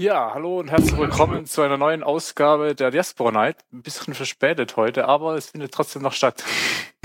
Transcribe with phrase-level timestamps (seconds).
[0.00, 3.58] Ja, hallo und herzlich willkommen zu einer neuen Ausgabe der Diaspora Night.
[3.70, 6.42] Ein bisschen verspätet heute, aber es findet trotzdem noch statt.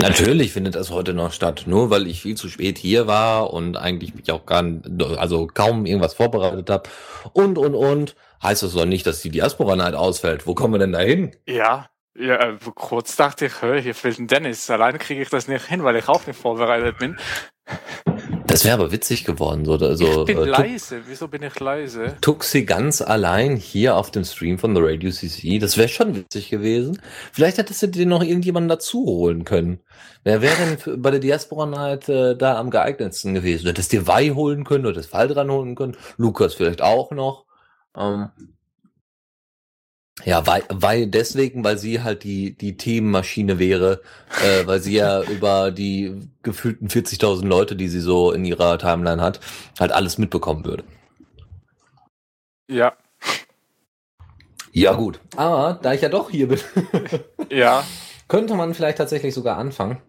[0.00, 3.76] Natürlich findet es heute noch statt, nur weil ich viel zu spät hier war und
[3.76, 4.88] eigentlich mich auch gar nicht,
[5.18, 6.88] also kaum irgendwas vorbereitet habe
[7.34, 10.46] und und und heißt das doch nicht, dass die Diaspora Night ausfällt.
[10.46, 11.36] Wo kommen wir denn da hin?
[11.46, 14.70] Ja, ja, äh, kurz dachte ich, hier fehlt ein Dennis.
[14.70, 17.18] Alleine kriege ich das nicht hin, weil ich auch nicht vorbereitet bin.
[18.46, 19.64] Das wäre aber witzig geworden.
[19.64, 21.02] So, so, ich bin äh, leise.
[21.06, 22.16] Wieso bin ich leise?
[22.20, 25.58] Tuxi ganz allein hier auf dem Stream von The Radio CC.
[25.58, 27.00] Das wäre schon witzig gewesen.
[27.32, 29.80] Vielleicht hättest du dir noch irgendjemanden dazu holen können.
[30.24, 33.64] Wer wäre denn bei der Diaspora Night äh, da am geeignetsten gewesen?
[33.64, 35.96] Du hättest dir Wei holen können, du hättest Fall dran holen können.
[36.16, 37.46] Lukas vielleicht auch noch.
[37.96, 38.30] Ähm,
[40.24, 44.00] ja, weil, weil deswegen, weil sie halt die, die Themenmaschine wäre,
[44.42, 49.20] äh, weil sie ja über die gefühlten 40.000 Leute, die sie so in ihrer Timeline
[49.22, 49.40] hat,
[49.78, 50.84] halt alles mitbekommen würde.
[52.68, 52.94] Ja.
[54.72, 55.20] Ja, gut.
[55.36, 56.60] Aber da ich ja doch hier bin,
[57.50, 57.84] Ja.
[58.28, 60.02] könnte man vielleicht tatsächlich sogar anfangen.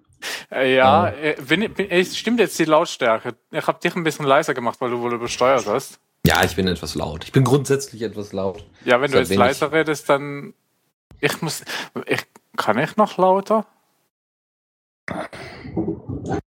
[0.52, 3.36] Äh, Ja, äh, bin, bin, stimmt jetzt die Lautstärke.
[3.52, 6.00] Ich habe dich ein bisschen leiser gemacht, weil du wohl übersteuert hast.
[6.26, 7.24] Ja, ich bin etwas laut.
[7.24, 8.66] Ich bin grundsätzlich etwas laut.
[8.84, 10.54] Ja, wenn du jetzt wenig- leiser redest, dann.
[11.20, 11.64] Ich muss.
[12.06, 12.22] Ich,
[12.58, 13.66] kann ich noch lauter?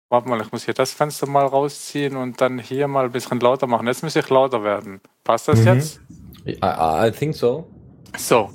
[0.09, 3.41] Warte mal, ich muss hier das Fenster mal rausziehen und dann hier mal ein bisschen
[3.41, 3.87] lauter machen.
[3.89, 5.01] Jetzt muss ich lauter werden.
[5.25, 5.67] Passt das Mhm.
[5.67, 6.01] jetzt?
[6.47, 7.69] I, I, I think so.
[8.17, 8.51] So.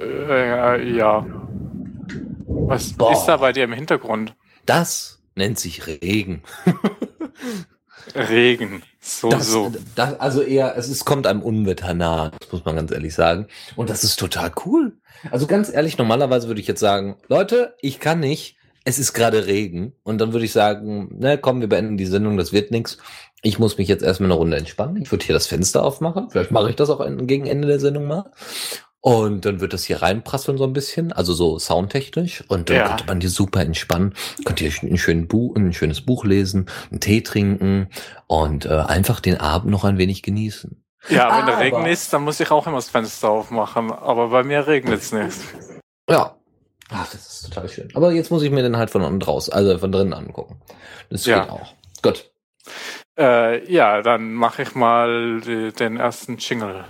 [0.00, 1.24] Äh, ja.
[2.46, 3.12] Was Boah.
[3.12, 4.34] ist da bei dir im Hintergrund?
[4.66, 6.42] Das nennt sich Regen.
[8.14, 8.82] Regen.
[9.00, 9.72] So, Das, so.
[9.94, 13.46] das, also eher, es ist, kommt einem Unwetter nahe, das muss man ganz ehrlich sagen.
[13.76, 14.98] Und das ist total cool.
[15.30, 19.46] Also ganz ehrlich, normalerweise würde ich jetzt sagen, Leute, ich kann nicht, es ist gerade
[19.46, 19.92] Regen.
[20.02, 22.98] Und dann würde ich sagen, ne, komm, wir beenden die Sendung, das wird nix.
[23.42, 25.00] Ich muss mich jetzt erstmal eine Runde entspannen.
[25.00, 26.28] Ich würde hier das Fenster aufmachen.
[26.30, 28.30] Vielleicht mache ich das auch en- gegen Ende der Sendung mal.
[29.02, 32.44] Und dann wird das hier reinprasseln so ein bisschen, also so soundtechnisch.
[32.48, 32.88] Und dann Ja.
[32.88, 34.14] könnte man hier super entspannen.
[34.44, 37.88] Könnt ihr ein, schönen Buch, ein schönes Buch lesen, einen Tee trinken
[38.26, 40.84] und äh, einfach den Abend noch ein wenig genießen.
[41.08, 43.90] Ja, wenn der Regen ist, dann muss ich auch immer das Fenster aufmachen.
[43.90, 45.38] Aber bei mir regnet es nicht.
[46.10, 46.36] Ja.
[46.92, 47.88] Ach, das ist total schön.
[47.94, 50.60] Aber jetzt muss ich mir den halt von unten raus, also von drinnen angucken.
[51.08, 51.40] Das Ja.
[51.40, 51.72] geht auch.
[52.02, 52.30] Gut.
[53.18, 56.84] Äh, ja, dann mache ich mal die, den ersten Jingle.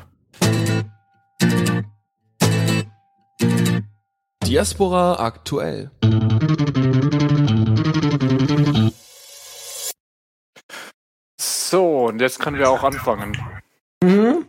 [4.50, 5.92] Diaspora aktuell.
[11.40, 13.36] So, und jetzt können wir auch anfangen.
[14.02, 14.46] Mhm.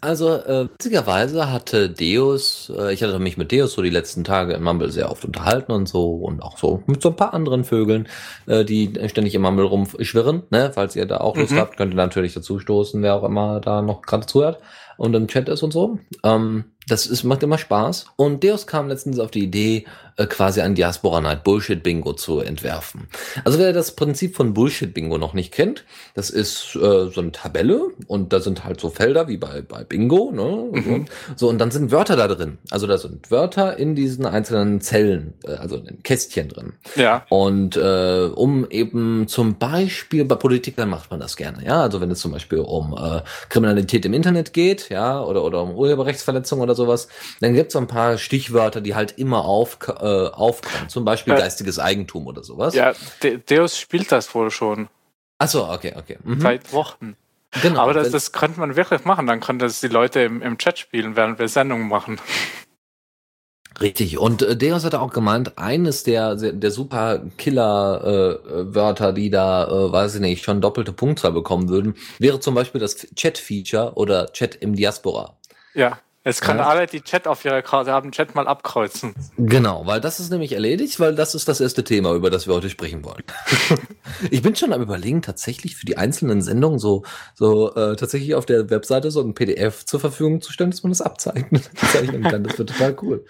[0.00, 4.54] Also, äh, witzigerweise hatte Deus, äh, ich hatte mich mit Deus so die letzten Tage
[4.54, 7.62] in Mumble sehr oft unterhalten und so und auch so mit so ein paar anderen
[7.62, 8.08] Vögeln,
[8.46, 10.72] äh, die ständig im Mumble rumschwirren, ne?
[10.74, 11.58] Falls ihr da auch Lust Mhm.
[11.58, 14.58] habt, könnt ihr natürlich dazu stoßen, wer auch immer da noch gerade zuhört
[14.96, 16.00] und im Chat ist und so.
[16.24, 18.06] Ähm, das ist, macht immer Spaß.
[18.16, 22.40] Und Deus kam letztens auf die Idee, äh, quasi ein Diaspora Night Bullshit Bingo zu
[22.40, 23.08] entwerfen.
[23.44, 25.84] Also wer das Prinzip von Bullshit Bingo noch nicht kennt,
[26.14, 29.84] das ist äh, so eine Tabelle und da sind halt so Felder wie bei, bei
[29.84, 30.68] Bingo, ne?
[30.72, 31.06] Mhm.
[31.36, 32.58] So, und dann sind Wörter da drin.
[32.70, 36.72] Also da sind Wörter in diesen einzelnen Zellen, äh, also in Kästchen drin.
[36.94, 41.82] Ja, Und äh, um eben zum Beispiel bei Politikern macht man das gerne, ja.
[41.82, 45.74] Also wenn es zum Beispiel um äh, Kriminalität im Internet geht, ja, oder oder um
[45.74, 47.08] Urheberrechtsverletzung oder sowas,
[47.40, 50.88] dann gibt es so ein paar Stichwörter, die halt immer auf, äh, aufkommen.
[50.88, 52.74] Zum Beispiel Äh, geistiges Eigentum oder sowas.
[52.74, 54.88] ja, De Deus spielt das wohl schon
[55.38, 56.18] Ach so, okay, okay.
[56.24, 56.40] Mhm.
[56.40, 57.16] seit Wochen.
[57.62, 57.80] Genau.
[57.80, 59.26] Aber das, das könnte man wirklich machen.
[59.26, 62.18] Dann können das die Leute im, im Chat spielen, während wir Sendungen machen.
[63.80, 64.18] Richtig.
[64.18, 70.14] Und äh, Deus hatte auch gemeint, eines der, der super Killer-Wörter, die da, äh, weiß
[70.16, 74.74] ich nicht, schon doppelte Punktzahl bekommen würden, wäre zum Beispiel das Chat-Feature oder Chat im
[74.74, 75.36] Diaspora.
[75.74, 76.66] Ja, jetzt können Ja.
[76.66, 79.14] alle, die Chat auf ihrer Karte haben, Chat mal abkreuzen.
[79.38, 82.54] Genau, weil das ist nämlich erledigt, weil das ist das erste Thema, über das wir
[82.54, 83.22] heute sprechen wollen.
[84.30, 88.44] ich bin schon am überlegen, tatsächlich für die einzelnen Sendungen so, so äh, tatsächlich auf
[88.46, 91.62] der Webseite so ein PDF zur Verfügung zu stellen, dass man das abzeichnen,
[91.92, 92.44] zeichnen kann.
[92.44, 93.24] Das wird total cool.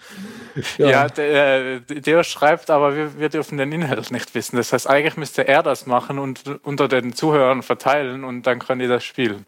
[0.77, 4.57] Ja, der, äh, Deus schreibt, aber wir, wir dürfen den Inhalt nicht wissen.
[4.57, 8.79] Das heißt, eigentlich müsste er das machen und unter den Zuhörern verteilen und dann können
[8.79, 9.45] die das spielen.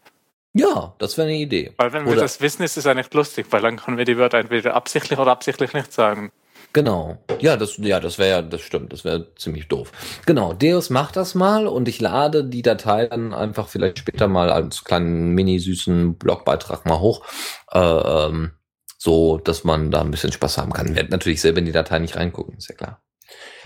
[0.52, 1.72] Ja, das wäre eine Idee.
[1.76, 4.04] Weil wenn wir Oder- das wissen, ist es ja nicht lustig, weil dann können wir
[4.04, 6.32] die Wörter entweder absichtlich oder absichtlich nicht sagen.
[6.72, 7.18] Genau.
[7.40, 9.90] Ja, das, ja, das wäre ja, das stimmt, das wäre ziemlich doof.
[10.26, 14.50] Genau, Deus macht das mal und ich lade die Datei dann einfach vielleicht später mal
[14.50, 17.24] als kleinen mini-süßen Blogbeitrag mal hoch.
[17.72, 18.52] Äh, ähm,
[18.98, 20.94] so, dass man da ein bisschen Spaß haben kann.
[20.94, 23.02] Werd natürlich selber in die Datei nicht reingucken, ist ja klar.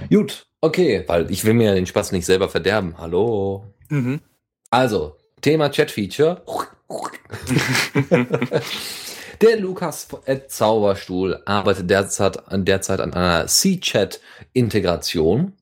[0.08, 2.94] Gut, okay, weil ich will mir den Spaß nicht selber verderben.
[2.98, 3.64] Hallo.
[3.88, 4.20] Mhm.
[4.70, 6.40] Also, Thema Chat-Feature.
[9.42, 15.52] Der Lukas at Zauberstuhl arbeitet derzeit, derzeit an einer C-Chat-Integration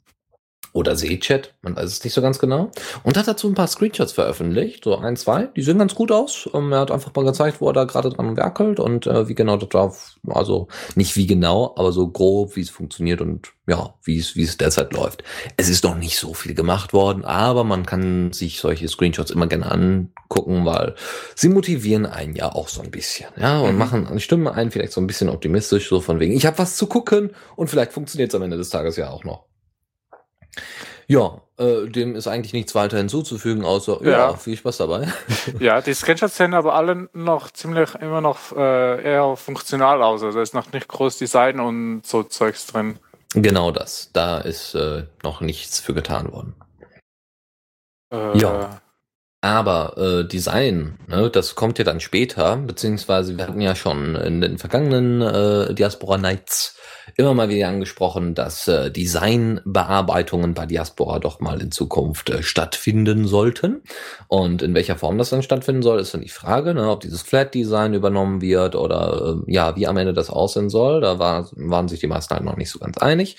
[0.72, 2.70] oder C-Chat, man weiß es nicht so ganz genau.
[3.02, 6.48] Und hat dazu ein paar Screenshots veröffentlicht, so ein, zwei, die sehen ganz gut aus.
[6.54, 9.34] Ähm, er hat einfach mal gezeigt, wo er da gerade dran werkelt und äh, wie
[9.34, 13.94] genau das drauf, also nicht wie genau, aber so grob, wie es funktioniert und ja,
[14.02, 15.22] wie es, wie es derzeit läuft.
[15.56, 19.46] Es ist noch nicht so viel gemacht worden, aber man kann sich solche Screenshots immer
[19.46, 20.94] gerne angucken, weil
[21.34, 23.78] sie motivieren einen ja auch so ein bisschen, ja, und mhm.
[23.78, 26.86] machen, stimmen einen vielleicht so ein bisschen optimistisch, so von wegen, ich habe was zu
[26.86, 29.51] gucken und vielleicht funktioniert es am Ende des Tages ja auch noch.
[31.06, 35.08] Ja, äh, dem ist eigentlich nichts weiter hinzuzufügen, außer ja, ja viel Spaß dabei.
[35.58, 40.22] Ja, die Screenshots sehen aber alle noch ziemlich immer noch äh, eher funktional aus.
[40.22, 42.98] Also da ist noch nicht groß Design und so Zeugs drin.
[43.34, 44.10] Genau das.
[44.12, 46.54] Da ist äh, noch nichts für getan worden.
[48.12, 48.81] Äh, ja.
[49.44, 54.40] Aber äh, Design, ne, das kommt ja dann später, beziehungsweise wir hatten ja schon in
[54.40, 56.78] den vergangenen äh, Diaspora Nights
[57.16, 63.26] immer mal wieder angesprochen, dass äh, Designbearbeitungen bei Diaspora doch mal in Zukunft äh, stattfinden
[63.26, 63.82] sollten.
[64.28, 67.22] Und in welcher Form das dann stattfinden soll, ist dann die Frage, ne, ob dieses
[67.22, 71.00] Flat Design übernommen wird oder äh, ja, wie am Ende das aussehen soll.
[71.00, 73.36] Da war, waren sich die meisten halt noch nicht so ganz einig.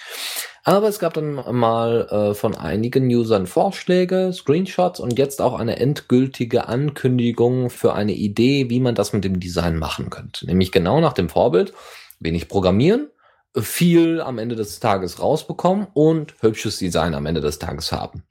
[0.65, 5.77] Aber es gab dann mal äh, von einigen Usern Vorschläge, Screenshots und jetzt auch eine
[5.77, 10.45] endgültige Ankündigung für eine Idee, wie man das mit dem Design machen könnte.
[10.45, 11.73] Nämlich genau nach dem Vorbild,
[12.19, 13.09] wenig programmieren,
[13.57, 18.23] viel am Ende des Tages rausbekommen und hübsches Design am Ende des Tages haben.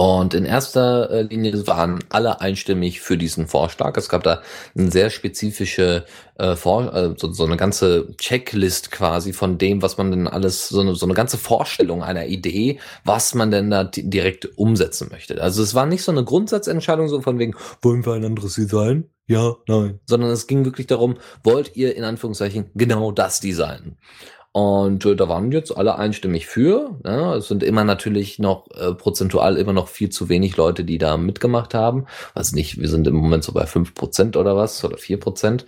[0.00, 3.98] Und in erster äh, Linie waren alle einstimmig für diesen Vorschlag.
[3.98, 4.40] Es gab da
[4.74, 6.06] eine sehr spezifische,
[6.38, 10.70] äh, Vor äh, so, so eine ganze Checklist quasi von dem, was man denn alles,
[10.70, 15.42] so eine, so eine ganze Vorstellung einer Idee, was man denn da direkt umsetzen möchte.
[15.42, 19.04] Also es war nicht so eine Grundsatzentscheidung so von wegen, wollen wir ein anderes Design?
[19.26, 20.00] Ja, nein.
[20.06, 23.98] Sondern es ging wirklich darum, wollt ihr in Anführungszeichen genau das designen?
[24.52, 26.98] Und äh, da waren jetzt alle einstimmig für.
[27.04, 30.98] Ja, es sind immer natürlich noch äh, prozentual immer noch viel zu wenig Leute, die
[30.98, 32.06] da mitgemacht haben.
[32.34, 35.66] Weiß nicht, wir sind im Moment so bei fünf Prozent oder was, oder vier Prozent,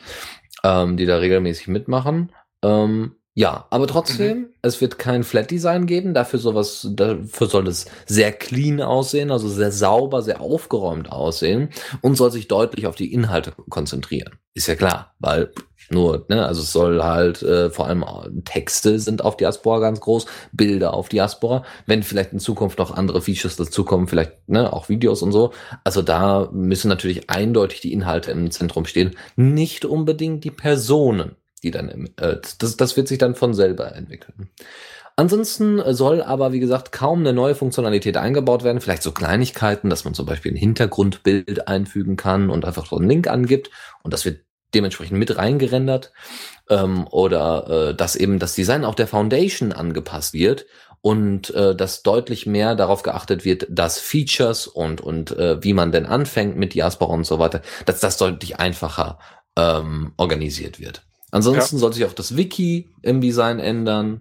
[0.65, 2.33] ähm, die da regelmäßig mitmachen.
[2.63, 4.47] Ähm, ja, aber trotzdem, mhm.
[4.61, 6.13] es wird kein Flat Design geben.
[6.13, 11.71] Dafür sowas, dafür soll es sehr clean aussehen, also sehr sauber, sehr aufgeräumt aussehen
[12.03, 14.35] und soll sich deutlich auf die Inhalte konzentrieren.
[14.53, 15.51] Ist ja klar, weil
[15.91, 18.05] nur, ne, also es soll halt äh, vor allem
[18.45, 21.65] Texte sind auf Diaspora ganz groß, Bilder auf Diaspora.
[21.87, 25.53] Wenn vielleicht in Zukunft noch andere Features dazukommen, vielleicht ne, auch Videos und so.
[25.85, 31.71] Also da müssen natürlich eindeutig die Inhalte im Zentrum stehen, nicht unbedingt die Personen, die
[31.71, 34.51] dann im, äh, das, das wird sich dann von selber entwickeln.
[35.17, 38.81] Ansonsten soll aber, wie gesagt, kaum eine neue Funktionalität eingebaut werden.
[38.81, 43.09] Vielleicht so Kleinigkeiten, dass man zum Beispiel ein Hintergrundbild einfügen kann und einfach so einen
[43.09, 43.71] Link angibt.
[44.03, 44.41] Und das wird
[44.75, 46.13] dementsprechend mit reingerendert
[46.69, 50.67] ähm, oder äh, dass eben das Design auch der Foundation angepasst wird
[51.01, 55.93] und äh, dass deutlich mehr darauf geachtet wird, dass Features und und äh, wie man
[55.93, 59.19] denn anfängt mit Diaspora und so weiter, dass das deutlich einfacher
[59.57, 61.03] ähm, organisiert wird.
[61.33, 61.81] Ansonsten ja.
[61.81, 64.21] soll sich auch das Wiki im Design ändern.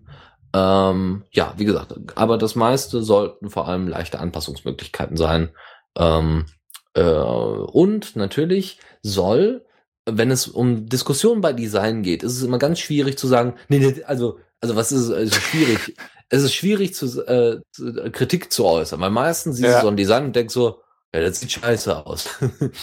[0.54, 5.50] Ähm, ja, wie gesagt, aber das meiste sollten vor allem leichte Anpassungsmöglichkeiten sein.
[5.98, 6.46] Ähm,
[6.94, 9.66] äh, und natürlich soll
[10.06, 13.80] wenn es um Diskussionen bei Design geht, ist es immer ganz schwierig zu sagen, nee,
[13.80, 15.96] nee also, also was ist, also schwierig?
[16.30, 19.76] es ist schwierig zu, äh, zu, Kritik zu äußern, weil meistens siehst ja.
[19.80, 20.82] du so ein Design und denkst so,
[21.14, 22.30] ja, das sieht scheiße aus.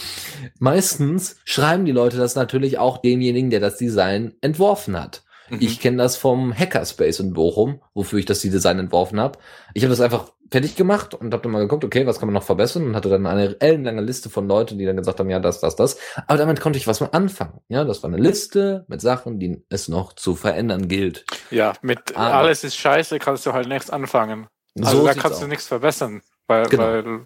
[0.59, 5.23] meistens schreiben die Leute das natürlich auch demjenigen, der das Design entworfen hat.
[5.49, 5.57] Mhm.
[5.59, 9.39] Ich kenne das vom Hackerspace in Bochum, wofür ich das die Design entworfen habe.
[9.73, 12.33] Ich habe das einfach fertig gemacht und habe dann mal geguckt, okay, was kann man
[12.33, 15.39] noch verbessern und hatte dann eine ellenlange Liste von Leuten, die dann gesagt haben, ja,
[15.39, 15.97] das, das, das.
[16.27, 17.59] Aber damit konnte ich was mal anfangen.
[17.67, 21.25] Ja, das war eine Liste mit Sachen, die es noch zu verändern gilt.
[21.51, 24.47] Ja, mit Aber alles ist scheiße, kannst du halt nichts anfangen.
[24.79, 26.83] Also so da kannst du nichts verbessern, weil, genau.
[26.83, 27.23] weil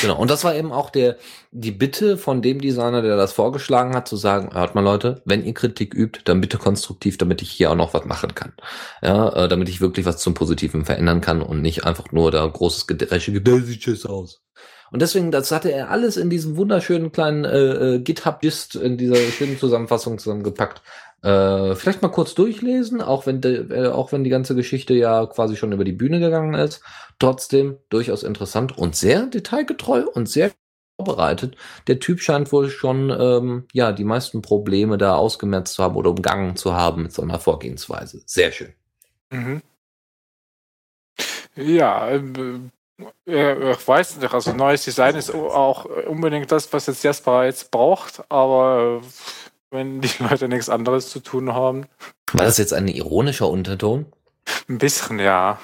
[0.00, 0.18] Genau.
[0.18, 1.16] Und das war eben auch der,
[1.50, 5.44] die Bitte von dem Designer, der das vorgeschlagen hat, zu sagen, hört mal Leute, wenn
[5.44, 8.52] ihr Kritik übt, dann bitte konstruktiv, damit ich hier auch noch was machen kann.
[9.02, 12.46] Ja, äh, damit ich wirklich was zum Positiven verändern kann und nicht einfach nur da
[12.46, 14.42] großes Gedresche, der sieht aus.
[14.90, 19.16] Und deswegen, das hatte er alles in diesem wunderschönen kleinen äh, äh, GitHub-Dist, in dieser
[19.16, 20.82] schönen Zusammenfassung zusammengepackt.
[21.22, 25.26] Äh, vielleicht mal kurz durchlesen, auch wenn, de, äh, auch wenn die ganze Geschichte ja
[25.26, 26.80] quasi schon über die Bühne gegangen ist.
[27.18, 30.52] Trotzdem durchaus interessant und sehr detailgetreu und sehr
[30.96, 31.56] vorbereitet.
[31.88, 36.10] Der Typ scheint wohl schon ähm, ja die meisten Probleme da ausgemerzt zu haben oder
[36.10, 38.22] umgangen zu haben mit so einer Vorgehensweise.
[38.26, 38.72] Sehr schön.
[39.30, 39.62] Mhm.
[41.56, 47.44] Ja, äh, ich weiß nicht, also neues Design ist auch unbedingt das, was jetzt Jasper
[47.44, 49.02] jetzt braucht, aber
[49.70, 51.86] wenn die Leute nichts anderes zu tun haben.
[52.32, 54.06] War das jetzt ein ironischer Unterton?
[54.68, 55.58] Ein bisschen, ja.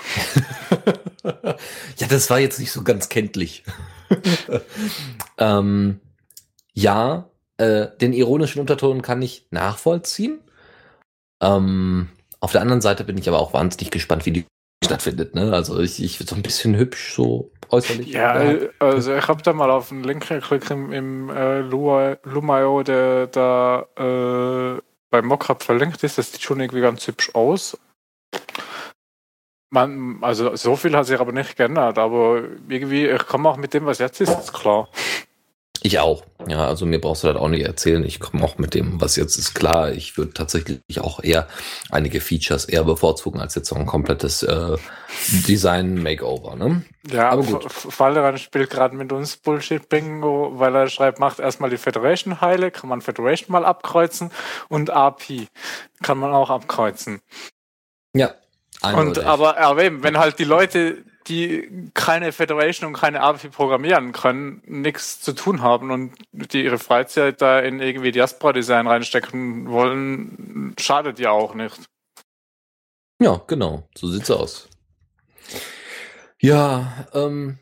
[1.24, 3.64] ja, das war jetzt nicht so ganz kenntlich.
[5.38, 6.00] ähm,
[6.72, 10.40] ja, äh, den ironischen Unterton kann ich nachvollziehen.
[11.40, 12.08] Ähm,
[12.40, 14.44] auf der anderen Seite bin ich aber auch wahnsinnig gespannt, wie die
[14.84, 15.34] stattfindet.
[15.34, 15.52] Ne?
[15.52, 18.08] Also ich, ich so ein bisschen hübsch so äußerlich.
[18.08, 18.34] Ja,
[18.78, 23.86] also ich habe da mal auf den Link geklickt im, im äh, Lumayo, der da
[23.96, 26.18] äh, beim Mockup verlinkt ist.
[26.18, 27.78] Das sieht schon irgendwie ganz hübsch aus.
[29.70, 33.74] Man, also so viel hat sich aber nicht geändert, aber irgendwie, ich komme auch mit
[33.74, 34.88] dem, was jetzt ist, ist klar.
[35.86, 36.24] Ich auch.
[36.48, 38.02] Ja, also mir brauchst du das auch nicht erzählen.
[38.06, 39.92] Ich komme auch mit dem, was jetzt ist, klar.
[39.92, 41.46] Ich würde tatsächlich auch eher
[41.90, 44.78] einige Features eher bevorzugen als jetzt so ein komplettes äh,
[45.46, 46.56] Design-Makeover.
[46.56, 46.84] Ne?
[47.10, 47.66] Ja, aber gut.
[48.00, 52.88] Valderan spielt gerade mit uns Bullshit-Bingo, weil er schreibt, macht erstmal die Federation heile, kann
[52.88, 54.30] man Federation mal abkreuzen
[54.70, 55.48] und AP
[56.02, 57.20] kann man auch abkreuzen.
[58.14, 58.32] Ja.
[58.80, 64.12] Und aber, aber eben, wenn halt die Leute die keine Federation und keine API programmieren
[64.12, 70.74] können, nichts zu tun haben und die ihre Freizeit da in irgendwie Diaspora-Design reinstecken wollen,
[70.78, 71.80] schadet ja auch nicht.
[73.20, 74.68] Ja, genau, so sieht's aus.
[76.40, 77.58] Ja, ähm,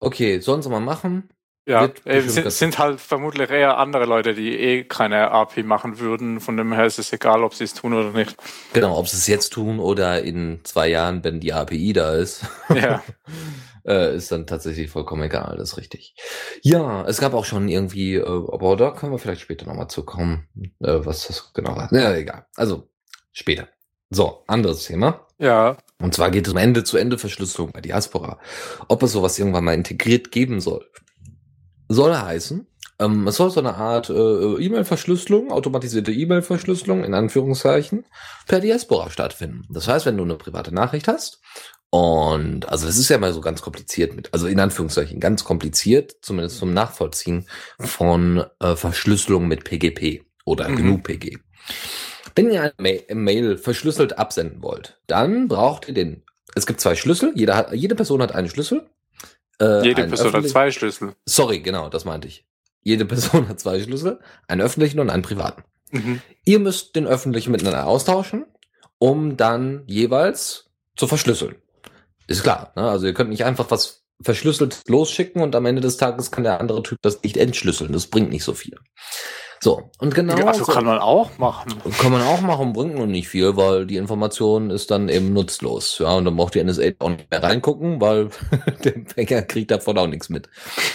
[0.00, 1.28] okay, sollen sie mal machen.
[1.66, 6.40] Ja, es sind, sind, halt vermutlich eher andere Leute, die eh keine API machen würden.
[6.40, 8.36] Von dem her ist es egal, ob sie es tun oder nicht.
[8.74, 12.44] Genau, ob sie es jetzt tun oder in zwei Jahren, wenn die API da ist.
[12.68, 13.02] Ja.
[13.86, 16.14] äh, ist dann tatsächlich vollkommen egal, das ist richtig.
[16.60, 20.46] Ja, es gab auch schon irgendwie, äh, aber da können wir vielleicht später nochmal zukommen,
[20.80, 21.90] äh, was das genau war.
[21.94, 22.44] Ja, egal.
[22.56, 22.90] Also,
[23.32, 23.68] später.
[24.10, 25.26] So, anderes Thema.
[25.38, 25.78] Ja.
[25.98, 28.38] Und zwar geht es um Ende-zu-Ende-Verschlüsselung bei Diaspora.
[28.88, 30.86] Ob es sowas irgendwann mal integriert geben soll
[31.88, 32.66] soll heißen,
[32.98, 38.04] ähm, es soll so eine Art äh, E-Mail-Verschlüsselung, automatisierte E-Mail-Verschlüsselung in Anführungszeichen
[38.46, 39.62] per Diaspora stattfinden.
[39.70, 41.40] Das heißt, wenn du eine private Nachricht hast
[41.90, 46.16] und also das ist ja mal so ganz kompliziert mit, also in Anführungszeichen ganz kompliziert,
[46.22, 47.46] zumindest zum Nachvollziehen
[47.78, 50.76] von äh, Verschlüsselung mit PGP oder mhm.
[50.76, 51.38] GNU-PG.
[52.34, 56.24] Wenn ihr eine Mail verschlüsselt absenden wollt, dann braucht ihr den.
[56.56, 57.32] Es gibt zwei Schlüssel.
[57.36, 58.88] Jeder hat, jede Person hat einen Schlüssel.
[59.60, 61.14] Äh, Jede Person hat zwei Schlüssel.
[61.26, 62.44] Sorry, genau, das meinte ich.
[62.82, 65.64] Jede Person hat zwei Schlüssel, einen öffentlichen und einen privaten.
[65.90, 66.20] Mhm.
[66.44, 68.44] Ihr müsst den öffentlichen miteinander austauschen,
[68.98, 71.56] um dann jeweils zu verschlüsseln.
[72.26, 72.88] Ist klar, ne?
[72.88, 76.60] Also ihr könnt nicht einfach was verschlüsselt losschicken und am Ende des Tages kann der
[76.60, 77.92] andere Typ das nicht entschlüsseln.
[77.92, 78.78] Das bringt nicht so viel.
[79.60, 80.36] So, und genau.
[80.36, 81.72] Ja, also so, kann man auch machen.
[81.98, 85.98] Kann man auch machen, bringt nur nicht viel, weil die Information ist dann eben nutzlos.
[85.98, 88.28] Ja, und dann braucht die NSA auch nicht mehr reingucken, weil
[88.84, 90.48] der Empfänger kriegt davon auch nichts mit.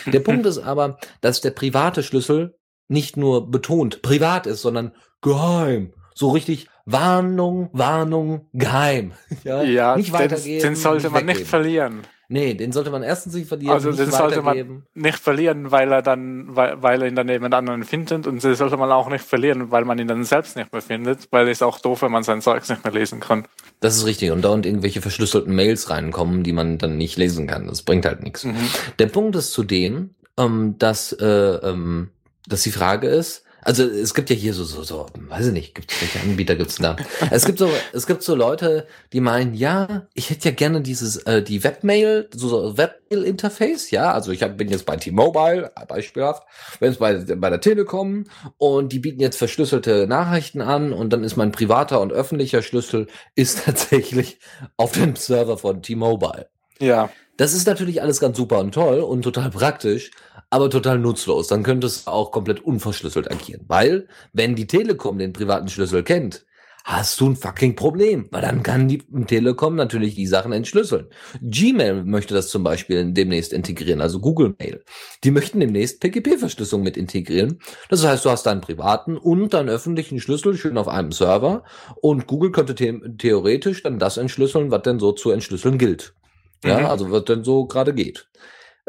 [0.05, 2.55] Der Punkt ist aber, dass der private Schlüssel
[2.87, 5.93] nicht nur betont privat ist, sondern geheim.
[6.13, 9.13] So richtig Warnung, Warnung, geheim.
[9.43, 10.61] Ja, ja nicht weitergeben.
[10.61, 12.01] Den, den sollte man nicht verlieren.
[12.31, 13.73] Nee, den sollte man erstens nicht verlieren.
[13.73, 17.55] Also den sollte man nicht verlieren, weil er dann, weil, weil er ihn dann jemand
[17.55, 20.71] anderen findet und den sollte man auch nicht verlieren, weil man ihn dann selbst nicht
[20.71, 23.47] mehr findet, weil es auch doof, wenn man sein Zeugs nicht mehr lesen kann.
[23.79, 24.29] Das ist richtig.
[24.29, 27.65] Und da und irgendwelche verschlüsselten Mails reinkommen, die man dann nicht lesen kann.
[27.65, 28.43] Das bringt halt nichts.
[28.43, 28.57] Mhm.
[28.99, 32.09] Der Punkt ist zudem, ähm, dass, äh, ähm,
[32.47, 35.75] dass die Frage ist, also es gibt ja hier so, so, so, weiß ich nicht,
[35.75, 36.95] gibt welche Anbieter gibt's da?
[37.31, 41.17] es gibt so, es gibt so Leute, die meinen, ja, ich hätte ja gerne dieses,
[41.17, 46.43] äh, die Webmail, so, so Webmail-Interface, ja, also ich hab, bin jetzt bei T-Mobile, beispielhaft,
[46.79, 48.25] wenn es bei, bei der Telekom
[48.57, 53.07] und die bieten jetzt verschlüsselte Nachrichten an und dann ist mein privater und öffentlicher Schlüssel
[53.35, 54.39] ist tatsächlich
[54.77, 56.49] auf dem Server von T-Mobile.
[56.79, 57.09] Ja.
[57.39, 60.11] Das ist natürlich alles ganz super und toll und total praktisch,
[60.49, 61.47] aber total nutzlos.
[61.47, 63.63] Dann könnte es auch komplett unverschlüsselt agieren.
[63.69, 66.45] Weil, wenn die Telekom den privaten Schlüssel kennt,
[66.83, 71.07] hast du ein fucking Problem, weil dann kann die Telekom natürlich die Sachen entschlüsseln.
[71.41, 74.83] Gmail möchte das zum Beispiel demnächst integrieren, also Google Mail.
[75.23, 77.59] Die möchten demnächst PGP-Verschlüsselung mit integrieren.
[77.87, 81.63] Das heißt, du hast deinen privaten und deinen öffentlichen Schlüssel schön auf einem Server
[82.01, 86.15] und Google könnte the theoretisch dann das entschlüsseln, was denn so zu entschlüsseln gilt.
[86.63, 86.85] Ja, mhm.
[86.85, 88.27] also was denn so gerade geht.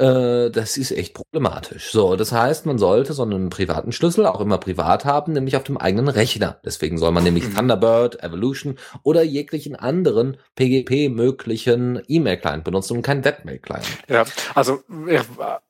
[0.00, 1.90] Äh, das ist echt problematisch.
[1.92, 5.64] So, das heißt, man sollte so einen privaten Schlüssel auch immer privat haben, nämlich auf
[5.64, 6.58] dem eigenen Rechner.
[6.64, 7.54] Deswegen soll man nämlich Mhm.
[7.56, 13.86] Thunderbird, Evolution oder jeglichen anderen PGP-möglichen E-Mail-Client benutzen und keinen Webmail-Client.
[14.08, 14.24] Ja,
[14.54, 15.20] also ich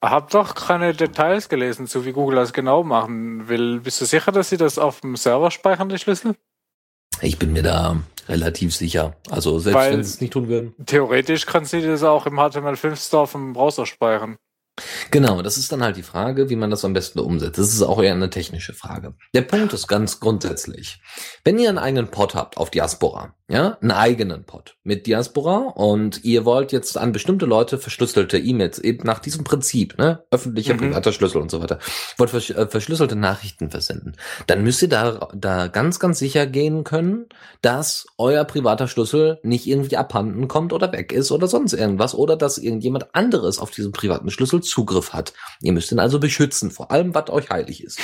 [0.00, 3.80] habe doch keine Details gelesen, zu wie Google das genau machen will.
[3.80, 6.36] Bist du sicher, dass sie das auf dem Server speichern, die Schlüssel?
[7.20, 7.96] Ich bin mir da
[8.30, 9.16] relativ sicher.
[9.28, 10.74] Also selbst wenn sie es nicht tun würden.
[10.86, 14.36] Theoretisch kann sie das auch im HTML5-Store vom Browser speichern.
[15.10, 17.58] Genau, das ist dann halt die Frage, wie man das am besten umsetzt.
[17.58, 19.14] Das ist auch eher eine technische Frage.
[19.34, 21.00] Der Punkt ist ganz grundsätzlich.
[21.44, 26.24] Wenn ihr einen eigenen Pod habt auf Diaspora, ja, einen eigenen Pod mit Diaspora und
[26.24, 30.78] ihr wollt jetzt an bestimmte Leute verschlüsselte E-Mails eben nach diesem Prinzip, ne, öffentlicher, Mhm.
[30.78, 31.80] privater Schlüssel und so weiter,
[32.16, 36.84] wollt versch äh, verschlüsselte Nachrichten versenden, dann müsst ihr da, da ganz, ganz sicher gehen
[36.84, 37.26] können,
[37.60, 42.36] dass euer privater Schlüssel nicht irgendwie abhanden kommt oder weg ist oder sonst irgendwas oder
[42.36, 45.34] dass irgendjemand anderes auf diesen privaten Schlüssel Zugriff hat.
[45.60, 47.98] Ihr müsst ihn also beschützen, vor allem was euch heilig ist.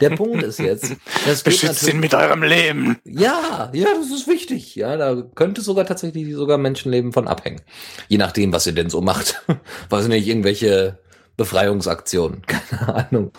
[0.00, 2.98] Der Punkt ist jetzt, das Beschützt ihn mit eurem Leben.
[3.04, 4.74] ja, ja, das ist wichtig.
[4.74, 7.62] Ja, da könnte sogar tatsächlich sogar Menschenleben von abhängen.
[8.08, 9.42] Je nachdem, was ihr denn so macht.
[9.88, 10.98] Weiß nicht, irgendwelche
[11.36, 12.42] Befreiungsaktionen.
[12.46, 13.32] Keine Ahnung.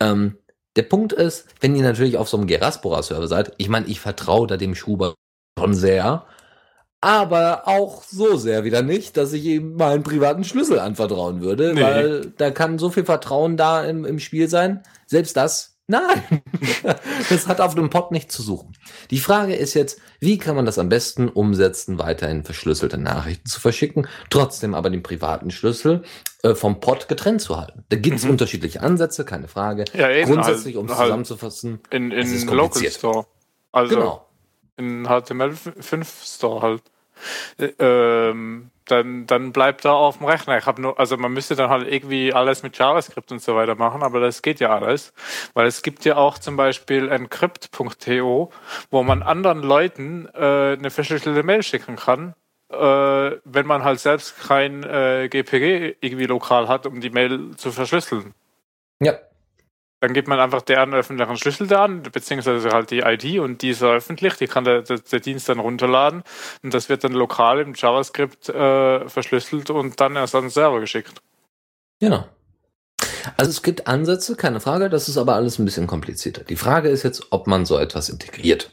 [0.00, 0.38] Ähm,
[0.76, 4.46] der Punkt ist, wenn ihr natürlich auf so einem Geraspora-Server seid, ich meine, ich vertraue
[4.46, 5.14] da dem Schuber
[5.58, 6.26] schon sehr,
[7.00, 11.82] aber auch so sehr wieder nicht, dass ich ihm meinen privaten Schlüssel anvertrauen würde, Nee.
[11.82, 14.82] weil da kann so viel Vertrauen da im, im Spiel sein.
[15.06, 16.42] Selbst das, nein.
[17.28, 18.72] das hat auf einem Pod nichts zu suchen.
[19.10, 23.60] Die Frage ist jetzt, wie kann man das am besten umsetzen, weiterhin verschlüsselte Nachrichten zu
[23.60, 26.02] verschicken, trotzdem aber den privaten Schlüssel
[26.42, 27.84] äh, vom Pod getrennt zu halten.
[27.90, 28.30] Da gibt es Mhm.
[28.30, 29.84] unterschiedliche Ansätze, keine Frage.
[29.92, 32.94] Ja, eben Grundsätzlich, halt- um es halt zusammenzufassen, In, Es ist in Local kompliziert.
[32.94, 33.26] Store.
[33.72, 34.25] Also genau.
[34.76, 36.82] In HTML5 Store halt.
[37.58, 40.56] Äh, Ähm, dann, dann bleibt er auf dem Rechner.
[40.58, 43.74] Ich habe nur, also man müsste dann halt irgendwie alles mit JavaScript und so weiter
[43.74, 45.12] machen, aber das geht ja alles.
[45.54, 48.52] Weil es gibt ja auch zum Beispiel encrypt.to,
[48.90, 52.34] wo man anderen Leuten äh, eine verschlüsselte Mail schicken kann,
[52.70, 57.72] äh, wenn man halt selbst kein äh, GPG irgendwie lokal hat, um die Mail zu
[57.72, 58.34] verschlüsseln.
[59.00, 59.14] Ja,
[60.00, 63.70] Dann gibt man einfach deren öffentlichen Schlüssel da an, beziehungsweise halt die ID und die
[63.70, 66.22] ist öffentlich, die kann der, der, der Dienst dann runterladen
[66.62, 70.80] und das wird dann lokal im JavaScript äh, verschlüsselt und dann erst an den Server
[70.80, 71.22] geschickt.
[71.98, 72.26] Genau.
[73.36, 76.44] Also es gibt Ansätze, keine Frage, das ist aber alles ein bisschen komplizierter.
[76.44, 78.70] Die Frage ist jetzt, ob man so etwas integriert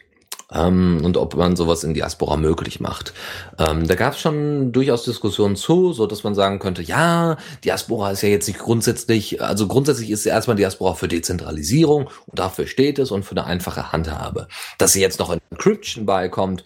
[0.53, 3.13] ähm, und ob man sowas in Diaspora möglich macht.
[3.59, 8.11] Ähm, da gab es schon durchaus Diskussionen zu, so dass man sagen könnte, ja, Diaspora
[8.11, 12.99] ist ja jetzt nicht grundsätzlich, also grundsätzlich ist erstmal Diaspora für Dezentralisierung und dafür steht
[12.99, 14.47] es und für eine einfache Handhabe.
[14.77, 16.63] Dass sie jetzt noch Encryption beikommt,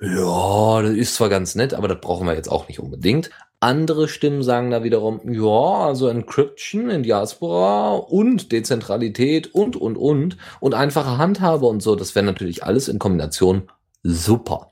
[0.00, 3.30] ja, das ist zwar ganz nett, aber das brauchen wir jetzt auch nicht unbedingt.
[3.60, 10.36] Andere Stimmen sagen da wiederum, ja, also Encryption in Diaspora und Dezentralität und, und, und
[10.60, 13.68] und einfache Handhabe und so, das wäre natürlich alles in Kombination
[14.04, 14.70] super.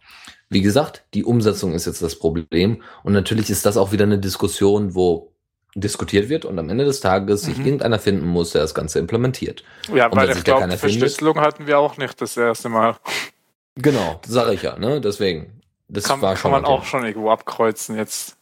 [0.48, 4.20] Wie gesagt, die Umsetzung ist jetzt das Problem und natürlich ist das auch wieder eine
[4.20, 5.32] Diskussion, wo
[5.74, 7.66] diskutiert wird und am Ende des Tages sich Mhm.
[7.66, 9.64] irgendeiner finden muss, der das Ganze implementiert.
[9.92, 11.00] Ja, Und weil ich glaube, keiner findet?
[11.00, 12.96] Verschlüsselung hatten wir auch nicht das erste Mal.
[13.74, 15.00] Genau, sage ich ja, ne?
[15.00, 15.60] Deswegen.
[15.88, 18.36] Das Kann, war kann schon man mal auch schon irgendwo abkreuzen jetzt.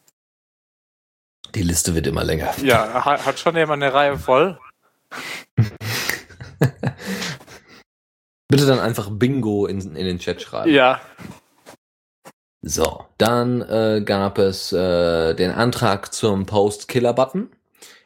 [1.55, 2.53] Die Liste wird immer länger.
[2.61, 4.59] Ja, ha- hat schon jemand eine Reihe voll?
[8.47, 10.71] Bitte dann einfach Bingo in, in den Chat schreiben.
[10.71, 11.01] Ja.
[12.61, 17.49] So, dann äh, gab es äh, den Antrag zum Post-Killer-Button.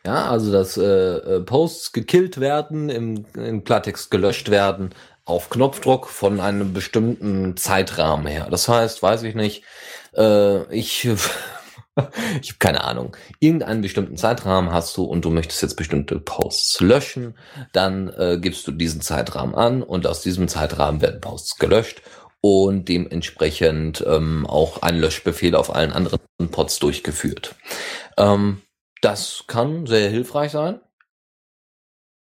[0.06, 4.92] Ja, also dass äh, äh, Posts gekillt werden, im, im Klartext gelöscht werden,
[5.26, 8.48] auf Knopfdruck von einem bestimmten Zeitrahmen her.
[8.50, 9.64] Das heißt, weiß ich nicht,
[10.16, 11.10] äh, ich,
[12.42, 16.82] ich habe keine Ahnung, irgendeinen bestimmten Zeitrahmen hast du und du möchtest jetzt bestimmte Posts
[16.82, 17.38] löschen,
[17.74, 22.02] dann äh, gibst du diesen Zeitrahmen an und aus diesem Zeitrahmen werden Posts gelöscht
[22.42, 26.20] und dementsprechend ähm, auch ein Löschbefehl auf allen anderen
[26.52, 27.56] Pods durchgeführt.
[28.18, 28.62] Ähm,
[29.02, 30.80] das kann sehr hilfreich sein.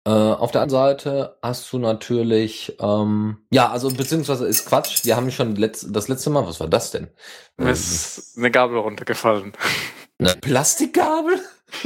[0.06, 5.04] Äh, auf der anderen Seite hast du natürlich, ähm, ja, also beziehungsweise ist Quatsch.
[5.04, 7.08] Wir haben schon letz das letzte Mal, was war das denn?
[7.56, 9.54] Mir ist eine Gabel runtergefallen.
[10.18, 11.40] Eine Plastikgabel?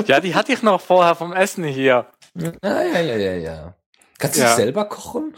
[0.06, 2.06] Ja, die hatte ich noch vorher vom Essen hier.
[2.34, 3.74] Ja, ja, ja, ja, ja.
[4.18, 4.56] Kannst du Ja.
[4.56, 5.34] selber kochen?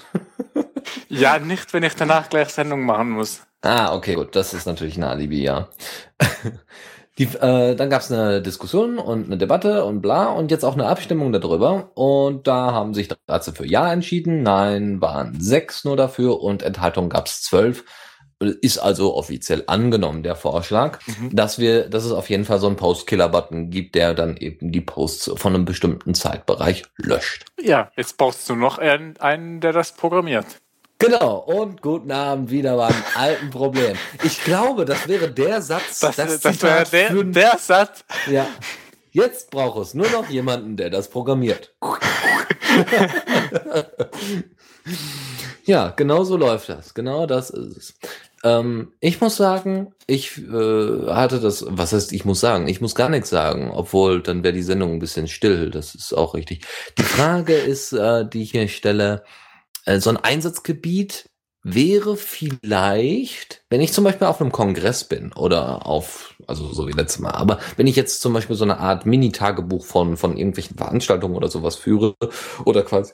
[1.08, 3.42] Ja, nicht, wenn ich danach gleich Sendung machen muss.
[3.62, 5.68] Ah, okay, gut, das ist natürlich ein Alibi, ja.
[7.18, 10.74] Die, äh, dann gab es eine Diskussion und eine Debatte und bla und jetzt auch
[10.74, 11.90] eine Abstimmung darüber.
[11.94, 17.08] Und da haben sich 13 für Ja entschieden, Nein waren sechs nur dafür und Enthaltung
[17.08, 17.84] gab es zwölf.
[18.62, 21.36] ist also offiziell angenommen, der Vorschlag, Mhm.
[21.36, 24.80] dass wir, dass es auf jeden Fall so einen Post-Killer-Button gibt, der dann eben die
[24.80, 27.44] Posts von einem bestimmten Zeitbereich löscht.
[27.60, 30.46] Ja, jetzt brauchst du noch einen, einen der das programmiert.
[31.00, 33.96] Genau, und guten Abend wieder beim alten Problem.
[34.22, 38.04] Ich glaube, das wäre der Satz, Das, das, das, wäre der, für- der Satz.
[38.30, 38.46] Ja.
[39.10, 41.74] Jetzt braucht es nur noch jemanden, der das programmiert.
[45.64, 46.92] ja, genau so läuft das.
[46.94, 47.94] Genau das ist es.
[48.44, 52.94] Ähm, ich muss sagen, ich äh, hatte das, was heißt, ich muss sagen, ich muss
[52.94, 56.64] gar nichts sagen, obwohl dann wäre die Sendung ein bisschen still, das ist auch richtig.
[56.98, 59.24] Die Frage ist, äh, die ich hier stelle,
[59.98, 61.28] so ein Einsatzgebiet
[61.62, 66.92] wäre vielleicht, wenn ich zum Beispiel auf einem Kongress bin oder auf, also so wie
[66.92, 70.76] letztes Mal, aber wenn ich jetzt zum Beispiel so eine Art Mini-Tagebuch von, von irgendwelchen
[70.76, 72.14] Veranstaltungen oder sowas führe
[72.64, 73.12] oder quasi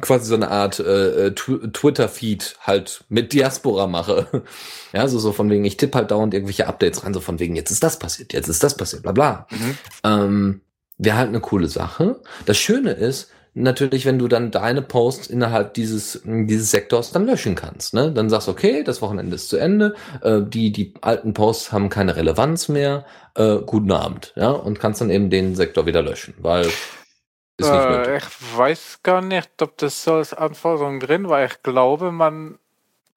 [0.00, 4.42] quasi so eine Art äh, Tw- Twitter-Feed halt mit Diaspora mache.
[4.94, 7.54] Ja, so, so von wegen, ich tippe halt dauernd irgendwelche Updates rein, so von wegen,
[7.54, 9.46] jetzt ist das passiert, jetzt ist das passiert, bla bla.
[9.50, 9.78] Mhm.
[10.02, 10.60] Ähm,
[10.96, 12.20] Wäre halt eine coole Sache.
[12.46, 13.30] Das Schöne ist,
[13.62, 17.94] natürlich, wenn du dann deine Posts innerhalb dieses, dieses Sektors dann löschen kannst.
[17.94, 18.12] Ne?
[18.12, 21.88] Dann sagst du, okay, das Wochenende ist zu Ende, äh, die, die alten Posts haben
[21.88, 24.32] keine Relevanz mehr, äh, guten Abend.
[24.36, 24.50] Ja?
[24.50, 26.66] Und kannst dann eben den Sektor wieder löschen, weil
[27.60, 28.08] ist nicht nötig.
[28.08, 31.44] Äh, ich weiß gar nicht, ob das so als Anforderung drin war.
[31.44, 32.58] Ich glaube, man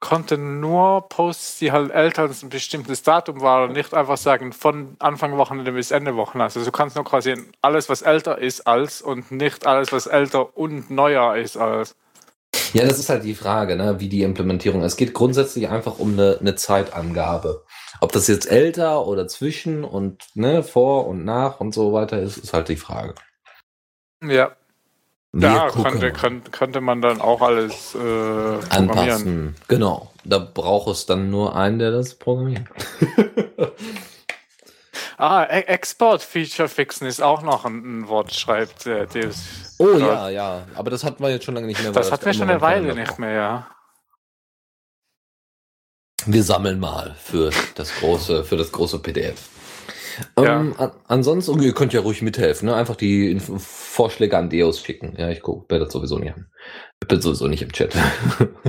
[0.02, 4.52] konnte nur Posts, die halt älter als ein bestimmtes Datum waren und nicht einfach sagen
[4.52, 6.46] von Anfang Wochenende bis Ende Wochenende.
[6.46, 10.58] Also du kannst nur quasi alles, was älter ist als und nicht alles, was älter
[10.58, 11.96] und neuer ist als.
[12.74, 14.82] Ja, das ist halt die Frage, ne, wie die Implementierung.
[14.84, 17.64] Es geht grundsätzlich einfach um eine, eine Zeitangabe.
[18.02, 22.38] Ob das jetzt älter oder zwischen und ne, vor und nach und so weiter ist,
[22.38, 23.14] ist halt die Frage.
[24.24, 24.56] Ja,
[25.34, 26.12] ja mal.
[26.12, 28.90] könnte, könnte man dann auch alles äh, programmieren.
[28.90, 29.56] anpassen.
[29.68, 30.12] Genau.
[30.24, 32.66] Da braucht es dann nur einen, der das programmiert.
[35.18, 39.76] Ah, E- Export-Feature fixen ist auch noch ein, ein Wort, schreibt äh, Deus.
[39.78, 40.66] Oh ja, ja.
[40.74, 41.92] Aber das hatten wir jetzt schon lange nicht mehr.
[41.92, 43.68] Das hatten wir schon eine Weile nicht mehr, ja.
[46.26, 49.51] Wir sammeln mal für das große, für das große PDF.
[50.38, 52.76] Ähm, an, ansonsten, ihr könnt ja ruhig mithelfen, ne?
[52.76, 55.16] Einfach die Inf Vorschläge an Deus schicken.
[55.18, 56.48] Ja, ich gucke mir das sowieso nicht an.
[57.02, 57.96] Ich bin sowieso nicht im Chat.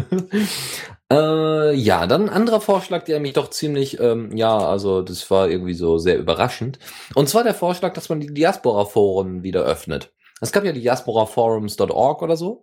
[1.12, 5.48] äh, ja, dann ein anderer Vorschlag, der mich doch ziemlich, ähm, ja, also das war
[5.48, 6.78] irgendwie so sehr überraschend.
[7.14, 10.12] Und zwar der Vorschlag, dass man die Diaspora-Foren wieder öffnet.
[10.42, 12.62] Es gab ja die diasporaforums.org oder so.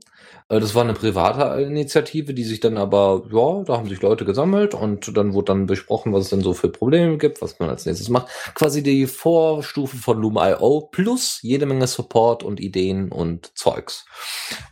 [0.50, 4.26] Äh, Das war eine private Initiative, die sich dann aber, ja, da haben sich Leute
[4.26, 7.70] gesammelt und dann wurde dann besprochen, was es denn so für Probleme gibt, was man
[7.70, 8.28] als nächstes macht.
[8.54, 14.06] Quasi die Vorstufe von Loom.io plus jede Menge Support und Ideen und Zeugs.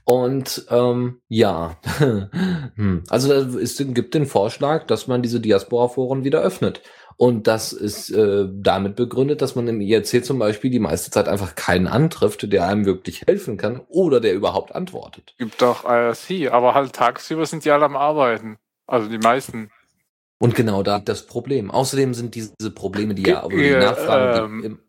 [0.04, 1.78] Und ähm, ja,
[2.76, 3.04] Hm.
[3.10, 6.82] also es gibt den Vorschlag, dass man diese Diaspora-Foren wieder öffnet.
[7.18, 11.28] Und das ist äh, damit begründet, dass man im IRC zum Beispiel die meiste Zeit
[11.28, 15.34] einfach keinen antrifft, der einem wirklich helfen kann oder der überhaupt antwortet.
[15.40, 18.58] Gibt auch IRC, aber halt tagsüber sind die alle am Arbeiten.
[18.86, 19.72] Also die meisten.
[20.40, 21.72] Und genau da das Problem.
[21.72, 24.88] Außerdem sind diese Probleme, die ja, Ge- oder die Nachfragen, ähm, die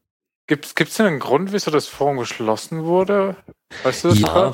[0.48, 3.36] Gibt es denn einen Grund, wieso das Forum geschlossen wurde?
[3.82, 4.52] Weißt du das ja?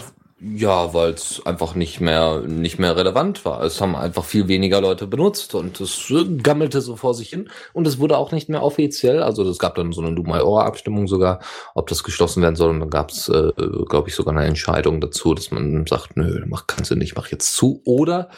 [0.53, 3.63] Ja, weil es einfach nicht mehr, nicht mehr relevant war.
[3.63, 7.87] Es haben einfach viel weniger Leute benutzt und es gammelte so vor sich hin und
[7.87, 9.23] es wurde auch nicht mehr offiziell.
[9.23, 11.41] Also es gab dann so eine Lumai-Ohr-Abstimmung sogar,
[11.75, 13.53] ob das geschlossen werden soll und dann gab es, äh,
[13.89, 17.29] glaube ich, sogar eine Entscheidung dazu, dass man sagt, nö, mach kannst du nicht, mach
[17.29, 17.81] jetzt zu.
[17.85, 18.29] Oder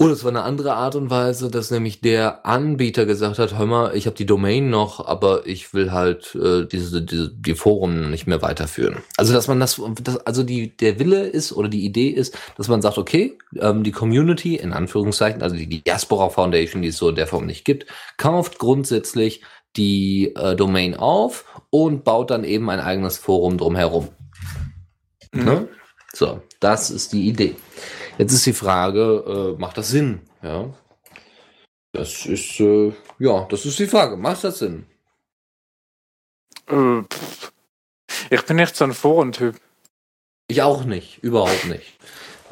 [0.00, 3.66] oder es war eine andere Art und Weise, dass nämlich der Anbieter gesagt hat, hör
[3.66, 8.12] mal, ich habe die Domain noch, aber ich will halt äh, diese, diese die Foren
[8.12, 8.98] nicht mehr weiterführen.
[9.16, 12.68] Also dass man das, das also die der Wille ist oder die Idee ist, dass
[12.68, 17.08] man sagt, okay, ähm, die Community in Anführungszeichen, also die Diaspora Foundation, die es so
[17.08, 17.86] in der Form nicht gibt,
[18.18, 19.42] kauft grundsätzlich
[19.76, 24.08] die äh, Domain auf und baut dann eben ein eigenes Forum drumherum.
[25.32, 25.44] Mhm.
[25.44, 25.68] Ne?
[26.12, 27.56] So, das ist die Idee.
[28.18, 30.20] Jetzt ist die Frage, äh, macht das Sinn?
[30.42, 30.68] Ja.
[31.92, 34.16] Das ist, äh, ja, das ist die Frage.
[34.16, 34.86] Macht das Sinn?
[36.68, 37.02] Äh,
[38.30, 39.54] ich bin nicht so ein Forentyp.
[40.48, 41.96] Ich auch nicht, überhaupt nicht.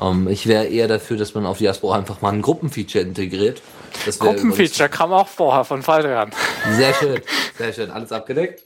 [0.01, 3.61] Ähm, ich wäre eher dafür, dass man auf Diaspora einfach mal ein Gruppenfeature integriert.
[4.05, 6.31] Das Gruppenfeature kam auch vorher von Faldrian.
[6.73, 7.21] Sehr schön,
[7.59, 7.91] sehr schön.
[7.91, 8.65] Alles abgedeckt.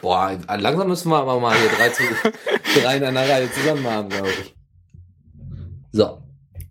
[0.00, 2.02] Boah, langsam müssen wir aber mal hier drei, zu,
[2.80, 4.54] drei in einer Reihe zusammen haben, glaube ich.
[5.92, 6.22] So.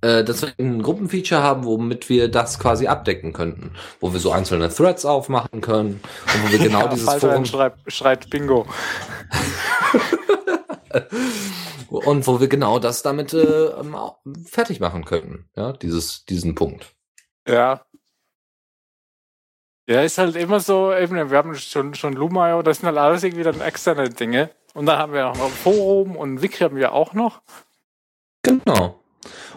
[0.02, 3.76] Äh, dass wir ein Gruppenfeature haben, womit wir das quasi abdecken könnten.
[4.00, 7.76] Wo wir so einzelne Threads aufmachen können und wo wir genau ja, dieses Forum schreit,
[7.86, 8.66] schreit Bingo.
[11.90, 13.96] und wo wir genau das damit äh, ähm,
[14.46, 15.50] fertig machen könnten.
[15.56, 16.96] Ja, dieses, diesen Punkt.
[17.48, 17.86] Ja.
[19.88, 23.24] Ja, ist halt immer so, eben, wir haben schon, schon Lumayo, das sind halt alles
[23.24, 24.50] irgendwie dann externe Dinge.
[24.74, 27.42] Und dann haben wir noch ein Forum und Wiki haben wir auch noch.
[28.42, 29.01] Genau.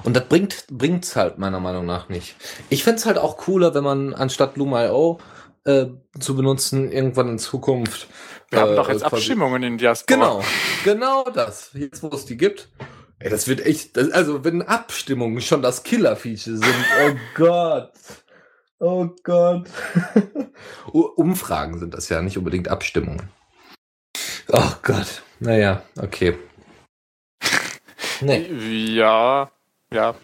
[0.03, 2.37] Und das bringt bringt's halt meiner Meinung nach nicht.
[2.71, 5.19] Ich fänd's halt auch cooler, wenn man anstatt Loom.io
[5.65, 5.87] äh,
[6.21, 8.07] zu benutzen, irgendwann in Zukunft.
[8.51, 10.17] Wir haben äh, doch jetzt quasi- Abstimmungen in Diaspora.
[10.17, 10.45] Genau,
[10.85, 11.71] genau das.
[11.75, 12.69] Jetzt, wo es die gibt.
[13.19, 17.93] Ey, das wird echt, das, also wenn Abstimmungen schon das Killer-Feature sind, oh Gott.
[18.81, 19.69] Oh Gott.
[20.93, 23.31] Umfragen sind das ja, nicht unbedingt Abstimmungen.
[24.53, 25.23] Oh Gott.
[25.41, 26.37] Naja, okay.
[28.21, 28.47] Nee.
[28.95, 29.51] Ja,
[29.95, 30.15] ja.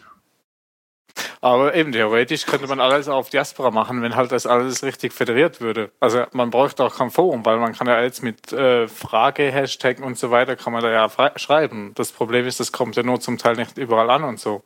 [1.41, 5.61] Aber eben theoretisch könnte man alles auf Diaspora machen, wenn halt das alles richtig föderiert
[5.61, 5.91] würde.
[5.99, 10.01] Also man bräuchte auch kein Forum, weil man kann ja jetzt mit äh, Frage, Hashtag
[10.01, 11.93] und so weiter kann man da ja schreiben.
[11.95, 14.63] Das Problem ist, das kommt ja nur zum Teil nicht überall an und so.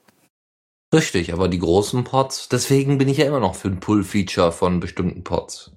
[0.92, 4.80] Richtig, aber die großen Pods, deswegen bin ich ja immer noch für ein Pull-Feature von
[4.80, 5.72] bestimmten Pods.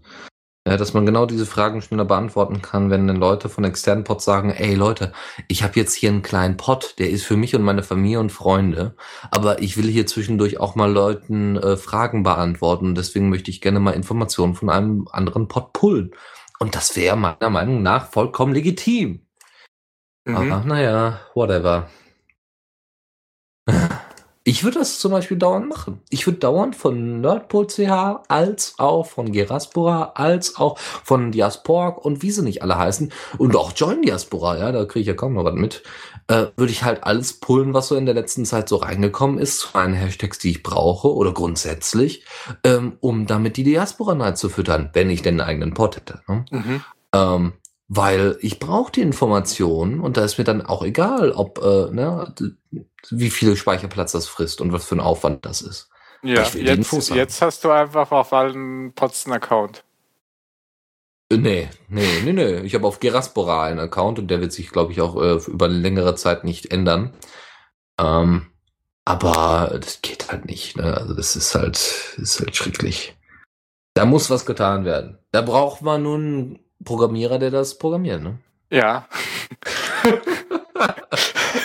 [0.68, 4.26] Ja, dass man genau diese Fragen schneller beantworten kann, wenn dann Leute von externen Pods
[4.26, 5.14] sagen, ey Leute,
[5.48, 8.34] ich habe jetzt hier einen kleinen Pod, der ist für mich und meine Familie und
[8.34, 8.94] Freunde,
[9.32, 13.80] aber ich will hier zwischendurch auch mal Leuten äh, Fragen beantworten, deswegen möchte ich gerne
[13.80, 16.12] mal Informationen von einem anderen Pod pullen.
[16.60, 19.22] Und das wäre meiner Meinung nach vollkommen legitim.
[20.26, 20.36] Mhm.
[20.36, 21.88] Aber naja, whatever.
[24.48, 26.00] Ich würde das zum Beispiel dauernd machen.
[26.10, 27.82] Ich würde dauernd von Nerdpol.ch
[28.30, 33.58] als auch von Geraspora als auch von Diasporg und wie sie nicht alle heißen und
[33.58, 35.84] auch Join Diaspora, ja, da kriege ich ja kaum noch was mit,
[36.28, 39.60] äh, würde ich halt alles pullen, was so in der letzten Zeit so reingekommen ist,
[39.60, 42.24] zu meinen Hashtags, die ich brauche oder grundsätzlich,
[42.64, 46.22] ähm, um damit die Diaspora Night zu füttern, wenn ich denn einen eigenen Pod hätte.
[46.26, 46.46] Ne?
[46.52, 46.84] Mhm.
[47.14, 47.54] Ähm,
[47.90, 52.34] weil ich brauche die Informationen und da ist mir dann auch egal, ob, äh, ne,
[53.12, 55.90] wie viel Speicherplatz das frisst und was für ein Aufwand das ist.
[56.24, 59.84] Ja, jetzt, jetzt hast du einfach auf allen einen Account.
[61.32, 62.60] Äh, nee, nee, nee, nee.
[62.62, 65.68] Ich habe auf Geraspora einen Account und der wird sich, glaube ich, auch äh, über
[65.68, 67.14] längere Zeit nicht ändern.
[68.00, 68.48] Ähm,
[69.06, 70.78] aber das geht halt nicht.
[70.78, 70.96] Ne?
[70.98, 71.78] Also das ist halt,
[72.18, 73.16] ist halt schrecklich.
[73.94, 75.18] Da muss was getan werden.
[75.32, 78.22] Da braucht man nun einen Programmierer, der das programmiert.
[78.22, 78.40] Ne?
[78.70, 79.08] Ja,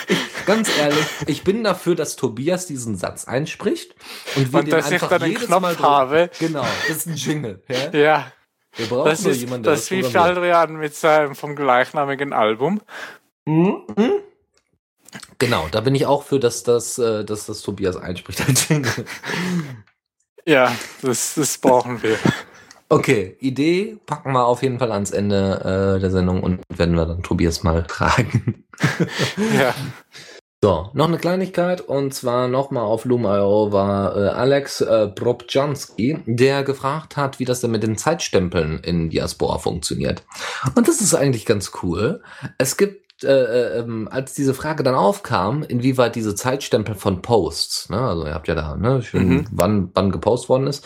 [0.47, 3.95] Ganz ehrlich, ich bin dafür, dass Tobias diesen Satz einspricht
[4.37, 6.31] und wir und den dass ich einfach dann den jedes Knopf Mal habe.
[6.39, 7.63] Genau, das ist ein Jingle.
[7.69, 7.91] Ja?
[7.93, 8.33] Ja,
[8.77, 10.03] Wir brauchen das nur ist, jemanden, der das ist wie.
[10.03, 12.81] Faldrian mit seinem vom gleichnamigen Album.
[13.45, 13.83] Mhm.
[13.97, 14.13] mhm.
[15.39, 18.49] Genau, da bin ich auch für, dass das, äh, dass das Tobias einspricht.
[18.49, 19.05] als Jingle.
[20.47, 22.19] Ja, das, das brauchen wir.
[22.89, 27.07] Okay, Idee packen wir auf jeden Fall ans Ende äh, der Sendung und werden wir
[27.07, 28.65] dann Tobias mal tragen.
[29.57, 29.75] Ja.
[30.65, 36.63] So, noch eine Kleinigkeit und zwar nochmal auf Loom.io war äh, Alex äh, Probjanski, der
[36.63, 40.23] gefragt hat, wie das denn mit den Zeitstempeln in Diaspora funktioniert.
[40.77, 42.23] Und das ist eigentlich ganz cool.
[42.59, 47.99] Es gibt, äh, ähm, als diese Frage dann aufkam, inwieweit diese Zeitstempel von Posts, ne,
[47.99, 49.47] also ihr habt ja da, ne, schön, Mhm.
[49.51, 50.85] wann, wann gepostet worden ist,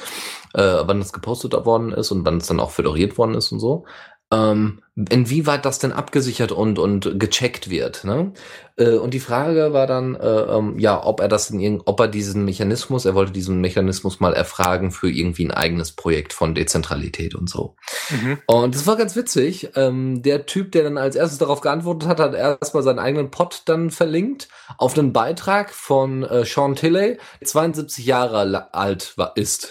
[0.54, 3.60] äh, wann das gepostet worden ist und wann es dann auch föderiert worden ist und
[3.60, 3.84] so.
[4.32, 8.04] Ähm, inwieweit das denn abgesichert und, und gecheckt wird.
[8.04, 8.32] Ne?
[8.76, 12.00] Äh, und die Frage war dann, äh, ähm, ja, ob er das in irgend, ob
[12.00, 16.54] er diesen Mechanismus, er wollte diesen Mechanismus mal erfragen für irgendwie ein eigenes Projekt von
[16.54, 17.76] Dezentralität und so.
[18.10, 18.38] Mhm.
[18.46, 19.70] Und das war ganz witzig.
[19.76, 23.62] Ähm, der Typ, der dann als erstes darauf geantwortet hat, hat erstmal seinen eigenen Pod
[23.66, 29.70] dann verlinkt auf einen Beitrag von äh, Sean Tilley, der 72 Jahre alt war, ist.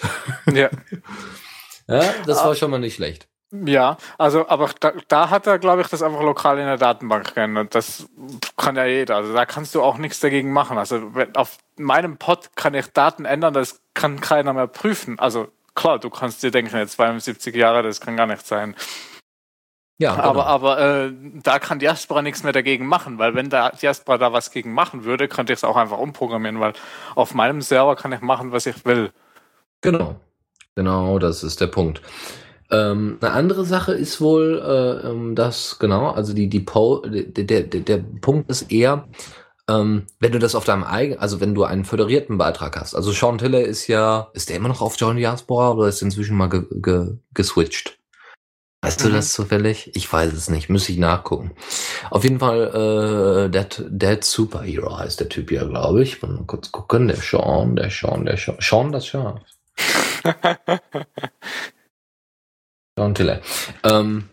[0.54, 0.70] Ja.
[1.88, 3.28] ja, das war schon mal nicht schlecht.
[3.66, 7.36] Ja, also, aber da, da hat er, glaube ich, das einfach lokal in der Datenbank
[7.36, 7.76] geändert.
[7.76, 8.08] Das
[8.58, 9.18] kann ja jeder.
[9.18, 10.78] Also da kannst du auch nichts dagegen machen.
[10.78, 15.20] Also auf meinem Pod kann ich Daten ändern, das kann keiner mehr prüfen.
[15.20, 18.76] Also klar, du kannst dir denken, jetzt 72 Jahre, das kann gar nicht sein.
[19.98, 20.28] Ja, genau.
[20.28, 24.34] Aber, aber äh, da kann Diaspora nichts mehr dagegen machen, weil wenn da Diaspora da
[24.34, 26.74] was gegen machen würde, könnte ich es auch einfach umprogrammieren, weil
[27.16, 29.12] auf meinem Server kann ich machen, was ich will.
[29.82, 30.18] Genau.
[30.76, 32.02] Genau, das ist der Punkt.
[32.76, 37.24] Ähm, eine andere Sache ist wohl, äh, ähm, dass, genau, also die, die po der,
[37.24, 39.08] der, der, Punkt ist eher,
[39.70, 42.94] ähm, wenn du das auf deinem eigenen, also wenn du einen föderierten Beitrag hast.
[42.94, 46.36] Also Sean Tiller ist ja, ist der immer noch auf John Diaspora oder ist inzwischen
[46.36, 47.98] mal ge, ge, geswitcht?
[48.82, 49.14] Weißt du Mhm.
[49.14, 49.92] das zufällig?
[49.96, 51.52] Ich weiß es nicht, müsste ich nachgucken.
[52.12, 56.22] Auf jeden Fall, äh, Dead, Dead Superhero heißt der Typ ja, glaube ich.
[56.22, 59.40] Mal kurz gucken, der Sean, der Sean, der Sean, Sean das Schaf.
[62.98, 63.42] Sean Tiller.
[63.84, 64.30] Ähm,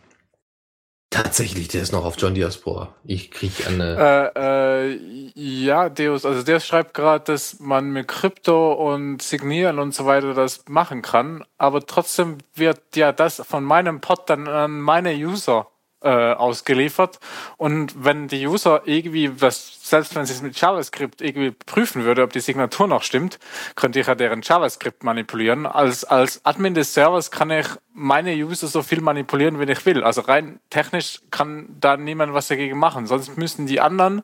[1.12, 2.94] Tatsächlich, der ist noch auf John Diaspora.
[3.04, 4.32] Ich kriege eine.
[4.34, 9.94] Äh, äh, ja, Deus, also Deus schreibt gerade, dass man mit Krypto und Signieren und
[9.94, 14.80] so weiter das machen kann, aber trotzdem wird ja das von meinem Pod dann an
[14.80, 15.66] meine User
[16.02, 17.18] äh, ausgeliefert.
[17.56, 22.22] Und wenn die User irgendwie, was, selbst wenn sie es mit JavaScript irgendwie prüfen würde,
[22.22, 23.38] ob die Signatur noch stimmt,
[23.76, 25.66] könnte ich ja deren JavaScript manipulieren.
[25.66, 30.02] Als, als Admin des Servers kann ich meine User so viel manipulieren, wie ich will.
[30.04, 33.06] Also rein technisch kann da niemand was dagegen machen.
[33.06, 34.22] Sonst müssen die anderen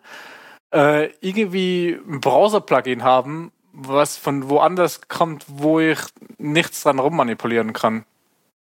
[0.72, 5.98] äh, irgendwie ein Browser-Plugin haben, was von woanders kommt, wo ich
[6.38, 8.04] nichts dran rummanipulieren kann.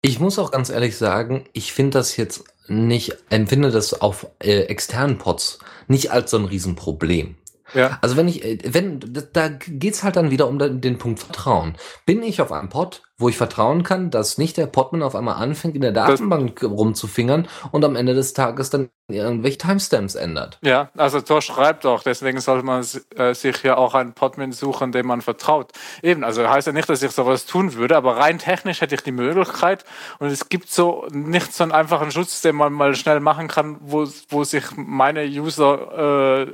[0.00, 4.62] Ich muss auch ganz ehrlich sagen, ich finde das jetzt nicht, empfinde das auf äh,
[4.62, 5.58] externen Pods
[5.88, 7.36] nicht als so ein Riesenproblem.
[7.74, 7.98] Ja.
[8.00, 9.00] Also wenn ich, äh, wenn,
[9.32, 11.76] da geht's halt dann wieder um den Punkt Vertrauen.
[12.06, 15.42] Bin ich auf einem Pod, wo ich vertrauen kann, dass nicht der Podman auf einmal
[15.42, 20.58] anfängt, in der Datenbank das rumzufingern und am Ende des Tages dann irgendwelche Timestamps ändert.
[20.62, 22.84] Ja, also Tor schreibt auch, deswegen sollte man
[23.16, 25.72] äh, sich ja auch einen Podman suchen, dem man vertraut.
[26.00, 29.02] Eben, also heißt ja nicht, dass ich sowas tun würde, aber rein technisch hätte ich
[29.02, 29.84] die Möglichkeit
[30.20, 33.78] und es gibt so nicht so einen einfachen Schutz, den man mal schnell machen kann,
[33.80, 36.52] wo, wo sich meine User äh,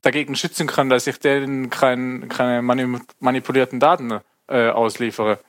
[0.00, 5.40] dagegen schützen können, dass ich denen kein, keine manipulierten Daten äh, ausliefere.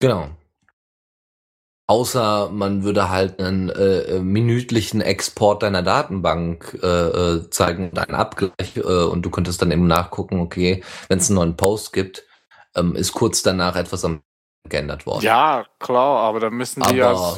[0.00, 0.30] Genau.
[1.88, 7.98] Außer man würde halt einen äh, äh, minütlichen Export deiner Datenbank äh, äh, zeigen und
[7.98, 11.92] einen Abgleich äh, und du könntest dann eben nachgucken, okay, wenn es einen neuen Post
[11.92, 12.24] gibt,
[12.74, 14.20] ähm, ist kurz danach etwas am
[14.68, 15.22] geändert worden.
[15.22, 17.36] Ja, klar, aber dann müssen die aber ja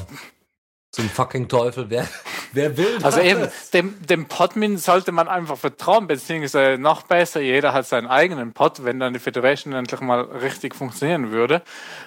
[0.90, 2.08] zum fucking Teufel, wer,
[2.52, 3.04] wer will das?
[3.04, 8.06] Also eben, dem, dem Podmin sollte man einfach vertrauen, beziehungsweise noch besser, jeder hat seinen
[8.06, 11.62] eigenen Pod, wenn dann die Federation endlich mal richtig funktionieren würde,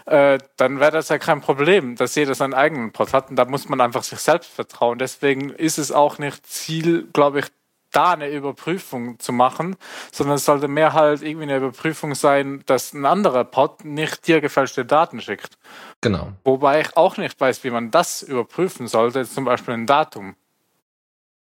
[0.08, 3.46] äh, dann wäre das ja kein Problem, dass jeder seinen eigenen Pod hat und da
[3.46, 4.98] muss man einfach sich selbst vertrauen.
[4.98, 7.46] Deswegen ist es auch nicht Ziel, glaube ich,
[7.92, 9.76] da eine Überprüfung zu machen,
[10.12, 14.42] sondern es sollte mehr halt irgendwie eine Überprüfung sein, dass ein anderer Pod nicht dir
[14.42, 15.58] gefälschte Daten schickt.
[16.02, 16.32] Genau.
[16.44, 20.36] Wobei ich auch nicht weiß, wie man das überprüfen sollte, zum Beispiel ein Datum.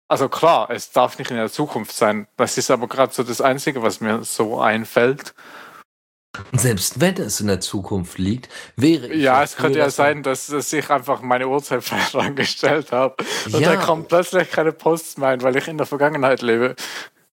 [0.08, 2.26] Also klar, es darf nicht in der Zukunft sein.
[2.36, 5.34] Das ist aber gerade so das Einzige, was mir so einfällt.
[6.52, 9.22] Und selbst wenn es in der Zukunft liegt, wäre ich.
[9.22, 13.16] Ja, es könnte ja sein, dass, dass ich einfach meine Uhrzeit falsch angestellt habe.
[13.46, 13.74] Und ja.
[13.74, 16.76] da kommen plötzlich keine Posts mehr ein, weil ich in der Vergangenheit lebe.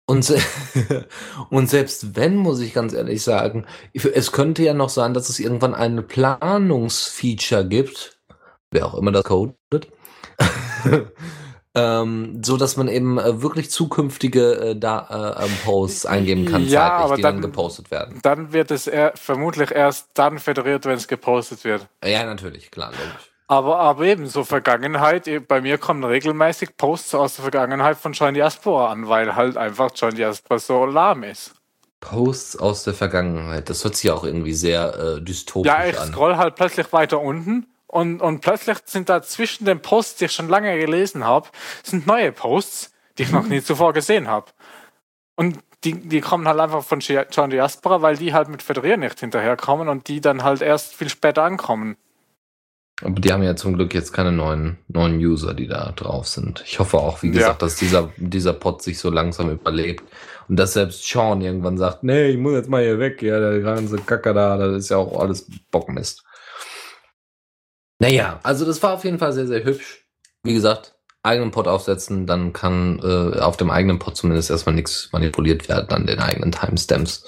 [0.07, 0.39] Und, se
[1.51, 5.41] und selbst wenn, muss ich ganz ehrlich sagen, es könnte ja noch sein, dass es
[5.41, 8.19] irgendwann ein Planungsfeature gibt,
[8.71, 9.89] wer auch immer das codet,
[11.75, 16.67] ähm, so dass man eben äh, wirklich zukünftige äh, da, äh, ähm, Posts eingeben kann,
[16.67, 18.21] ja, zeitlich, aber die dann, dann gepostet werden.
[18.23, 21.87] Dann wird es eher, vermutlich erst dann federiert, wenn es gepostet wird.
[22.05, 23.31] Ja, natürlich, klar, logisch.
[23.47, 28.35] Aber, aber eben, so Vergangenheit, bei mir kommen regelmäßig Posts aus der Vergangenheit von John
[28.35, 31.55] Diaspora an, weil halt einfach John Diaspora so lahm ist.
[32.01, 35.81] Posts aus der Vergangenheit, das hört sich auch irgendwie sehr äh, dystopisch an.
[35.81, 40.17] Ja, ich scroll halt plötzlich weiter unten und, und plötzlich sind da zwischen den Posts,
[40.17, 41.49] die ich schon lange gelesen habe,
[41.85, 44.47] sind neue Posts, die ich noch nie zuvor gesehen habe.
[45.37, 49.21] Und die, die kommen halt einfach von John Diaspora, weil die halt mit Federier nicht
[49.21, 51.97] hinterherkommen und die dann halt erst viel später ankommen.
[53.01, 56.65] Aber die haben ja zum Glück jetzt keine neuen, neuen User, die da drauf sind.
[56.67, 57.67] Ich hoffe auch, wie gesagt, ja.
[57.67, 60.03] dass dieser, dieser Pod sich so langsam überlebt.
[60.49, 63.61] Und dass selbst Sean irgendwann sagt, nee, ich muss jetzt mal hier weg, ja, der
[63.61, 66.25] ganze Kacker da, das ist ja auch alles Bockmist.
[68.05, 70.05] Naja, also das war auf jeden Fall sehr, sehr hübsch.
[70.43, 75.09] Wie gesagt, eigenen Pod aufsetzen, dann kann äh, auf dem eigenen Pod zumindest erstmal nichts
[75.13, 77.25] manipuliert werden an den eigenen Timestamps.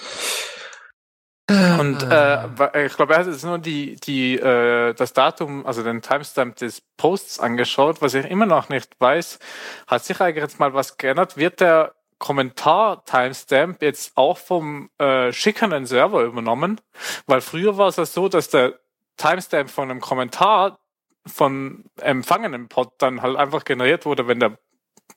[1.48, 6.02] Und äh, ich glaube, er hat jetzt nur die, die, äh, das Datum, also den
[6.02, 8.02] Timestamp des Posts angeschaut.
[8.02, 9.38] Was ich immer noch nicht weiß,
[9.86, 11.38] hat sich eigentlich jetzt mal was geändert?
[11.38, 16.80] Wird der Kommentar-Timestamp jetzt auch vom äh, schickenden Server übernommen?
[17.26, 18.74] Weil früher war es ja so, dass der
[19.16, 20.79] Timestamp von einem Kommentar
[21.26, 24.59] von empfangenem Pod dann halt einfach generiert wurde, wenn der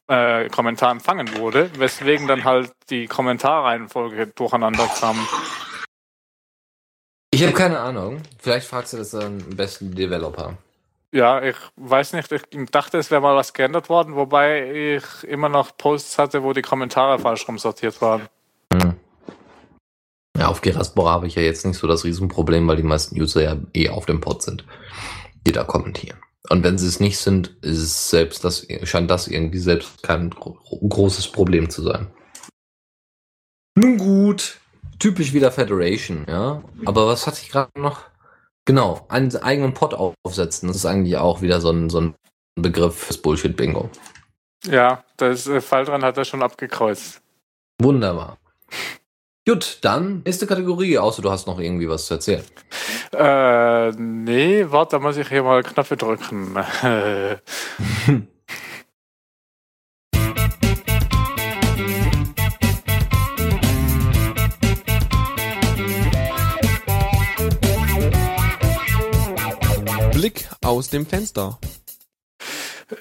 [0.07, 5.27] äh, Kommentar empfangen wurde, weswegen dann halt die Kommentarreihenfolge durcheinander kam.
[7.31, 8.21] Ich habe keine Ahnung.
[8.39, 10.57] Vielleicht fragst du das am besten Developer.
[11.11, 12.31] Ja, ich weiß nicht.
[12.31, 16.53] Ich dachte, es wäre mal was geändert worden, wobei ich immer noch Posts hatte, wo
[16.53, 18.27] die Kommentare falsch rumsortiert waren.
[20.39, 23.43] Ja, auf Geraspora habe ich ja jetzt nicht so das Riesenproblem, weil die meisten User
[23.43, 24.63] ja eh auf dem Pod sind,
[25.45, 26.17] die da kommentieren.
[26.49, 31.27] Und wenn sie es nicht sind, ist selbst das, scheint das irgendwie selbst kein großes
[31.33, 32.07] Problem zu sein.
[33.75, 34.59] Nun gut,
[34.97, 36.63] typisch wieder Federation, ja.
[36.85, 38.03] Aber was hatte ich gerade noch?
[38.63, 40.67] Genau, einen eigenen Pod aufsetzen.
[40.67, 42.15] Das ist eigentlich auch wieder so ein, so ein
[42.55, 43.89] Begriff fürs Bullshit-Bingo.
[44.65, 47.21] Ja, das äh, Fall dran hat er schon abgekreuzt.
[47.81, 48.37] Wunderbar.
[49.49, 52.43] Gut, dann nächste Kategorie, außer du hast noch irgendwie was zu erzählen.
[53.11, 56.53] Äh, nee, warte, da muss ich hier mal Knöpfe drücken.
[70.13, 71.57] Blick aus dem Fenster.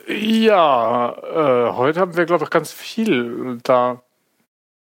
[0.07, 4.03] ja, äh, heute haben wir, glaube ich, ganz viel da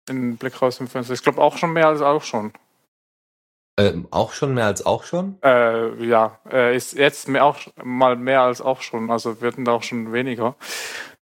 [0.09, 1.15] in Blick raus im Fenster.
[1.15, 2.53] Ich glaube auch schon mehr als auch schon.
[3.79, 5.39] Ähm, auch schon mehr als auch schon?
[5.43, 9.11] Äh, ja, äh, ist jetzt mehr auch mal mehr als auch schon.
[9.11, 10.55] Also hatten da auch schon weniger.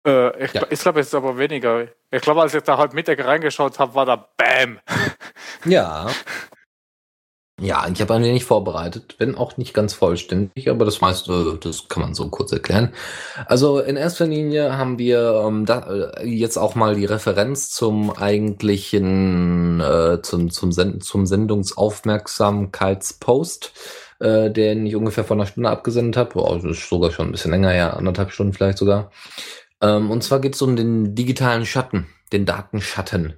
[0.06, 0.62] Äh, ich Ja.
[0.70, 1.88] ich glaube, es ist aber weniger.
[2.10, 4.78] Ich glaube, als ich da heute Mittag reingeschaut habe, war da BAM!
[5.64, 6.06] Ja.
[7.60, 11.88] Ja, ich habe ein wenig vorbereitet, wenn auch nicht ganz vollständig, aber das meiste, das
[11.88, 12.92] kann man so kurz erklären.
[13.46, 18.16] Also in erster Linie haben wir ähm, da, äh, jetzt auch mal die Referenz zum
[18.16, 23.72] eigentlichen, äh, zum, zum, Send zum Sendungsaufmerksamkeitspost,
[24.20, 26.40] äh, den ich ungefähr vor einer Stunde abgesendet habe.
[26.40, 29.10] Oh, das ist sogar schon ein bisschen länger, ja, anderthalb Stunden vielleicht sogar.
[29.80, 33.34] Ähm, und zwar geht es um den digitalen Schatten, den Datenschatten.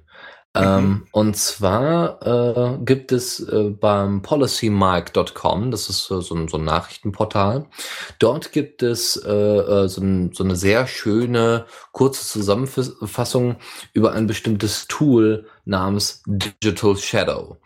[0.53, 6.57] Ähm, und zwar äh, gibt es äh, beim policymark.com, das ist äh, so, ein, so
[6.57, 7.67] ein Nachrichtenportal,
[8.19, 13.55] dort gibt es äh, äh, so, ein, so eine sehr schöne kurze Zusammenfassung
[13.93, 17.57] über ein bestimmtes Tool namens Digital Shadow.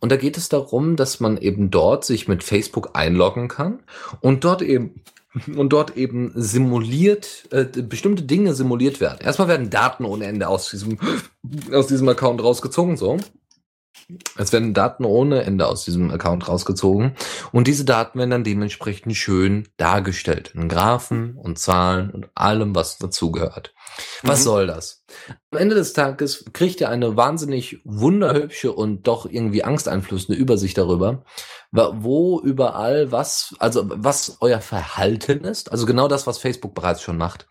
[0.00, 3.84] Und da geht es darum, dass man eben dort sich mit Facebook einloggen kann
[4.20, 5.00] und dort eben
[5.56, 9.18] und dort eben simuliert, äh, bestimmte Dinge simuliert werden.
[9.20, 10.98] Erstmal werden Daten ohne Ende aus diesem,
[11.72, 13.18] aus diesem Account rausgezogen, so.
[14.36, 17.12] Es werden Daten ohne Ende aus diesem Account rausgezogen
[17.52, 22.98] und diese Daten werden dann dementsprechend schön dargestellt in Graphen und Zahlen und allem, was
[22.98, 23.74] dazugehört.
[24.22, 24.44] Was Mhm.
[24.44, 25.04] soll das?
[25.50, 31.24] Am Ende des Tages kriegt ihr eine wahnsinnig wunderhübsche und doch irgendwie angsteinflößende Übersicht darüber,
[31.72, 35.70] wo überall was, also was euer Verhalten ist.
[35.70, 37.46] Also genau das, was Facebook bereits schon macht.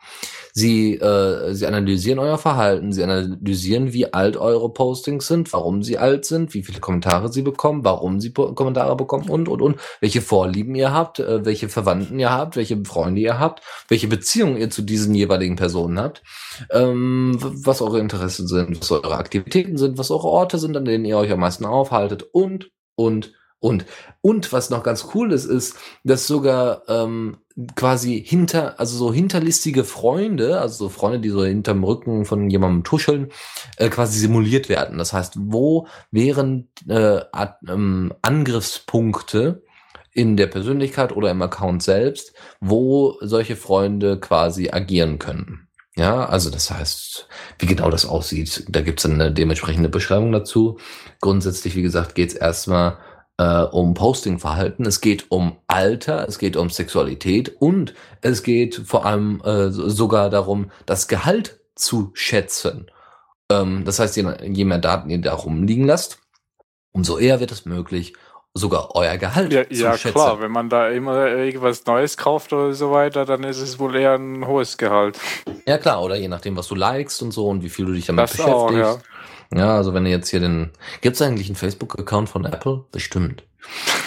[0.54, 5.97] Sie, äh, sie analysieren euer Verhalten, sie analysieren, wie alt eure Postings sind, warum sie
[5.97, 10.22] alt sind, wie viele Kommentare sie bekommen, warum sie Kommentare bekommen und, und, und, welche
[10.22, 14.70] Vorlieben ihr habt, äh, welche Verwandten ihr habt, welche Freunde ihr habt, welche Beziehungen ihr
[14.70, 16.24] zu diesen jeweiligen Personen habt,
[16.72, 21.06] ähm, was eure Interessen sind, was eure Aktivitäten sind, was eure Orte sind, an denen
[21.06, 23.86] ihr euch am meisten aufhaltet und, und, und.
[24.22, 27.38] Und was noch ganz cool ist, ist, dass sogar ähm,
[27.76, 32.84] quasi hinter, also so hinterlistige Freunde, also so Freunde, die so hinterm Rücken von jemandem
[32.84, 33.30] tuscheln,
[33.78, 34.97] äh, quasi simuliert werden.
[34.97, 39.64] Das heißt, wo wären äh, Ad- ähm, Angriffspunkte
[40.14, 45.68] in der Persönlichkeit oder im Account selbst, wo solche Freunde quasi agieren können.
[45.95, 47.28] Ja, also das heißt,
[47.59, 50.78] wie genau das aussieht, da gibt es eine dementsprechende Beschreibung dazu.
[51.20, 52.97] Grundsätzlich, wie gesagt, geht es erstmal
[53.38, 59.05] äh, um Postingverhalten, es geht um Alter, es geht um Sexualität und es geht vor
[59.05, 62.91] allem äh, so- sogar darum, das Gehalt zu schätzen.
[63.51, 66.19] Ähm, das heißt, je, je mehr Daten ihr da rumliegen lasst,
[66.91, 68.13] umso eher wird es möglich,
[68.53, 70.13] sogar euer Gehalt Ja, zu ja schätzen.
[70.13, 73.95] klar, wenn man da immer irgendwas Neues kauft oder so weiter, dann ist es wohl
[73.95, 75.17] eher ein hohes Gehalt.
[75.65, 78.07] Ja klar, oder je nachdem, was du likest und so und wie viel du dich
[78.07, 78.99] damit Das auch, beschäftigst.
[79.07, 79.11] ja.
[79.54, 80.72] Ja, also wenn du jetzt hier den.
[81.02, 82.86] Gibt es eigentlich einen Facebook-Account von Apple?
[82.91, 83.43] Bestimmt.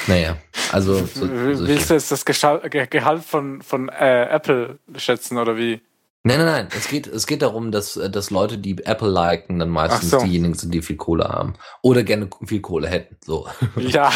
[0.07, 0.36] Naja,
[0.72, 0.95] also.
[0.95, 5.80] So, so Willst du jetzt das Gehalt von, von äh, Apple schätzen oder wie?
[6.26, 6.68] nein, nein, nein.
[6.74, 10.18] Es geht, es geht darum, dass, äh, dass Leute, die Apple liken, dann meistens so.
[10.20, 11.55] diejenigen sind, die viel Kohle haben.
[11.82, 13.16] Oder gerne viel Kohle hätten.
[13.24, 13.47] So.
[13.76, 14.11] Ja,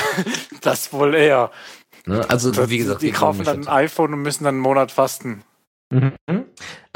[0.63, 1.51] das wohl eher.
[2.07, 2.25] Ne?
[2.29, 5.43] Also, Das- wie gesagt, die kaufen dann ein iPhone und müssen dann einen Monat fasten.
[5.91, 6.13] Mhm.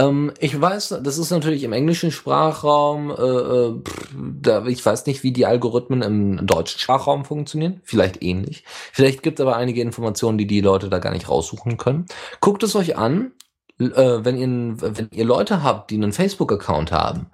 [0.09, 5.07] Ähm, ich weiß, das ist natürlich im englischen Sprachraum, äh, äh, pff, da, ich weiß
[5.07, 7.81] nicht, wie die Algorithmen im deutschen Sprachraum funktionieren.
[7.85, 8.65] Vielleicht ähnlich.
[8.93, 12.07] Vielleicht gibt es aber einige Informationen, die die Leute da gar nicht raussuchen können.
[12.41, 13.33] Guckt es euch an,
[13.79, 17.27] äh, wenn, ihr, wenn ihr Leute habt, die einen Facebook-Account haben,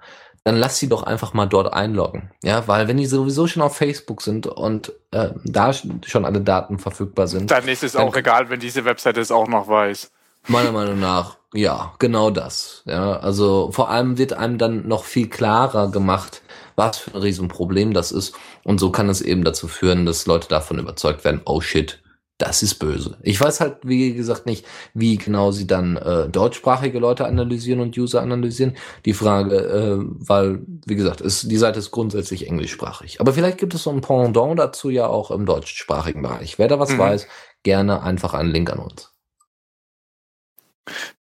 [0.45, 2.31] dann lasst sie doch einfach mal dort einloggen.
[2.43, 6.79] Ja, weil wenn die sowieso schon auf Facebook sind und äh, da schon alle Daten
[6.79, 10.11] verfügbar sind, Dann ist es Dann- auch egal, wenn diese Webseite es auch noch weiß.
[10.49, 12.83] Meiner Meinung nach, ja, genau das.
[12.85, 16.41] Ja, also vor allem wird einem dann noch viel klarer gemacht,
[16.75, 18.33] was für ein Riesenproblem das ist.
[18.63, 22.01] Und so kann es eben dazu führen, dass Leute davon überzeugt werden, oh shit,
[22.39, 23.17] das ist böse.
[23.21, 27.97] Ich weiß halt, wie gesagt, nicht, wie genau sie dann äh, deutschsprachige Leute analysieren und
[27.97, 28.77] User analysieren.
[29.05, 33.19] Die Frage, äh, weil, wie gesagt, ist, die Seite ist grundsätzlich englischsprachig.
[33.19, 36.57] Aber vielleicht gibt es so ein Pendant dazu ja auch im deutschsprachigen Bereich.
[36.57, 36.99] Wer da was Mhm.
[36.99, 37.27] weiß,
[37.63, 39.11] gerne einfach einen Link an uns.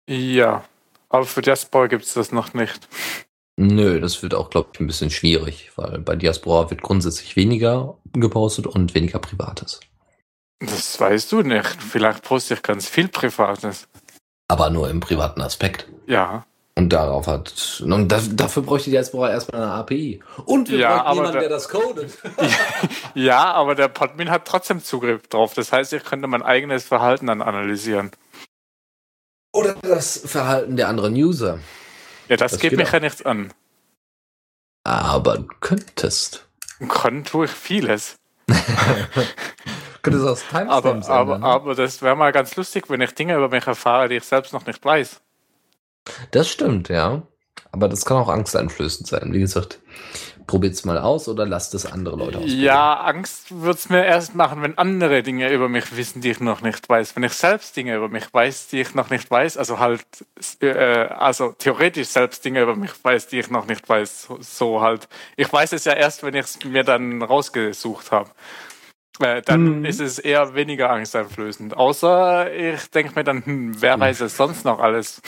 [0.09, 0.65] Ja,
[1.09, 2.89] aber für Diaspora gibt es das noch nicht.
[3.57, 7.97] Nö, das wird auch, glaube ich, ein bisschen schwierig, weil bei Diaspora wird grundsätzlich weniger
[8.13, 9.81] gepostet und weniger Privates.
[10.61, 11.67] Das weißt du nicht.
[11.67, 13.89] Vielleicht poste ich ganz viel Privates.
[14.49, 15.87] Aber nur im privaten Aspekt.
[16.07, 16.45] Ja.
[16.77, 17.83] Und darauf hat.
[17.85, 20.21] Und da, dafür bräuchte Diaspora erstmal eine API.
[20.45, 22.17] Und wir Ja, jemanden, der- der das codet.
[23.15, 25.55] Ja, aber der Podmin hat trotzdem Zugriff drauf.
[25.55, 28.13] Das heißt, ich könnte mein eigenes Verhalten dann analysieren.
[29.59, 31.59] Oder das Verhalten der anderen User.
[32.29, 32.93] Ja, das, Das geht geht mich auch.
[32.95, 33.53] ja nichts an.
[34.85, 36.47] Aber du könntest.
[36.89, 38.17] Können tue ich vieles.
[40.03, 41.47] Könntest aus Aber, Timestamps aber, ändern, ne?
[41.47, 44.53] aber das wäre mal ganz lustig, wenn ich Dinge über mich erfahre, die ich selbst
[44.53, 45.21] noch nicht weiß.
[46.31, 47.23] Das stimmt, ja.
[47.73, 49.33] Aber das kann auch angsteinflößend sein.
[49.33, 49.81] Wie gesagt,
[50.49, 52.65] probiert's mal aus oder lasst es andere Leute ausprobieren.
[52.65, 56.63] Ja, Angst wird's mir erst machen, wenn andere Dinge über mich wissen, die ich noch
[56.63, 57.15] nicht weiß.
[57.15, 60.05] Wenn ich selbst Dinge über mich weiß, die ich noch nicht weiß, also halt,
[60.61, 60.73] äh,
[61.07, 65.07] also theoretisch selbst Dinge über mich weiß, die ich noch nicht weiß, so, halt.
[65.37, 68.31] Ich weiß es ja erst, wenn ich es mir dann rausgesucht habe.
[69.21, 69.85] Äh, dann Mhm.
[69.85, 71.77] ist es eher weniger angsteinflößend.
[71.77, 75.21] Außer ich denke mir dann, hm, wer weiß es sonst noch alles?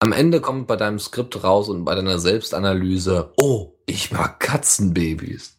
[0.00, 5.56] Am Ende kommt bei deinem Skript raus und bei deiner Selbstanalyse, oh, ich mag Katzenbabys.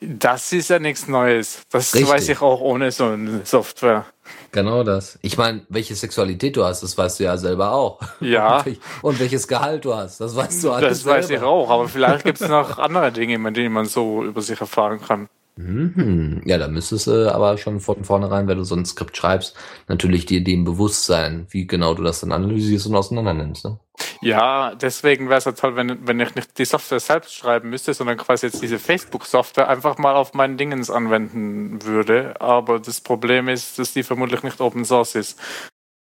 [0.00, 1.62] Das ist ja nichts Neues.
[1.70, 2.08] Das Richtig.
[2.10, 4.06] weiß ich auch ohne so eine Software.
[4.52, 5.18] Genau das.
[5.22, 8.00] Ich meine, welche Sexualität du hast, das weißt du ja selber auch.
[8.20, 8.58] Ja.
[8.62, 11.46] Und, welch- und welches Gehalt du hast, das weißt du alles Das weiß ich selber.
[11.46, 15.00] auch, aber vielleicht gibt es noch andere Dinge, mit denen man so über sich erfahren
[15.00, 15.28] kann.
[15.58, 16.40] Mhm.
[16.44, 19.56] Ja, da müsstest du aber schon von vornherein, wenn du so ein Skript schreibst,
[19.88, 23.64] natürlich dir dem bewusst sein, wie genau du das dann analysierst und auseinander nimmst.
[23.64, 23.76] Ne?
[24.22, 27.92] Ja, deswegen wäre es ja toll, wenn, wenn ich nicht die Software selbst schreiben müsste,
[27.92, 32.40] sondern quasi jetzt diese Facebook-Software einfach mal auf meinen Dingens anwenden würde.
[32.40, 35.40] Aber das Problem ist, dass die vermutlich nicht Open Source ist.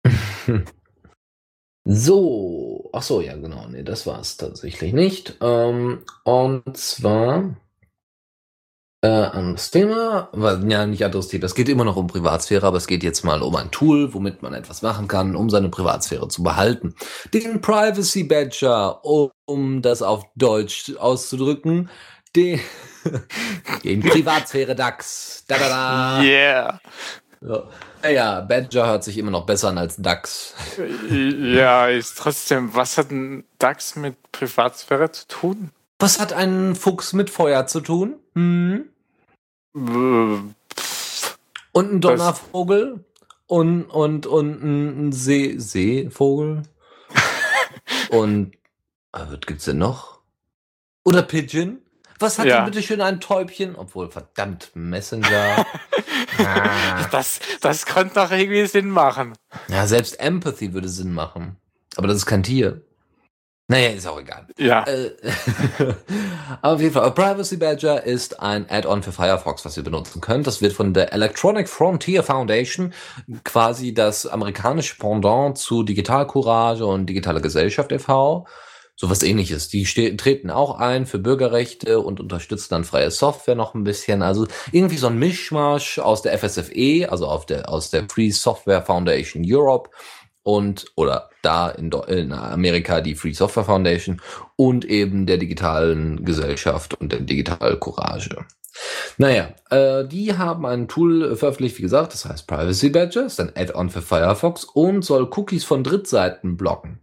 [1.88, 5.38] So, ach so, ja genau, nee, das war es tatsächlich nicht.
[5.40, 7.56] Ähm, und zwar
[9.06, 12.78] äh, anderes Thema, weil, ja nicht anderes Thema, es geht immer noch um Privatsphäre, aber
[12.78, 16.28] es geht jetzt mal um ein Tool, womit man etwas machen kann, um seine Privatsphäre
[16.28, 16.96] zu behalten.
[17.34, 19.06] Den Privacy Badger,
[19.46, 21.90] um das auf Deutsch auszudrücken,
[22.36, 22.60] den,
[23.84, 25.46] den Privatsphäre DAX.
[25.48, 26.22] Da, da, da.
[26.24, 26.80] Yeah!
[27.42, 28.10] Ja.
[28.10, 30.56] ja, Badger hört sich immer noch besser an als DAX.
[31.12, 35.70] Ja, ist trotzdem, was hat ein DAX mit Privatsphäre zu tun?
[36.00, 38.16] Was hat ein Fuchs mit Feuer zu tun?
[38.34, 38.90] Hm?
[39.76, 40.56] Und
[41.76, 43.04] ein Donnervogel?
[43.48, 46.64] Und, und, und ein See, Seevogel?
[48.10, 48.54] und
[49.12, 50.22] äh, was gibt's denn noch?
[51.04, 51.80] Oder Pigeon?
[52.20, 52.56] Was hat Ja.
[52.62, 53.76] denn bitte schön ein Täubchen?
[53.76, 55.66] Obwohl, verdammt, Messenger.
[56.40, 57.06] ah.
[57.12, 59.34] Das, das könnte doch irgendwie Sinn machen.
[59.68, 61.58] Ja, selbst Empathy würde Sinn machen.
[61.98, 62.82] Aber das ist kein Tier.
[63.68, 64.46] Naja, ist auch egal.
[64.60, 64.84] Ja.
[64.84, 65.12] Äh,
[66.62, 70.46] aber auf jeden Fall, Privacy Badger ist ein Add-on für Firefox, was ihr benutzen könnt.
[70.46, 72.94] Das wird von der Electronic Frontier Foundation,
[73.44, 78.46] quasi das amerikanische Pendant zu Digital Courage und Digitale Gesellschaft e.V.,
[78.96, 79.68] sowas ähnliches.
[79.68, 84.22] Die treten auch ein für Bürgerrechte und unterstützen dann freie Software noch ein bisschen.
[84.22, 88.84] Also irgendwie so ein Mischmasch aus der FSFE, also auf der, aus der Free Software
[88.84, 89.90] Foundation Europe
[90.46, 94.22] und oder da in, in Amerika die Free Software Foundation
[94.56, 98.46] und eben der digitalen Gesellschaft und der Digital Courage.
[99.18, 103.54] Naja, äh, die haben ein Tool veröffentlicht, wie gesagt, das heißt Privacy Badger, ist ein
[103.56, 107.00] Add-on für Firefox und soll Cookies von Drittseiten blocken,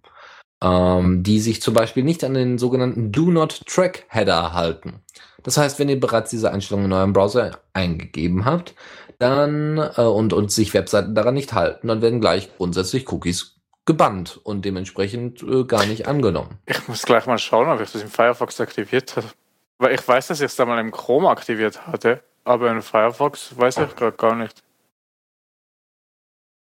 [0.63, 5.01] ähm, die sich zum Beispiel nicht an den sogenannten Do Not Track Header halten.
[5.43, 8.75] Das heißt, wenn ihr bereits diese Einstellung in eurem Browser eingegeben habt,
[9.23, 14.41] dann äh, und, und sich Webseiten daran nicht halten, dann werden gleich grundsätzlich Cookies gebannt
[14.43, 16.59] und dementsprechend äh, gar nicht angenommen.
[16.67, 19.27] Ich muss gleich mal schauen, ob ich das im Firefox aktiviert habe.
[19.79, 23.57] Weil ich weiß, dass ich es da mal im Chrome aktiviert hatte, aber in Firefox
[23.57, 24.63] weiß ich gerade gar nicht.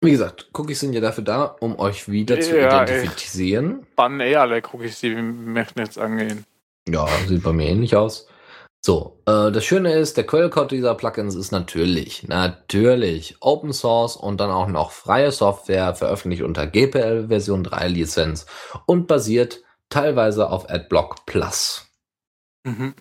[0.04, 3.86] Wie gesagt, Cookies sind ja dafür da, um euch wieder zu Ja, identifizieren.
[3.96, 6.46] Bann eh alle Cookies, die mich nichts angehen.
[6.90, 8.28] Ja, sieht bei mir ähnlich aus.
[8.84, 14.40] So, äh, das Schöne ist, der Quellcode dieser Plugins ist natürlich, natürlich Open Source und
[14.40, 18.48] dann auch noch freie Software, veröffentlicht unter GPL Version 3 Lizenz
[18.88, 21.86] und basiert teilweise auf AdBlock Plus.
[22.64, 22.96] Mhm.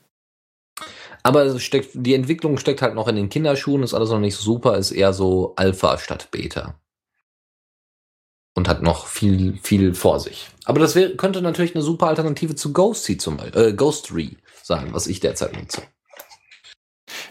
[1.23, 4.77] Aber steckt, die Entwicklung steckt halt noch in den Kinderschuhen, ist alles noch nicht super,
[4.77, 6.79] ist eher so Alpha statt Beta.
[8.55, 10.51] Und hat noch viel, viel vor sich.
[10.67, 14.37] Aber das wär, könnte natürlich eine super Alternative zu Ghosty zum Beispiel, äh, Ghostry
[14.71, 15.83] sein, was ich derzeit nutze.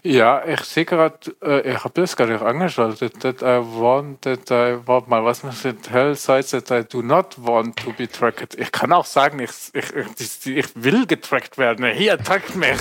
[0.04, 3.20] Ja, ich sehe gerade, äh, ich habe das nicht angeschaltet.
[3.22, 7.02] That I want, that I, warte mal, was muss ich tell sites that I do
[7.02, 8.56] not want to be tracked.
[8.60, 11.86] Ich kann auch sagen, ich, ich, ich, ich will getrackt werden.
[11.86, 12.78] Hier, trackt mich.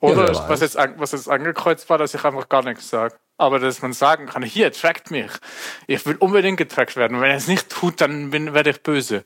[0.00, 3.14] Oder Ja, was, jetzt, was jetzt angekreuzt war, dass ich einfach gar nichts sage.
[3.38, 5.30] Aber dass man sagen kann, hier, trackt mich.
[5.86, 7.20] Ich will unbedingt getrackt werden.
[7.20, 9.22] Wenn er es nicht tut, dann bin, werde ich böse.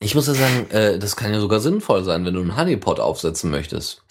[0.00, 3.00] Ich muss ja sagen, äh, das kann ja sogar sinnvoll sein, wenn du einen Honeypot
[3.00, 4.02] aufsetzen möchtest.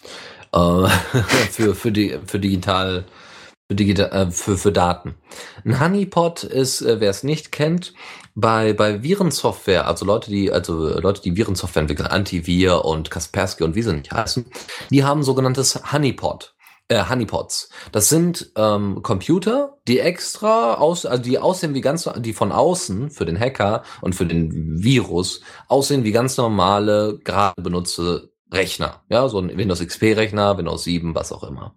[0.53, 0.87] Äh,
[1.51, 3.05] für, für, die, für digital,
[3.67, 5.15] für, digital äh, für, für Daten.
[5.65, 7.93] Ein Honeypot ist, äh, wer es nicht kennt,
[8.35, 13.75] bei, bei Virensoftware, also Leute, die, also Leute, die Virensoftware entwickeln, Antivir und Kaspersky und
[13.75, 14.45] wie sie nicht heißen,
[14.89, 16.52] die haben sogenanntes Honeypot.
[16.89, 17.69] Äh, Honeypots.
[17.93, 23.09] Das sind ähm, Computer, die extra aus, also die aussehen wie ganz, die von außen
[23.09, 29.01] für den Hacker und für den Virus aussehen wie ganz normale, gerade benutzte Rechner.
[29.09, 31.75] Ja, so ein Windows XP-Rechner, Windows 7, was auch immer.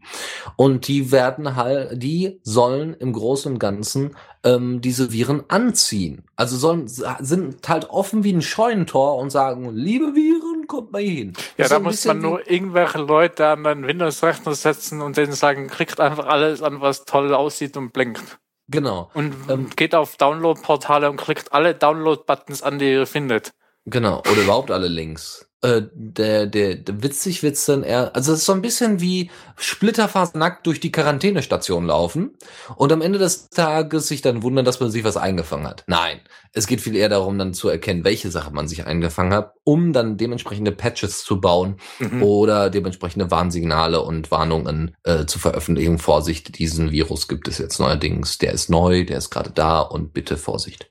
[0.56, 6.24] Und die werden halt, die sollen im Großen und Ganzen ähm, diese Viren anziehen.
[6.36, 11.32] Also sollen, sind halt offen wie ein Scheunentor und sagen, liebe Viren, kommt mal hin.
[11.56, 15.68] Ja, Das da muss man nur irgendwelche Leute an einen Windows-Rechner setzen und denen sagen,
[15.68, 18.38] klickt einfach alles an, was toll aussieht und blinkt.
[18.68, 19.10] Genau.
[19.14, 23.52] Und Ähm, geht auf Download-Portale und klickt alle Download-Buttons an, die ihr findet.
[23.84, 25.45] Genau, oder überhaupt alle Links.
[25.62, 29.30] Äh, der, der, der witzig wird's dann eher, also es ist so ein bisschen wie
[29.56, 32.36] splitterfast nackt durch die Quarantänestation laufen
[32.76, 35.82] und am Ende des Tages sich dann wundern, dass man sich was eingefangen hat.
[35.86, 36.20] Nein,
[36.52, 39.94] es geht viel eher darum, dann zu erkennen, welche Sache man sich eingefangen hat, um
[39.94, 42.22] dann dementsprechende Patches zu bauen Mhm.
[42.22, 45.98] oder dementsprechende Warnsignale und Warnungen äh, zu veröffentlichen.
[45.98, 48.36] Vorsicht, diesen Virus gibt es jetzt neuerdings.
[48.36, 50.90] Der ist neu, der ist gerade da und bitte Vorsicht.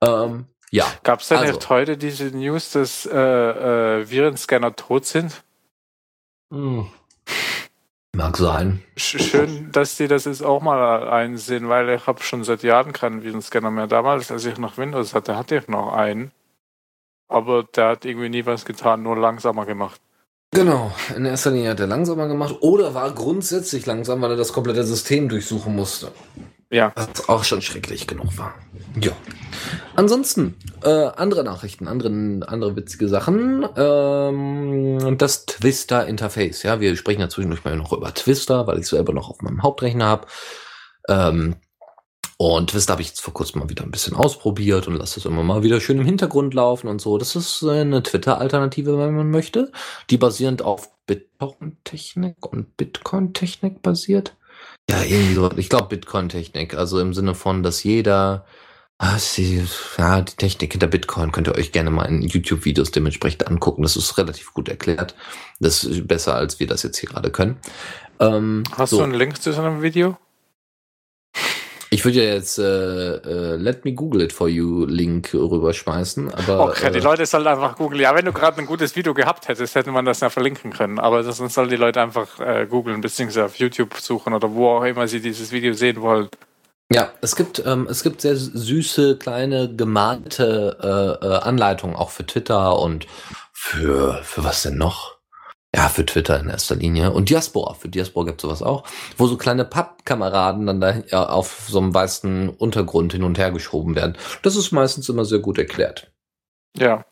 [0.00, 1.52] Ähm, ja, Gab es denn Also.
[1.52, 5.44] nicht heute diese News, dass äh, äh, Virenscanner tot sind?
[6.52, 6.88] Hm.
[8.16, 8.82] Mag sein.
[8.96, 12.92] Sch schön, dass die das jetzt auch mal einsehen, weil ich habe schon seit Jahren
[12.92, 13.86] keinen Virenscanner mehr.
[13.86, 16.32] Damals, als ich noch Windows hatte, hatte ich noch einen.
[17.28, 20.00] Aber der hat irgendwie nie was getan, nur langsamer gemacht.
[20.50, 24.52] Genau, in erster Linie hat er langsamer gemacht oder war grundsätzlich langsam, weil er das
[24.52, 26.12] komplette System durchsuchen musste.
[26.70, 26.92] Ja.
[26.96, 28.54] Was auch schon schrecklich genug war.
[29.00, 29.12] Ja.
[29.96, 32.08] Ansonsten, äh, andere Nachrichten, andere,
[32.46, 33.66] andere witzige Sachen.
[33.76, 36.62] Ähm, das Twister-Interface.
[36.64, 39.62] Ja, wir sprechen ja zwischendurch mal noch über Twister, weil ich selber noch auf meinem
[39.62, 40.26] Hauptrechner habe.
[41.08, 41.56] Ähm,
[42.36, 45.26] und Twister habe ich jetzt vor kurzem mal wieder ein bisschen ausprobiert und lasse es
[45.26, 47.16] immer mal wieder schön im Hintergrund laufen und so.
[47.16, 49.70] Das ist äh, eine Twitter-Alternative, wenn man möchte,
[50.10, 54.36] die basierend auf Bitcoin-Technik und Bitcoin-Technik basiert.
[54.90, 55.50] Ja, irgendwie so.
[55.56, 56.74] Ich glaube Bitcoin-Technik.
[56.74, 58.44] Also im Sinne von, dass jeder,
[58.98, 59.66] ah, sie,
[59.98, 63.82] ja, die Technik hinter Bitcoin könnt ihr euch gerne mal in YouTube-Videos dementsprechend angucken.
[63.82, 65.14] Das ist relativ gut erklärt.
[65.60, 67.58] Das ist besser, als wir das jetzt hier gerade können.
[68.20, 68.98] Ähm, Hast so.
[68.98, 70.16] du einen Link zu so einem Video?
[71.94, 76.70] Ich würde ja jetzt äh, äh, Let me Google it for you Link rüberschmeißen, aber
[76.70, 78.00] Okay, die äh, Leute sollen einfach googeln.
[78.00, 80.98] Ja, wenn du gerade ein gutes Video gehabt hättest, hätte man das ja verlinken können.
[80.98, 84.82] Aber das sollen die Leute einfach äh, googeln, beziehungsweise auf YouTube suchen oder wo auch
[84.82, 86.26] immer sie dieses Video sehen wollen.
[86.90, 90.76] ja, es gibt ähm, es gibt sehr süße kleine gemalte
[91.22, 93.06] äh, äh, Anleitungen auch für Twitter und
[93.52, 95.13] für für was denn noch?
[95.74, 97.74] Ja, für Twitter in erster Linie und Diaspora.
[97.74, 98.84] Für Diaspora gibt sowas auch,
[99.16, 103.50] wo so kleine Pappkameraden dann da ja, auf so einem weißen Untergrund hin und her
[103.50, 104.16] geschoben werden.
[104.42, 106.12] Das ist meistens immer sehr gut erklärt.
[106.76, 107.04] Ja.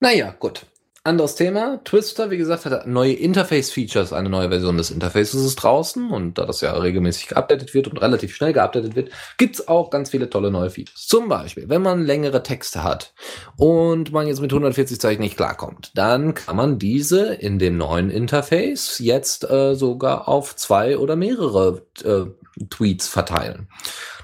[0.00, 0.66] Naja, gut.
[1.04, 1.80] Anderes Thema.
[1.82, 4.12] Twister, wie gesagt, hat neue Interface-Features.
[4.12, 6.12] Eine neue Version des Interfaces ist draußen.
[6.12, 10.10] Und da das ja regelmäßig geupdatet wird und relativ schnell geupdatet wird, gibt's auch ganz
[10.10, 11.08] viele tolle neue Features.
[11.08, 13.14] Zum Beispiel, wenn man längere Texte hat
[13.56, 18.08] und man jetzt mit 140 Zeichen nicht klarkommt, dann kann man diese in dem neuen
[18.08, 22.26] Interface jetzt äh, sogar auf zwei oder mehrere äh,
[22.70, 23.68] Tweets verteilen.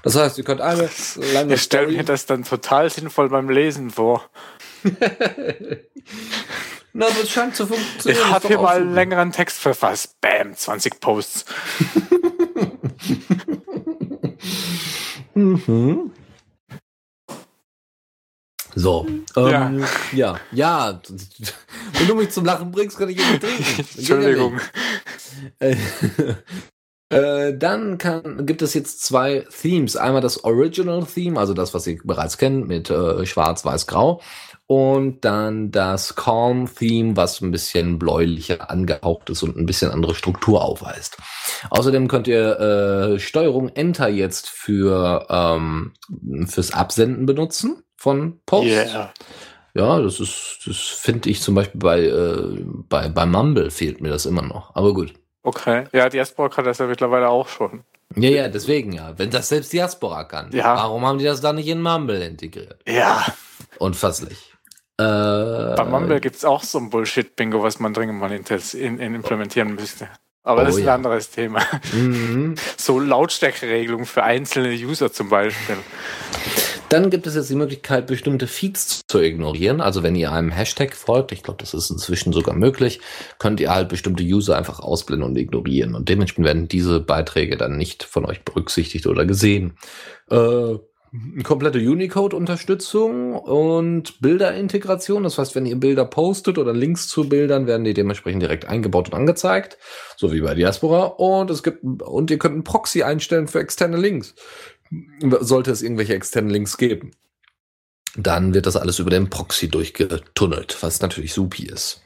[0.03, 0.89] Das heißt, ihr könnt eine
[1.33, 4.23] lange Ich stelle mir das dann total sinnvoll beim Lesen vor.
[6.93, 8.23] Na, aber es scheint zu funktionieren.
[8.25, 10.19] Ich habe hier auch mal einen längeren Text verfasst.
[10.21, 11.45] Bam, 20 Posts.
[15.35, 16.11] Mhm.
[18.75, 19.05] So,
[19.35, 20.39] ähm, ja.
[20.51, 21.01] ja,
[21.93, 23.85] Wenn du mich zum Lachen bringst, kann ich nicht trinken.
[23.97, 24.59] Entschuldigung.
[25.59, 25.75] Äh,
[27.09, 29.95] äh, dann kann, gibt es jetzt zwei Themes.
[29.95, 34.21] Einmal das Original Theme, also das, was ihr bereits kennt, mit äh, Schwarz, Weiß, Grau.
[34.71, 40.13] Und dann das Calm Theme, was ein bisschen bläulicher angehaucht ist und ein bisschen andere
[40.13, 41.17] Struktur aufweist.
[41.71, 45.93] Außerdem könnt ihr äh, Steuerung Enter jetzt für ähm,
[46.45, 48.67] fürs Absenden benutzen von Posts.
[48.93, 49.11] Yeah.
[49.73, 54.09] Ja, das ist, das finde ich zum Beispiel bei, äh, bei, bei Mumble fehlt mir
[54.09, 54.75] das immer noch.
[54.75, 55.15] Aber gut.
[55.41, 55.85] Okay.
[55.93, 57.81] Ja, Diaspora kann das ja mittlerweile auch schon.
[58.15, 59.13] Ja, ja, deswegen ja.
[59.17, 60.75] Wenn das selbst Diaspora kann, Ja.
[60.75, 62.79] warum haben die das dann nicht in Mumble integriert?
[62.87, 63.25] Ja.
[63.79, 64.48] Unfasslich.
[64.99, 68.43] Äh, Bei Mumble gibt es auch so ein Bullshit-Bingo, was man dringend mal in,
[68.73, 70.09] in, in implementieren müsste.
[70.43, 70.95] Aber das Oh ist ein ja.
[70.95, 71.61] anderes Thema.
[71.93, 72.55] mhm.
[72.77, 75.77] So Lautstärkeregelung für einzelne User zum Beispiel.
[76.89, 79.79] Dann gibt es jetzt die Möglichkeit, bestimmte Feeds zu ignorieren.
[79.79, 82.99] Also wenn ihr einem Hashtag folgt, ich glaube, das ist inzwischen sogar möglich,
[83.37, 85.93] könnt ihr halt bestimmte User einfach ausblenden und ignorieren.
[85.93, 89.77] Und dementsprechend werden diese Beiträge dann nicht von euch berücksichtigt oder gesehen.
[90.31, 90.77] Äh,
[91.43, 95.23] komplette Unicode-Unterstützung und Bilderintegration.
[95.23, 99.09] Das heißt, wenn ihr Bilder postet oder Links zu Bildern, werden die dementsprechend direkt eingebaut
[99.09, 99.77] und angezeigt.
[100.17, 101.05] So wie bei Diaspora.
[101.05, 104.35] Und es gibt, und ihr könnt einen Proxy einstellen für externe Links
[105.39, 107.11] sollte es irgendwelche externen Links geben,
[108.15, 112.01] dann wird das alles über den Proxy durchgetunnelt, was natürlich supi ist.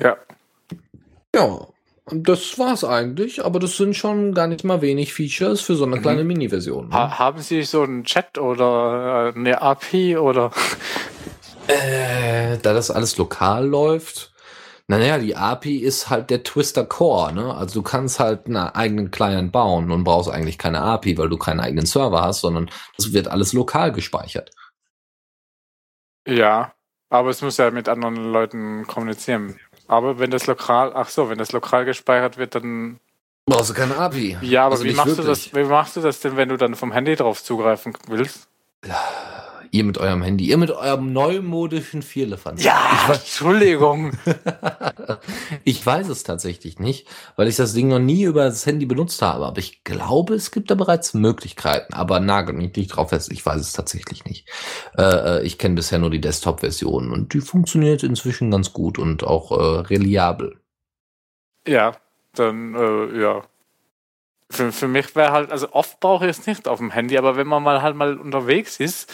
[0.00, 0.16] Ja.
[1.34, 1.68] Ja,
[2.12, 5.96] das war's eigentlich, aber das sind schon gar nicht mal wenig Features für so eine
[5.96, 6.02] Mhm.
[6.02, 6.88] kleine Mini-Version.
[6.88, 6.94] ne?
[6.94, 10.50] Ha haben Sie so einen Chat oder äh, eine API oder?
[11.66, 14.32] Äh, da das alles lokal läuft,
[14.86, 17.54] naja, die API ist halt der Twister Core, ne?
[17.54, 21.36] Also du kannst halt einen eigenen Client bauen und brauchst eigentlich keine API, weil du
[21.36, 24.50] keinen eigenen Server hast, sondern das wird alles lokal gespeichert.
[26.26, 26.72] Ja,
[27.10, 29.58] aber es muss ja mit anderen Leuten kommunizieren.
[29.88, 33.00] Aber wenn das lokal, ach so, wenn das lokal gespeichert wird, dann
[33.46, 34.36] Brauchst du keine API.
[34.42, 35.54] ja, aber Also wie machst du das?
[35.54, 38.46] Wie machst du das denn, wenn du dann vom Handy drauf zugreifen willst?
[39.70, 42.62] Ihr mit eurem Handy, ihr mit eurem neumodischen Vierelefant.
[42.62, 44.12] Ja, Entschuldigung.
[45.64, 47.06] Ich weiß es tatsächlich nicht,
[47.36, 49.46] weil ich das Ding noch nie über das Handy benutzt habe.
[49.46, 51.92] Aber ich glaube, es gibt da bereits Möglichkeiten.
[51.94, 53.30] Aber nagel mich nicht drauf fest.
[53.32, 54.48] Ich weiß es tatsächlich nicht.
[54.96, 59.24] Äh, äh, ich kenne bisher nur die Desktop-Version und die funktioniert inzwischen ganz gut und
[59.24, 60.60] auch äh, reliabel.
[61.66, 61.96] Ja,
[62.34, 63.42] dann äh, ja.
[64.50, 67.36] Für, für mich wäre halt, also oft brauche ich es nicht auf dem Handy, aber
[67.36, 69.10] wenn man mal halt mal unterwegs ist,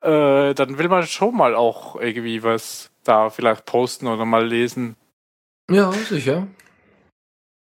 [0.00, 4.96] äh, dann will man schon mal auch irgendwie was da vielleicht posten oder mal lesen.
[5.70, 6.46] Ja, sicher.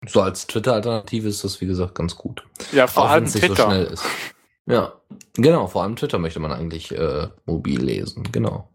[0.06, 2.44] So als Twitter-Alternative ist das, wie gesagt, ganz gut.
[2.72, 3.54] Ja, vor Auch allem Twitter.
[3.54, 4.04] so schnell ist.
[4.66, 4.92] Ja,
[5.34, 8.70] genau, vor allem Twitter möchte man eigentlich äh, mobil lesen, genau.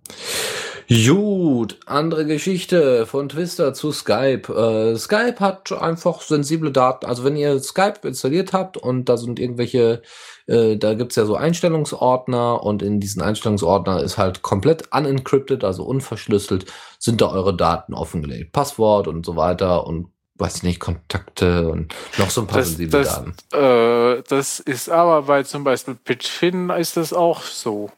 [0.92, 4.52] Gut, andere Geschichte von Twister zu Skype.
[4.52, 7.06] Äh, Skype hat einfach sensible Daten.
[7.06, 10.02] Also wenn ihr Skype installiert habt und da sind irgendwelche,
[10.48, 15.84] äh, da gibt's ja so Einstellungsordner und in diesen Einstellungsordner ist halt komplett unencrypted, also
[15.84, 16.66] unverschlüsselt,
[16.98, 18.52] sind da eure Daten offengelegt.
[18.52, 20.08] Passwort und so weiter und
[20.40, 23.36] weiß ich nicht, Kontakte und noch so ein paar Das, sensible das, Daten.
[23.54, 27.92] äh, das ist aber bei zum Beispiel Pitchfin ist das auch so.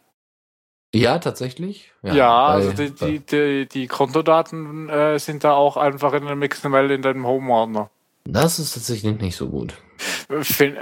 [0.93, 1.91] Ja, tatsächlich.
[2.03, 6.41] Ja, bei- also die, die, die, die Kontodaten äh, sind da auch einfach in einem
[6.47, 7.89] XML in deinem Home-Ordner.
[8.25, 9.73] Das ist tatsächlich nicht so gut.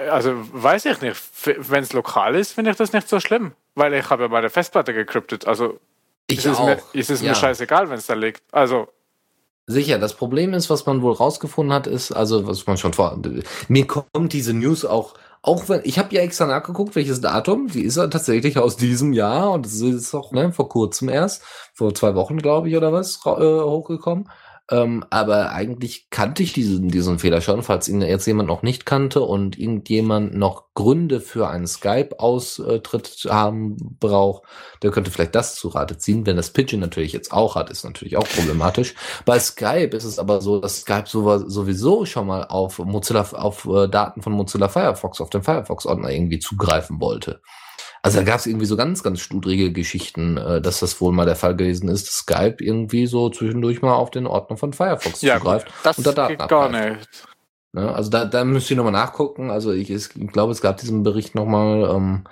[0.10, 1.22] Also weiß ich nicht.
[1.70, 3.53] Wenn es lokal ist, finde ich das nicht so schlimm.
[3.76, 5.47] Weil ich habe ja meine Festplatte gecryptet.
[5.47, 5.80] Also
[6.28, 6.66] Ich ist es, auch.
[6.66, 7.30] mir, ist es ja.
[7.30, 8.41] mir scheißegal, wenn es da liegt.
[8.51, 8.88] Also,
[9.68, 13.20] Sicher, das Problem ist, was man wohl rausgefunden hat, ist, also was man schon vor.
[13.68, 17.84] Mir kommt diese News auch, auch wenn, ich habe ja extra nachgeguckt, welches Datum, die
[17.84, 21.94] ist ja tatsächlich aus diesem Jahr und es ist auch ne, vor kurzem erst, vor
[21.94, 24.30] zwei Wochen, glaube ich, oder was, äh, hochgekommen.
[24.72, 28.86] Ähm, aber eigentlich kannte ich diesen, diesen Fehler schon, falls ihn jetzt jemand noch nicht
[28.86, 34.44] kannte und irgendjemand noch Gründe für einen Skype-Austritt haben braucht,
[34.84, 36.26] der könnte vielleicht das zu Rate ziehen.
[36.26, 38.94] Wenn das Pigeon natürlich jetzt auch hat, ist natürlich auch problematisch.
[39.26, 43.66] Bei Skype ist es aber so, dass Skype so- sowieso schon mal auf Mozilla, auf
[43.66, 47.42] äh, Daten von Mozilla Firefox, auf den Firefox-Ordner irgendwie zugreifen wollte.
[48.02, 51.26] Also da gab es irgendwie so ganz, ganz studrige Geschichten, äh, dass das wohl mal
[51.26, 55.22] der Fall gewesen ist, dass Skype irgendwie so zwischendurch mal auf den Ordner von Firefox
[55.22, 55.68] ja, zugreift.
[55.68, 57.00] gut, das und da Daten geht gar abgreift.
[57.00, 57.28] nicht.
[57.74, 57.93] Ne?
[57.93, 59.50] Also da, da müsst ihr nochmal nachgucken.
[59.52, 62.24] Also ich, ich glaube, es gab diesen Bericht nochmal, ähm,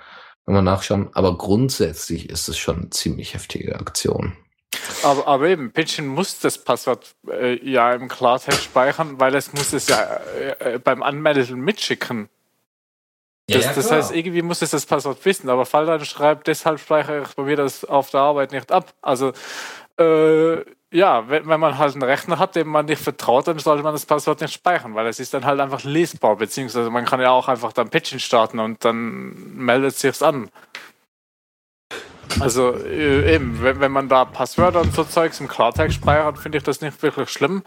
[0.46, 1.10] nochmal nachschauen.
[1.12, 4.36] Aber grundsätzlich ist es schon eine ziemlich heftige Aktion.
[5.02, 9.72] Aber, aber eben, Pitchin muss das Passwort äh, ja im Klartext speichern, weil es muss
[9.72, 9.98] es ja
[10.38, 12.28] äh, äh, beim Anmelden mitschicken.
[13.48, 17.22] Das, das heißt, irgendwie muss es das Passwort wissen, aber Fall dann schreibt, deshalb speichere
[17.22, 18.92] ich bei mir das auf der Arbeit nicht ab.
[19.00, 19.32] Also,
[19.98, 20.58] äh,
[20.90, 23.92] ja, wenn, wenn man halt einen Rechner hat, dem man nicht vertraut, dann sollte man
[23.92, 27.30] das Passwort nicht speichern, weil es ist dann halt einfach lesbar, beziehungsweise man kann ja
[27.30, 30.50] auch einfach dann Pitchen starten und dann meldet sich's an.
[32.40, 36.58] Also äh, eben, wenn, wenn man da Passwörter und so Zeugs im Klartext speichert, finde
[36.58, 37.62] ich das nicht wirklich schlimm.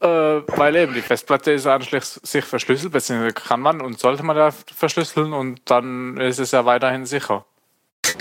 [0.00, 4.36] Äh, weil eben die Festplatte ist anschließend sich verschlüsselt, beziehungsweise kann man und sollte man
[4.36, 7.46] da verschlüsseln und dann ist es ja weiterhin sicher.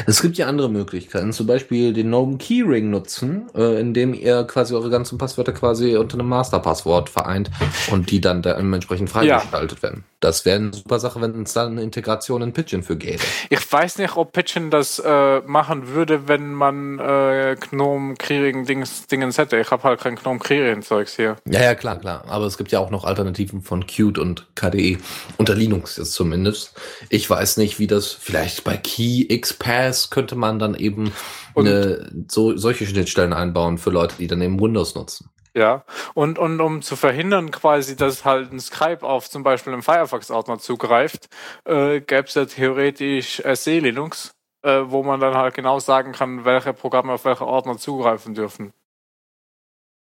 [0.08, 4.74] Es gibt ja andere Möglichkeiten, zum Beispiel den Gnome Keyring nutzen, äh, indem ihr quasi
[4.74, 7.52] eure ganzen Passwörter quasi unter einem Masterpasswort vereint
[7.92, 9.84] und die dann dementsprechend freigeschaltet ja.
[9.84, 10.04] werden.
[10.26, 13.22] Das wäre eine super Sache, wenn es dann eine Integration in Pidgin für gäbe.
[13.52, 19.06] Ich weiß nicht, ob Pidgin das äh, machen würde, wenn man äh, Gnome Keyring Dings,
[19.06, 19.60] Dingens hätte.
[19.60, 21.36] Ich habe halt kein Gnome Keyring Zeugs hier.
[21.48, 22.24] Ja, ja, klar, klar.
[22.28, 24.98] Aber es gibt ja auch noch Alternativen von Qt und KDE.
[25.38, 26.74] Unter Linux jetzt zumindest.
[27.10, 31.14] Ich weiß nicht, wie das vielleicht bei Key XPath könnte man dann eben
[31.56, 35.30] eine, so, solche Schnittstellen einbauen für Leute, die dann eben Windows nutzen.
[35.58, 35.86] Ja,
[36.16, 40.60] und, und um zu verhindern quasi, dass halt ein Skype auf zum Beispiel einen Firefox-Ordner
[40.60, 41.30] zugreift,
[41.64, 46.44] äh, gäbe es ja theoretisch SE Linux, äh, wo man dann halt genau sagen kann,
[46.44, 48.74] welche Programme auf welche Ordner zugreifen dürfen.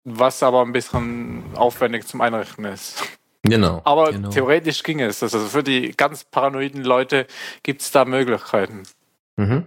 [0.04, 3.02] Was aber ein bisschen aufwendig zum Einrichten ist.
[3.42, 3.80] Genau.
[3.84, 4.28] Aber genau.
[4.28, 5.22] theoretisch ging es.
[5.22, 7.26] Also für die ganz paranoiden Leute
[7.62, 8.82] gibt es da Möglichkeiten.
[9.36, 9.64] Mhm.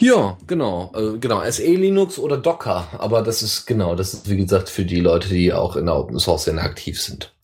[0.00, 1.42] Ja, genau, äh, genau.
[1.50, 5.28] SE Linux oder Docker, aber das ist genau, das ist wie gesagt für die Leute,
[5.28, 7.34] die auch in der Open Source Szene aktiv sind.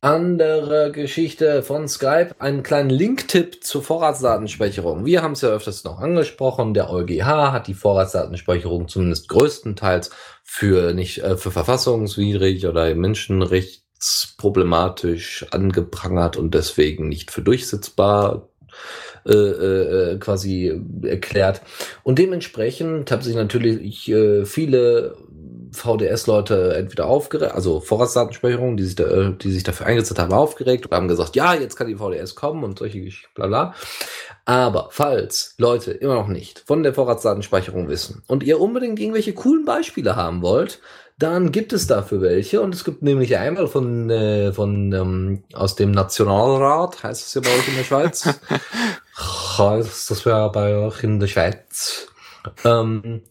[0.00, 5.06] Andere Geschichte von Skype, einen kleinen Link-Tipp zur Vorratsdatenspeicherung.
[5.06, 6.74] Wir haben es ja öfters noch angesprochen.
[6.74, 10.10] Der EuGH hat die Vorratsdatenspeicherung zumindest größtenteils
[10.44, 18.48] für nicht äh, für verfassungswidrig oder menschenrechtsproblematisch angeprangert und deswegen nicht für durchsetzbar
[19.26, 21.62] äh, äh, quasi erklärt.
[22.02, 25.16] Und dementsprechend haben sich natürlich äh, viele
[25.72, 30.92] VDS-Leute entweder aufgeregt, also Vorratsdatenspeicherung, die sich, äh, die sich dafür eingesetzt haben, aufgeregt und
[30.92, 33.74] haben gesagt, ja, jetzt kann die VDS kommen und solche bla bla.
[34.44, 39.64] Aber falls Leute immer noch nicht von der Vorratsdatenspeicherung wissen und ihr unbedingt irgendwelche coolen
[39.64, 40.80] Beispiele haben wollt,
[41.18, 45.74] dann gibt es dafür welche und es gibt nämlich einmal von, äh, von ähm, aus
[45.74, 48.24] dem Nationalrat, heißt es ja bei euch in der Schweiz.
[49.58, 52.08] heißt das wäre bei euch in der Schweiz.
[52.64, 53.22] Ähm,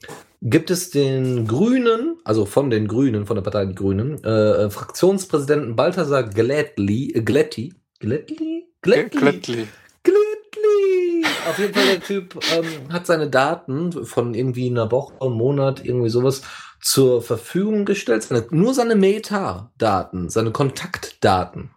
[0.42, 5.76] gibt es den Grünen, also von den Grünen, von der Partei Die Grünen, äh, Fraktionspräsidenten
[5.76, 8.68] Balthasar Glättli, äh, Glätti, Glättli?
[8.82, 9.20] Glättli?
[9.20, 9.68] Glättli.
[10.04, 11.26] Glättli.
[11.48, 15.86] Auf jeden Fall der Typ ähm, hat seine Daten von irgendwie einer Woche, einem Monat,
[15.86, 16.42] irgendwie sowas
[16.86, 18.24] zur Verfügung gestellt.
[18.24, 21.72] Seine, nur seine Metadaten, seine Kontaktdaten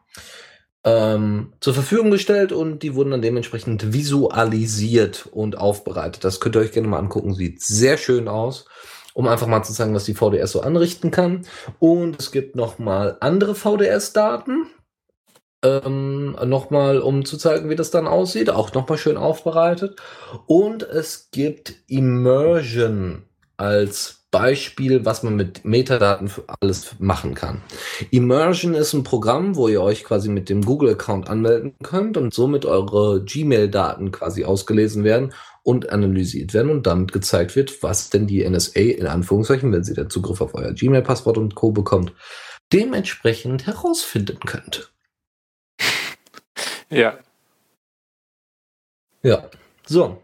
[0.85, 6.25] ähm, zur Verfügung gestellt und die wurden dann dementsprechend visualisiert und aufbereitet.
[6.25, 7.35] Das könnt ihr euch gerne mal angucken.
[7.35, 8.67] Sieht sehr schön aus,
[9.15, 11.47] um einfach mal zu zeigen, was die VDS so anrichten kann.
[11.79, 14.67] Und es gibt noch mal andere VDS-Daten.
[15.65, 20.01] Ähm, nochmal, um zu zeigen, wie das dann aussieht, auch nochmal schön aufbereitet.
[20.47, 23.25] Und es gibt Immersion
[23.57, 27.63] als Beispiel, was man mit Metadaten für alles machen kann.
[28.11, 32.67] Immersion ist ein Programm, wo ihr euch quasi mit dem Google-Account anmelden könnt und somit
[32.67, 38.49] eure Gmail-Daten quasi ausgelesen werden und analysiert werden und damit gezeigt wird, was denn die
[38.49, 41.73] NSA in Anführungszeichen, wenn sie den Zugriff auf euer Gmail-Passwort und Co.
[41.73, 42.13] bekommt,
[42.73, 44.89] dementsprechend herausfinden könnte.
[46.91, 47.19] Ja.
[49.23, 49.51] Ja.
[49.87, 50.21] So,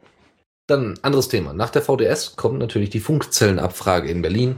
[0.66, 1.52] dann anderes Thema.
[1.52, 4.56] Nach der VDS kommt natürlich die Funkzellenabfrage in Berlin.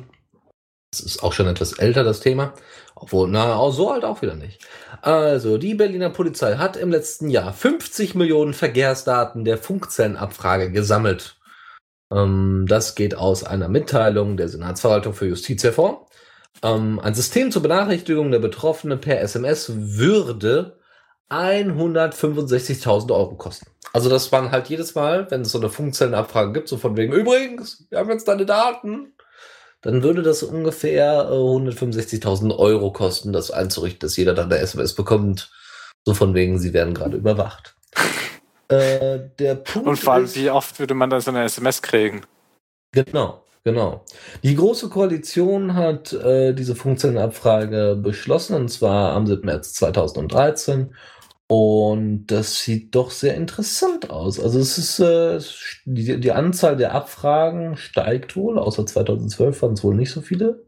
[0.91, 2.55] Das ist auch schon etwas älter, das Thema.
[2.95, 4.65] Obwohl, na, so alt auch wieder nicht.
[5.03, 11.39] Also, die Berliner Polizei hat im letzten Jahr 50 Millionen Verkehrsdaten der Funkzellenabfrage gesammelt.
[12.13, 16.07] Ähm, das geht aus einer Mitteilung der Senatsverwaltung für Justiz hervor.
[16.63, 20.79] Ähm, ein System zur Benachrichtigung der Betroffenen per SMS würde
[21.31, 23.67] 165.000 Euro kosten.
[23.93, 27.13] Also das waren halt jedes Mal, wenn es so eine Funkzellenabfrage gibt, so von wegen,
[27.13, 29.15] übrigens, wir haben jetzt deine Daten,
[29.83, 34.95] dann würde das ungefähr 165.000 äh, Euro kosten, das einzurichten, dass jeder dann eine SMS
[34.95, 35.51] bekommt,
[36.05, 37.77] so von wegen, sie werden gerade überwacht.
[38.69, 42.23] äh, der Punkt Und vor allem, wie oft würde man dann so eine SMS kriegen?
[42.93, 43.43] Genau.
[43.67, 44.05] Genau.
[44.45, 49.45] Die Große Koalition hat äh, diese Funkzellenabfrage beschlossen, und zwar am 7.
[49.45, 50.95] März 2013.
[51.49, 54.41] Und das sieht doch sehr interessant aus.
[54.41, 55.39] Also es ist äh,
[55.85, 60.67] die, die Anzahl der Abfragen steigt wohl, außer 2012 waren es wohl nicht so viele.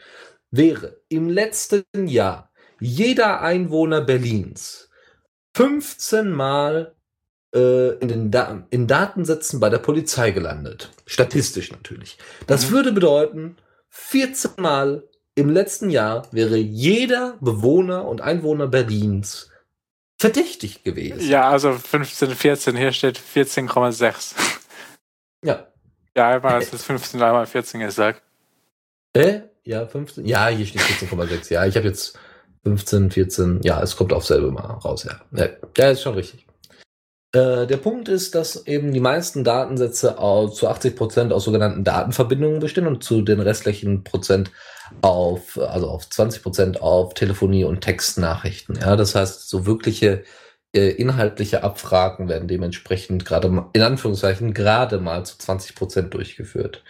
[0.51, 4.88] wäre im letzten Jahr jeder Einwohner Berlins
[5.59, 6.95] 15 Mal
[7.53, 10.91] äh, in den da in Datensätzen bei der Polizei gelandet.
[11.05, 12.17] Statistisch natürlich.
[12.47, 12.75] Das Mhm.
[12.75, 13.57] würde bedeuten,
[13.89, 15.03] 14 Mal
[15.35, 19.51] im letzten Jahr wäre jeder Bewohner und Einwohner Berlins
[20.21, 21.29] verdächtig gewesen.
[21.29, 24.35] Ja, also 15, 14, hier steht 14,6.
[25.45, 25.67] Ja.
[26.17, 28.23] Ja, einmal ist es 15, einmal 14 gesagt.
[29.13, 29.41] Äh?
[29.65, 30.25] Ja, 15.
[30.25, 31.53] Ja, hier steht 14,6.
[31.53, 32.17] Ja, ich habe jetzt
[32.65, 33.61] 15, 14.
[33.63, 35.49] Ja, es kommt auf selbe mal raus, ja.
[35.77, 36.47] Ja, ist schon richtig.
[37.33, 40.17] Äh, der Punkt ist, dass eben die meisten Datensätze
[40.53, 44.51] zu 80 Prozent aus sogenannten Datenverbindungen bestehen und zu den restlichen Prozent
[45.03, 48.77] auf, also auf 20 Prozent auf Telefonie und Textnachrichten.
[48.81, 50.25] Ja, das heißt, so wirkliche
[50.75, 56.83] äh, inhaltliche Abfragen werden dementsprechend gerade in Anführungszeichen gerade mal zu 20 Prozent durchgeführt.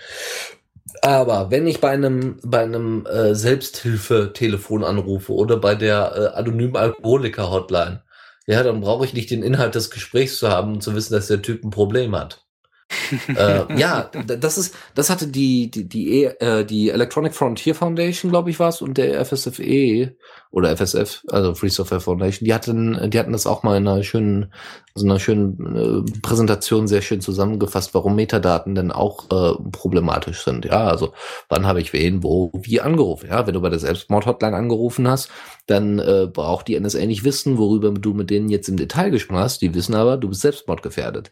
[1.03, 6.76] Aber wenn ich bei einem, bei einem äh, Selbsthilfe-Telefon anrufe oder bei der äh, anonymen
[6.76, 8.03] Alkoholiker-Hotline,
[8.47, 11.26] ja, dann brauche ich nicht den Inhalt des Gesprächs zu haben und zu wissen, dass
[11.26, 12.47] der Typ ein Problem hat.
[13.36, 18.30] äh, ja, das ist, das hatte die, die, die, E- äh, die Electronic Frontier Foundation,
[18.30, 20.16] glaube ich, was, und der FSFE
[20.51, 24.03] oder FSF, also Free Software Foundation, die hatten, die hatten das auch mal in einer
[24.03, 24.53] schönen,
[24.95, 30.64] so einer schönen äh, Präsentation sehr schön zusammengefasst, warum Metadaten denn auch äh, problematisch sind.
[30.64, 31.12] Ja, also
[31.51, 33.28] wann habe ich wen, wo, wie angerufen.
[33.28, 35.30] Ja, wenn du bei der Selbstmord-Hotline angerufen hast,
[35.66, 39.41] dann äh, braucht die NSA nicht wissen, worüber du mit denen jetzt im Detail gesprochen
[39.41, 39.61] hast.
[39.61, 41.30] Die wissen aber, du bist selbstmordgefährdet.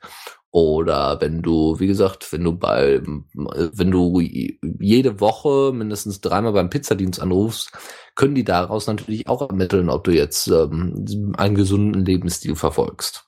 [0.51, 3.03] Oder wenn du, wie gesagt, wenn du bei,
[3.35, 7.73] wenn du jede Woche mindestens dreimal beim Pizzadienst anrufst,
[8.15, 13.25] können die daraus natürlich auch ermitteln, ob du jetzt ähm, einen gesunden Lebensstil verfolgst.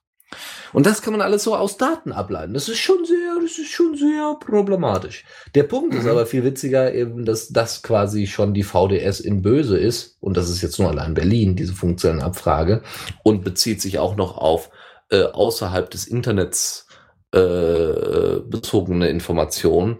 [0.72, 2.54] Und das kann man alles so aus Daten ableiten.
[2.54, 5.24] Das ist schon sehr, das ist schon sehr problematisch.
[5.54, 6.10] Der Punkt ist Mhm.
[6.10, 10.16] aber viel witziger eben, dass das quasi schon die VDS in Böse ist.
[10.20, 12.82] Und das ist jetzt nur allein Berlin, diese funktionelle Abfrage.
[13.22, 14.70] Und bezieht sich auch noch auf
[15.10, 16.86] äh, außerhalb des Internets
[17.32, 19.98] äh, bezogene Informationen.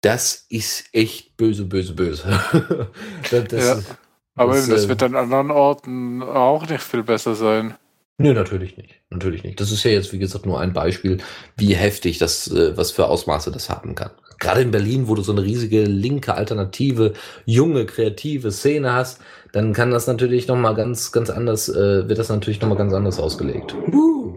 [0.00, 2.24] Das ist echt böse, böse, böse.
[3.30, 3.96] das, das, Ja.
[4.34, 7.74] Aber das, eben, das äh, wird an anderen Orten auch nicht viel besser sein.
[8.18, 9.00] Nö, natürlich nicht.
[9.10, 9.60] Natürlich nicht.
[9.60, 11.18] Das ist ja jetzt, wie gesagt, nur ein Beispiel,
[11.56, 14.10] wie heftig das, äh, was für Ausmaße das haben kann.
[14.38, 17.12] Gerade in Berlin, wo du so eine riesige linke, alternative,
[17.44, 19.20] junge, kreative Szene hast,
[19.52, 23.20] dann kann das natürlich nochmal ganz, ganz anders, äh, wird das natürlich nochmal ganz anders
[23.20, 23.74] ausgelegt.
[23.92, 24.34] Uh.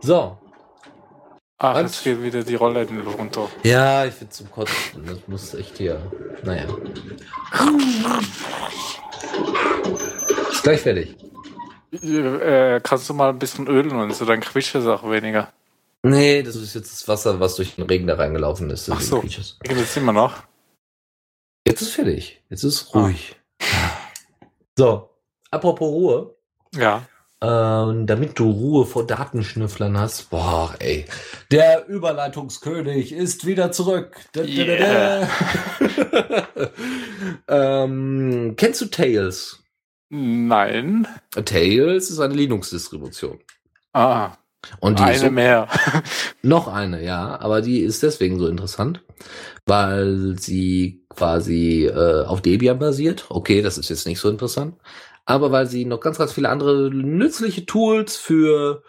[0.00, 0.38] So.
[1.62, 3.48] Ach, Und- jetzt geht wieder die Rollläden runter.
[3.64, 5.04] Ja, ich bin zum Kotzen.
[5.04, 6.00] Das muss echt hier.
[6.42, 6.64] Naja.
[10.50, 11.16] Ist gleich fertig.
[11.92, 15.52] Äh, kannst du mal ein bisschen ölen und so, dann quietscht es auch weniger.
[16.02, 18.88] Nee, das ist jetzt das Wasser, was durch den Regen da reingelaufen ist.
[18.90, 19.22] Ach so.
[19.22, 20.42] jetzt immer noch?
[21.66, 22.42] Jetzt ist fertig.
[22.48, 23.36] Jetzt ist ruhig.
[24.78, 25.10] So,
[25.50, 26.34] apropos Ruhe.
[26.74, 27.02] Ja.
[27.42, 30.28] Ähm, damit du Ruhe vor Datenschnüfflern hast.
[30.28, 31.06] Boah, ey.
[31.50, 34.14] Der Überleitungskönig ist wieder zurück.
[34.32, 35.28] Da, da, da,
[36.28, 36.48] da.
[37.84, 39.60] ähm, kennst du Tails?
[40.10, 41.06] Nein.
[41.44, 43.38] Tails ist eine Linux-Distribution.
[43.94, 44.32] Ah,
[44.80, 45.68] Und die eine so mehr.
[46.42, 49.02] Noch eine, ja, aber die ist deswegen so interessant,
[49.66, 53.26] weil sie quasi äh, auf Debian basiert.
[53.30, 54.74] Okay, das ist jetzt nicht so interessant,
[55.24, 58.82] aber weil sie noch ganz, ganz viele andere nützliche Tools für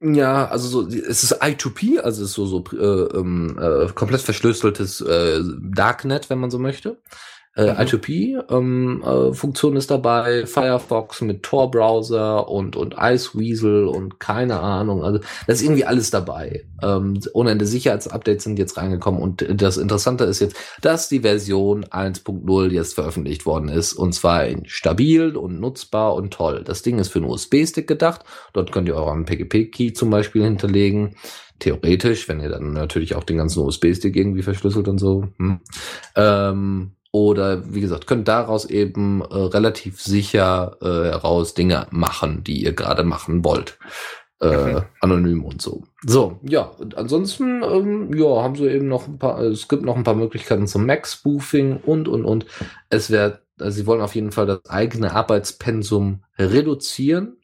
[0.00, 4.20] ja, also so, es ist I2P, also es ist so so äh, ähm, äh, komplett
[4.20, 7.00] verschlüsseltes äh, Darknet, wenn man so möchte.
[7.56, 7.78] Äh, Mhm.
[7.78, 15.04] I2P ähm, äh, ist dabei, Firefox mit Tor-Browser und und Iceweasel und keine Ahnung.
[15.04, 16.64] Also das ist irgendwie alles dabei.
[16.82, 21.84] Ähm, ohne Ende Sicherheitsupdates sind jetzt reingekommen und das Interessante ist jetzt, dass die Version
[21.84, 26.62] 1.0 jetzt veröffentlicht worden ist und zwar in stabil und nutzbar und toll.
[26.64, 28.24] Das Ding ist für einen USB-Stick gedacht.
[28.52, 31.16] Dort könnt ihr euren PGP-Key zum Beispiel hinterlegen.
[31.60, 35.28] Theoretisch, wenn ihr dann natürlich auch den ganzen USB-Stick irgendwie verschlüsselt und so.
[35.38, 35.60] Hm.
[36.16, 42.64] Ähm, oder wie gesagt, könnt daraus eben äh, relativ sicher äh, heraus Dinge machen, die
[42.64, 43.78] ihr gerade machen wollt.
[44.40, 44.82] Äh, Mhm.
[45.00, 45.84] Anonym und so.
[46.04, 49.96] So, ja, und ansonsten, ähm, ja, haben sie eben noch ein paar, es gibt noch
[49.96, 52.46] ein paar Möglichkeiten zum Mac-Spoofing und, und, und.
[52.90, 57.36] Es wird, also sie wollen auf jeden Fall das eigene Arbeitspensum reduzieren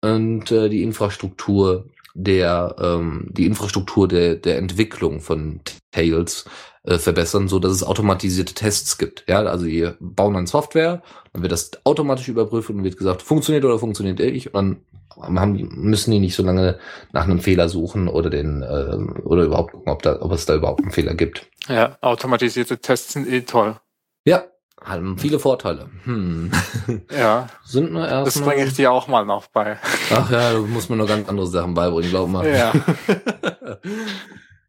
[0.00, 5.60] und äh, die Infrastruktur der ähm, die Infrastruktur der, der Entwicklung von
[5.92, 6.46] Tails
[6.90, 9.24] äh, verbessern, so dass es automatisierte Tests gibt.
[9.28, 13.64] Ja, also ihr bauen dann Software, dann wird das automatisch überprüft und wird gesagt, funktioniert
[13.64, 14.54] oder funktioniert nicht.
[14.54, 14.80] Und
[15.22, 16.78] dann haben, müssen die nicht so lange
[17.12, 20.56] nach einem Fehler suchen oder den äh, oder überhaupt gucken, ob, da, ob es da
[20.56, 21.48] überhaupt einen Fehler gibt.
[21.68, 23.76] Ja, automatisierte Tests sind eh toll.
[24.24, 24.44] Ja,
[24.82, 25.90] haben viele Vorteile.
[26.04, 26.50] Hm.
[27.16, 29.78] Ja, Sind nur erst das bringe ich dir auch mal noch bei.
[30.12, 32.48] Ach ja, du musst mir noch ganz andere Sachen beibringen, glaub mal.
[32.48, 32.72] Ja.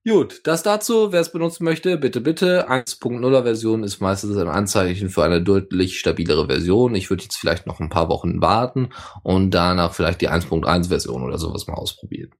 [0.04, 2.68] Gut, das dazu, wer es benutzen möchte, bitte, bitte.
[2.72, 6.96] 1.0er Version ist meistens ein Anzeichen für eine deutlich stabilere Version.
[6.96, 8.90] Ich würde jetzt vielleicht noch ein paar Wochen warten
[9.22, 12.32] und danach vielleicht die 1.1 Version oder sowas mal ausprobieren.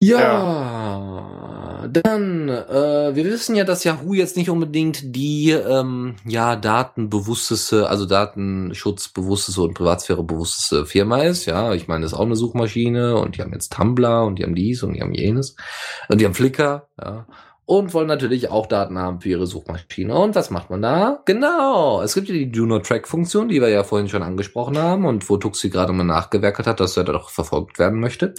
[0.00, 7.88] Ja, dann, äh, wir wissen ja, dass Yahoo jetzt nicht unbedingt die, ähm, ja, datenbewussteste,
[7.88, 11.46] also datenschutzbewussteste und privatsphärebewussteste Firma ist.
[11.46, 14.44] Ja, ich meine, das ist auch eine Suchmaschine und die haben jetzt Tumblr und die
[14.44, 15.56] haben dies und die haben jenes
[16.08, 17.26] und die haben Flickr, ja.
[17.64, 20.16] Und wollen natürlich auch Daten haben für ihre Suchmaschine.
[20.16, 21.20] Und was macht man da?
[21.26, 24.78] Genau, es gibt ja die Do Not Track Funktion, die wir ja vorhin schon angesprochen
[24.78, 28.32] haben und wo Tuxi gerade mal nachgewerkelt hat, dass er doch verfolgt werden möchte.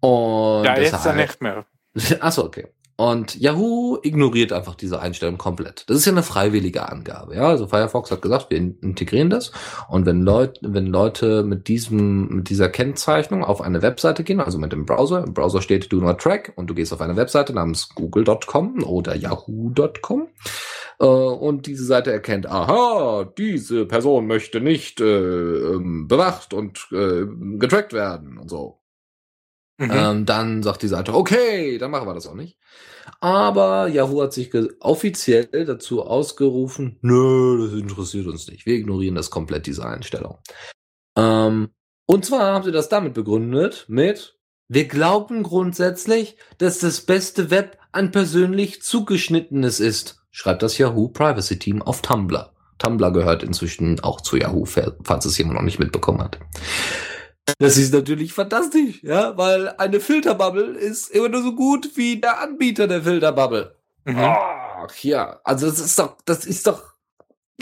[0.00, 1.64] Und Ja, jetzt dann nicht mehr.
[2.20, 2.68] Achso, okay.
[2.96, 5.88] Und Yahoo ignoriert einfach diese Einstellung komplett.
[5.88, 7.34] Das ist ja eine freiwillige Angabe.
[7.34, 9.52] Ja, also Firefox hat gesagt, wir in- integrieren das.
[9.88, 14.58] Und wenn Leute, wenn Leute mit diesem, mit dieser Kennzeichnung auf eine Webseite gehen, also
[14.58, 17.54] mit dem Browser, im Browser steht Do Not Track und du gehst auf eine Webseite
[17.54, 20.28] namens google.com oder yahoo.com
[20.98, 27.24] äh, und diese Seite erkennt, aha, diese Person möchte nicht äh, ähm, bewacht und äh,
[27.58, 28.79] getrackt werden und so.
[29.80, 29.90] Mhm.
[29.90, 32.58] Ähm, dann sagt die Seite, okay, dann machen wir das auch nicht.
[33.20, 38.66] Aber Yahoo hat sich offiziell dazu ausgerufen, nö, das interessiert uns nicht.
[38.66, 40.38] Wir ignorieren das komplett, diese Einstellung.
[41.16, 41.70] Ähm,
[42.04, 47.78] und zwar haben sie das damit begründet mit, wir glauben grundsätzlich, dass das beste Web
[47.90, 52.52] ein persönlich zugeschnittenes ist, schreibt das Yahoo Privacy Team auf Tumblr.
[52.78, 56.38] Tumblr gehört inzwischen auch zu Yahoo, falls es jemand noch nicht mitbekommen hat.
[57.58, 62.40] Das ist natürlich fantastisch, ja, weil eine Filterbubble ist immer nur so gut wie der
[62.40, 63.74] Anbieter der Filterbubble.
[64.04, 64.18] Mhm.
[64.18, 66.82] Ach ja, also das ist doch, das ist doch.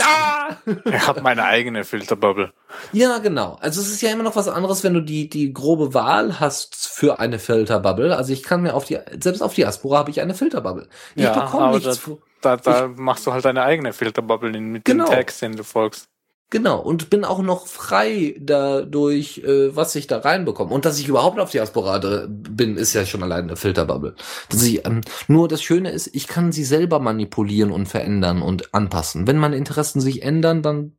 [0.00, 0.56] Ah!
[0.84, 2.52] Ich habe meine eigene Filterbubble.
[2.92, 3.58] Ja, genau.
[3.60, 6.76] Also es ist ja immer noch was anderes, wenn du die die grobe Wahl hast
[6.88, 8.16] für eine Filterbubble.
[8.16, 10.88] Also ich kann mir auf die selbst auf Diaspora habe ich eine Filterbubble.
[11.16, 11.98] Ich Ja, bekomme nichts.
[11.98, 15.06] fu- Da, da machst du halt deine eigene Filterbubble in- mit Genau.
[15.06, 16.08] den Tags, den du folgst.
[16.50, 20.72] Genau, und bin auch noch frei dadurch, äh, was ich da reinbekomme.
[20.72, 24.14] Und dass ich überhaupt auf Diaspora bin, ist ja schon allein eine Filterbubble.
[24.48, 28.72] Dass ich, ähm, nur das Schöne ist, ich kann sie selber manipulieren und verändern und
[28.72, 29.26] anpassen.
[29.26, 30.96] Wenn meine Interessen sich ändern, dann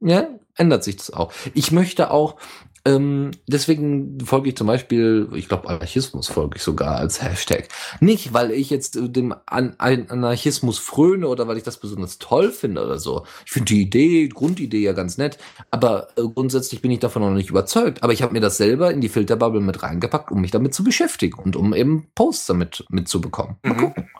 [0.00, 1.32] ja, ändert sich das auch.
[1.52, 2.36] Ich möchte auch,
[2.84, 7.68] ähm, deswegen folge ich zum Beispiel, ich glaube, Anarchismus folge ich sogar als Hashtag.
[8.00, 12.18] Nicht, weil ich jetzt äh, dem An An Anarchismus fröne oder weil ich das besonders
[12.18, 13.24] toll finde oder so.
[13.46, 15.38] Ich finde die Idee, Grundidee ja ganz nett,
[15.70, 18.02] aber äh, grundsätzlich bin ich davon noch nicht überzeugt.
[18.02, 20.82] Aber ich habe mir das selber in die Filterbubble mit reingepackt, um mich damit zu
[20.82, 23.56] beschäftigen und um eben Posts damit mitzubekommen.
[23.62, 23.78] Mal Mhm.
[23.78, 24.10] gucken.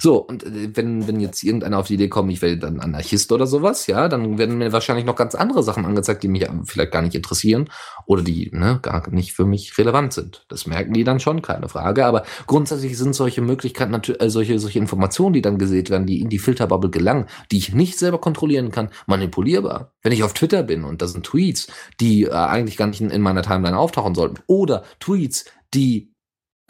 [0.00, 3.30] So, und äh, wenn, wenn jetzt irgendeiner auf die Idee kommt, ich werde dann Anarchist
[3.32, 6.50] oder sowas, ja, dann werden mir wahrscheinlich noch ganz andere Sachen angezeigt, die mich äh,
[6.64, 7.68] vielleicht gar nicht interessieren
[8.08, 10.46] oder die ne, gar nicht für mich relevant sind.
[10.48, 12.06] Das merken die dann schon, keine Frage.
[12.06, 16.22] Aber grundsätzlich sind solche Möglichkeiten, natürlich, äh, solche, solche Informationen, die dann gesät werden, die
[16.22, 19.92] in die Filterbubble gelangen, die ich nicht selber kontrollieren kann, manipulierbar.
[20.02, 21.68] Wenn ich auf Twitter bin und da sind Tweets,
[22.00, 25.44] die äh, eigentlich gar nicht in, in meiner Timeline auftauchen sollten, oder Tweets,
[25.74, 26.14] die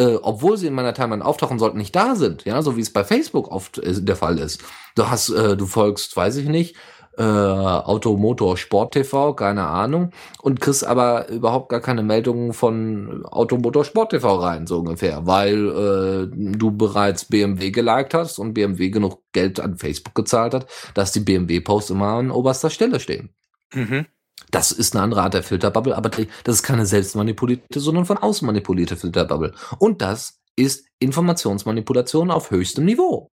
[0.00, 2.92] äh, obwohl sie in meiner Timeline auftauchen sollten, nicht da sind, ja, so wie es
[2.92, 4.60] bei Facebook oft äh, der Fall ist.
[4.96, 6.76] Du hast, äh, du folgst, weiß ich nicht,
[7.18, 13.84] äh, Automotor Sport TV, keine Ahnung, und kriegst aber überhaupt gar keine Meldungen von Automotor
[13.84, 19.22] Sport TV rein, so ungefähr, weil äh, du bereits BMW geliked hast und BMW genug
[19.32, 23.30] Geld an Facebook gezahlt hat, dass die BMW-Posts immer an oberster Stelle stehen.
[23.74, 24.06] Mhm.
[24.50, 28.46] Das ist eine andere Art der Filterbubble, aber das ist keine selbstmanipulierte, sondern von außen
[28.46, 29.52] manipulierte Filterbubble.
[29.78, 33.30] Und das ist Informationsmanipulation auf höchstem Niveau.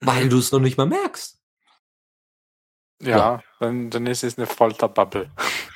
[0.00, 1.38] Weil du es noch nicht mal merkst.
[3.02, 3.42] Ja, Ja.
[3.60, 5.30] Dann, dann ist es eine Folterbubble.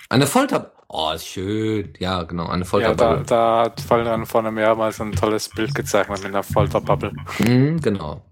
[0.08, 0.72] Eine Folter.
[0.88, 1.92] Oh, ist schön.
[1.98, 3.24] Ja, genau, eine Ja, da, Folterbubble.
[3.26, 7.12] da hat Fallen vorne mehrmals ein tolles Bild gezeichnet mit einer Folterbubble.
[7.38, 8.22] Mhm, genau.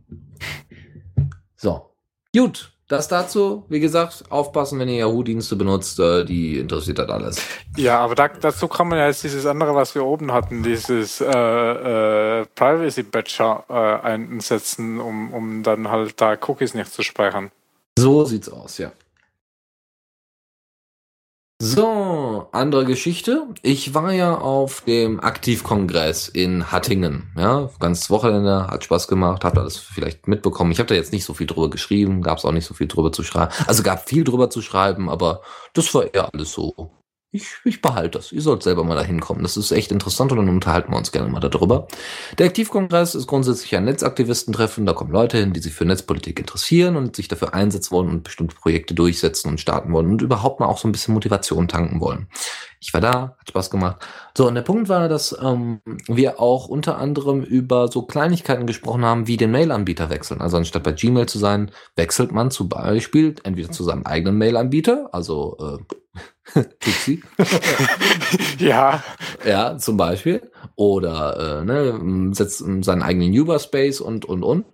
[1.56, 1.94] So.
[2.34, 2.72] Gut.
[2.88, 7.38] Das dazu, wie gesagt, aufpassen, wenn ihr Yahoo-Dienste benutzt, äh, die interessiert das alles.
[7.76, 11.20] Ja, aber da, dazu kann man ja jetzt dieses andere, was wir oben hatten, dieses
[11.20, 17.50] äh, äh, Privacy Badger äh, einsetzen, um, um dann halt da Cookies nicht zu speichern.
[17.98, 18.92] So sieht's aus, ja.
[21.60, 23.48] So, andere Geschichte.
[23.62, 27.32] Ich war ja auf dem Aktivkongress in Hattingen.
[27.36, 30.70] Ja, ganz Wochenende, hat Spaß gemacht, habt alles vielleicht mitbekommen.
[30.70, 32.86] Ich habe da jetzt nicht so viel drüber geschrieben, gab es auch nicht so viel
[32.86, 33.52] drüber zu schreiben.
[33.66, 35.42] Also gab viel drüber zu schreiben, aber
[35.74, 36.92] das war eher alles so
[37.30, 38.32] ich, ich behalte das.
[38.32, 39.42] Ihr sollt selber mal da hinkommen.
[39.42, 41.86] Das ist echt interessant und dann unterhalten wir uns gerne mal darüber.
[42.38, 44.86] Der Aktivkongress ist grundsätzlich ein Netzaktivistentreffen.
[44.86, 48.24] Da kommen Leute hin, die sich für Netzpolitik interessieren und sich dafür einsetzen wollen und
[48.24, 52.00] bestimmte Projekte durchsetzen und starten wollen und überhaupt mal auch so ein bisschen Motivation tanken
[52.00, 52.28] wollen.
[52.80, 54.06] Ich war da, hat Spaß gemacht.
[54.36, 59.04] So, und der Punkt war, dass ähm, wir auch unter anderem über so Kleinigkeiten gesprochen
[59.04, 60.40] haben, wie den Mail-Anbieter wechseln.
[60.40, 65.10] Also anstatt bei Gmail zu sein, wechselt man zum Beispiel entweder zu seinem eigenen Mail-Anbieter,
[65.12, 65.94] also äh,
[66.80, 67.22] Pixie.
[68.58, 69.02] ja.
[69.44, 70.50] Ja, zum Beispiel.
[70.76, 74.66] Oder äh, ne, setzt seinen eigenen Uberspace und, und, und.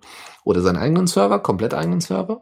[0.44, 2.40] Oder seinen eigenen Server, komplett eigenen Server.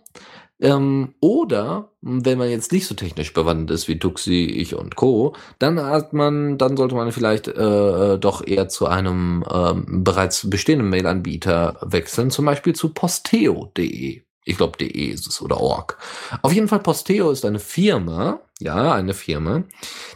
[0.60, 5.34] Ähm, oder wenn man jetzt nicht so technisch bewandt ist wie Tuxi, ich und Co.,
[5.58, 10.48] dann hat man, dann sollte man vielleicht äh, äh doch eher zu einem ähm, bereits
[10.48, 14.22] bestehenden Mail-Anbieter wechseln, zum Beispiel zu posteo.de.
[14.44, 15.98] Ich glaube, de ist es oder org.
[16.42, 19.64] Auf jeden Fall Posteo ist eine Firma, ja, eine Firma,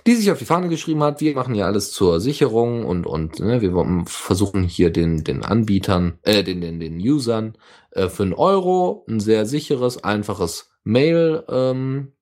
[0.07, 3.41] die sich auf die Fahne geschrieben hat, wir machen ja alles zur Sicherung und, und
[3.41, 7.57] ne, wir versuchen hier den, den Anbietern, äh, den, den, den Usern
[7.91, 12.13] äh, für einen Euro ein sehr sicheres, einfaches Mail, ähm,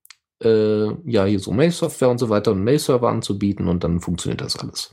[0.43, 4.59] äh, ja, hier so Mail-Software und so weiter und Mail-Server anzubieten und dann funktioniert das
[4.59, 4.93] alles.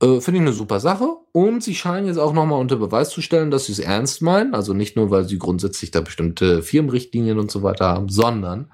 [0.00, 1.08] Äh, Finde ich eine super Sache.
[1.32, 4.54] Und sie scheinen jetzt auch nochmal unter Beweis zu stellen, dass sie es ernst meinen.
[4.54, 8.70] Also nicht nur, weil sie grundsätzlich da bestimmte Firmenrichtlinien und so weiter haben, sondern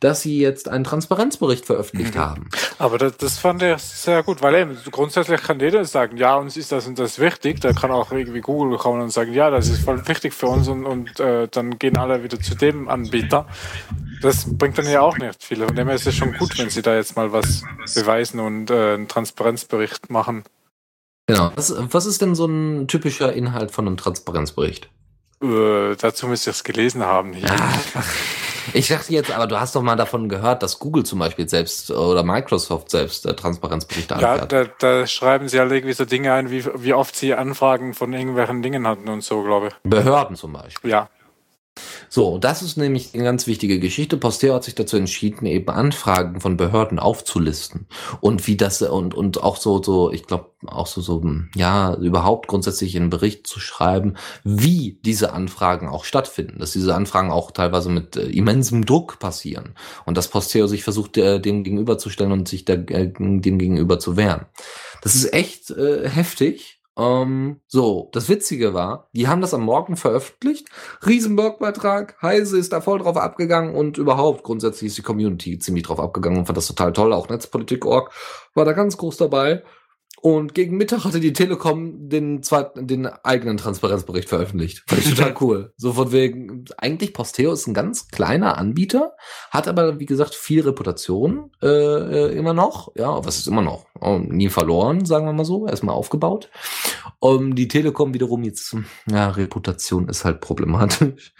[0.00, 2.20] dass sie jetzt einen Transparenzbericht veröffentlicht mhm.
[2.20, 2.48] haben.
[2.78, 6.56] Aber das, das fand ich sehr gut, weil eben grundsätzlich kann jeder sagen, ja, uns
[6.56, 7.60] ist das und das wichtig.
[7.60, 10.68] Da kann auch irgendwie Google kommen und sagen, ja, das ist voll wichtig für uns
[10.68, 13.46] und, und äh, dann gehen alle wieder zu dem Anbieter.
[14.22, 15.64] Das bringt dann ja auch nicht viel.
[15.64, 17.62] Von dem her ist es schon gut, wenn sie da jetzt mal was
[17.94, 20.44] beweisen und äh, einen Transparenzbericht machen.
[21.26, 21.52] Genau.
[21.56, 24.88] Was, was ist denn so ein typischer Inhalt von einem Transparenzbericht?
[25.42, 27.32] Äh, dazu müsst ihr es gelesen haben.
[27.32, 27.48] Hier.
[28.72, 31.90] Ich dachte jetzt, aber du hast doch mal davon gehört, dass Google zum Beispiel selbst
[31.90, 36.32] oder Microsoft selbst äh, Transparenzberichte ja, Ja, da, da, schreiben sie halt irgendwie so Dinge
[36.32, 39.74] ein, wie, wie oft sie Anfragen von irgendwelchen Dingen hatten und so, glaube ich.
[39.84, 40.90] Behörden zum Beispiel.
[40.90, 41.08] Ja.
[42.16, 44.16] So, das ist nämlich eine ganz wichtige Geschichte.
[44.16, 47.88] Posteo hat sich dazu entschieden, eben Anfragen von Behörden aufzulisten
[48.22, 51.22] und wie das und und auch so so, ich glaube auch so so
[51.54, 54.14] ja überhaupt grundsätzlich einen Bericht zu schreiben,
[54.44, 59.74] wie diese Anfragen auch stattfinden, dass diese Anfragen auch teilweise mit äh, immensem Druck passieren
[60.06, 64.16] und dass Posteo sich versucht, äh, dem gegenüberzustellen und sich der, äh, dem gegenüber zu
[64.16, 64.46] wehren.
[65.02, 69.96] Das ist echt äh, heftig ähm, so, das Witzige war, die haben das am Morgen
[69.96, 70.68] veröffentlicht.
[71.06, 76.00] Riesenberg-Beitrag, Heise ist da voll drauf abgegangen und überhaupt grundsätzlich ist die Community ziemlich drauf
[76.00, 77.12] abgegangen und fand das total toll.
[77.12, 78.12] Auch Netzpolitik.org
[78.54, 79.62] war da ganz groß dabei.
[80.22, 84.82] Und gegen Mittag hatte die Telekom den zweiten, den eigenen Transparenzbericht veröffentlicht.
[84.88, 85.72] Fand ich total cool.
[85.76, 89.12] So von wegen, eigentlich Posteo ist ein ganz kleiner Anbieter,
[89.50, 92.92] hat aber, wie gesagt, viel Reputation äh, äh immer noch.
[92.96, 93.86] Ja, was ist immer noch?
[94.00, 95.66] Oh, nie verloren, sagen wir mal so.
[95.66, 96.50] Erstmal aufgebaut.
[97.18, 98.76] Um, die Telekom wiederum jetzt,
[99.10, 101.32] ja, Reputation ist halt problematisch.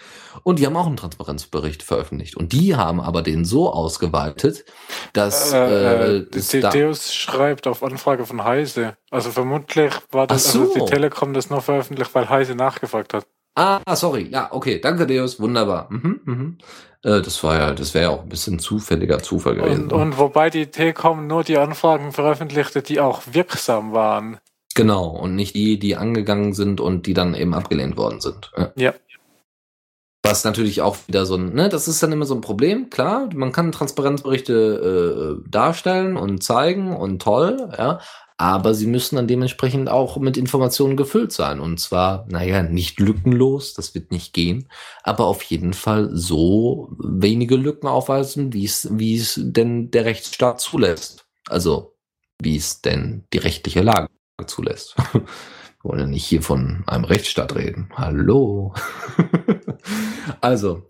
[0.43, 2.37] Und die haben auch einen Transparenzbericht veröffentlicht.
[2.37, 4.65] Und die haben aber den so ausgeweitet,
[5.13, 8.97] dass äh, äh, äh Deus schreibt auf Anfrage von Heise.
[9.11, 10.61] Also vermutlich war das so.
[10.61, 13.27] also die Telekom das nur veröffentlicht, weil Heise nachgefragt hat.
[13.57, 14.29] Ah, sorry.
[14.31, 14.81] Ja, okay.
[14.81, 15.41] Danke, Deus.
[15.41, 15.87] Wunderbar.
[15.91, 16.59] Mhm, mhm.
[17.03, 19.85] Äh, das war ja, das wäre ja auch ein bisschen zufälliger Zufall gewesen.
[19.85, 24.39] Und, und wobei die Telekom nur die Anfragen veröffentlichte, die auch wirksam waren.
[24.75, 25.07] Genau.
[25.07, 28.53] Und nicht die, die angegangen sind und die dann eben abgelehnt worden sind.
[28.57, 28.73] Ja.
[28.77, 28.95] ja.
[30.23, 33.29] Was natürlich auch wieder so ein, ne, das ist dann immer so ein Problem, klar,
[33.33, 38.01] man kann Transparenzberichte äh, darstellen und zeigen und toll, ja,
[38.39, 41.59] aber sie müssen dann dementsprechend auch mit Informationen gefüllt sein.
[41.59, 44.69] Und zwar, naja, nicht lückenlos, das wird nicht gehen,
[45.03, 50.61] aber auf jeden Fall so wenige Lücken aufweisen, wie es, wie es denn der Rechtsstaat
[50.61, 51.27] zulässt.
[51.49, 51.97] Also,
[52.41, 54.09] wie es denn die rechtliche Lage
[54.47, 54.97] zulässt.
[55.83, 57.91] Wir wollen ja nicht hier von einem Rechtsstaat reden.
[57.95, 58.75] Hallo.
[60.41, 60.83] also,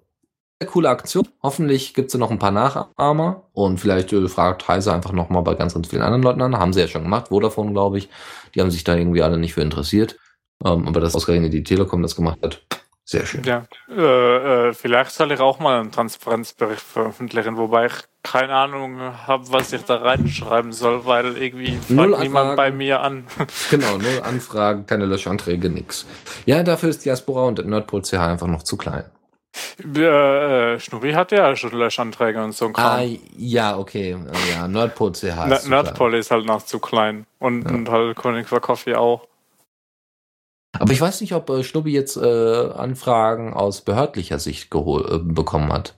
[0.65, 1.29] coole Aktion.
[1.43, 5.55] Hoffentlich gibt es noch ein paar Nachahmer und vielleicht äh, fragt Heise einfach nochmal bei
[5.55, 6.59] ganz, ganz vielen anderen Leuten an.
[6.59, 8.09] Haben sie ja schon gemacht, Vodafone, glaube ich.
[8.55, 10.17] Die haben sich da irgendwie alle nicht für interessiert.
[10.65, 12.63] Ähm, aber dass ausgerechnet die Telekom das gemacht hat,
[13.09, 13.45] sehr schön.
[13.45, 17.93] Ja, äh, äh, vielleicht soll ich auch mal einen Transparenzbericht veröffentlichen, wobei ich
[18.25, 23.25] keine Ahnung habe, was ich da reinschreiben soll, weil irgendwie fragt niemand bei mir an.
[23.71, 26.05] genau, null Anfragen, keine Löschanträge, nix.
[26.47, 29.05] Ja, dafür ist Diaspora und Nerdpol CH einfach noch zu klein.
[29.79, 33.19] Äh, Schnurri hat ja schon Löschanträge und so ein Ah, Kram.
[33.37, 34.17] ja, okay.
[34.53, 35.47] Ja, Nerdpol CH.
[35.51, 35.69] Ist.
[35.69, 37.27] Nerdpol ist halt noch zu klein.
[37.39, 37.71] Und, Ja.
[37.75, 39.27] und halt König Coffee auch.
[40.79, 45.73] Aber ich weiß nicht, ob äh, Schnubbi jetzt äh, Anfragen aus behördlicher Sicht äh, bekommen
[45.73, 45.95] hat.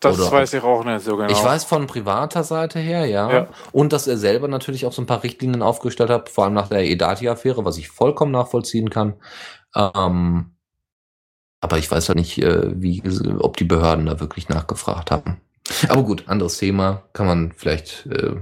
[0.00, 1.30] Das Oder- weiß ich auch nicht so genau.
[1.30, 3.32] Ich weiß von privater Seite her, ja.
[3.32, 3.46] Ja.
[3.72, 6.68] Und dass er selber natürlich auch so ein paar Richtlinien aufgestellt hat, vor allem nach
[6.68, 9.14] der Edati-Affäre, was ich vollkommen nachvollziehen kann.
[9.74, 10.55] Ähm,
[11.60, 13.02] aber ich weiß halt nicht, äh, wie,
[13.38, 15.40] ob die Behörden da wirklich nachgefragt haben.
[15.88, 17.02] Aber gut, anderes Thema.
[17.12, 18.36] Kann man vielleicht, äh,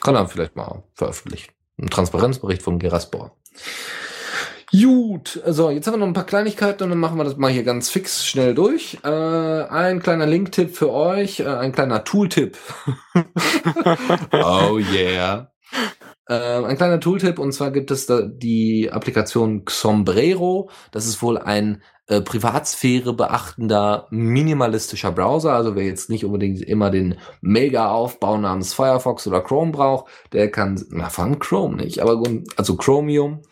[0.00, 1.52] kann er vielleicht mal veröffentlichen.
[1.80, 3.36] Ein Transparenzbericht von Geraspor.
[4.70, 7.50] Gut, also jetzt haben wir noch ein paar Kleinigkeiten und dann machen wir das mal
[7.50, 8.98] hier ganz fix schnell durch.
[9.02, 12.58] Äh, ein kleiner Link-Tipp für euch, äh, ein kleiner Tool-Tipp.
[14.32, 15.50] oh yeah.
[16.28, 20.68] Äh, ein kleiner Tooltip und zwar gibt es da die Applikation Sombrero.
[20.90, 25.52] Das ist wohl ein äh, Privatsphäre beachtender minimalistischer Browser.
[25.52, 30.82] Also wer jetzt nicht unbedingt immer den Mega-Aufbau namens Firefox oder Chrome braucht, der kann,
[30.88, 32.22] na vor allem Chrome nicht, aber
[32.56, 33.42] also Chromium,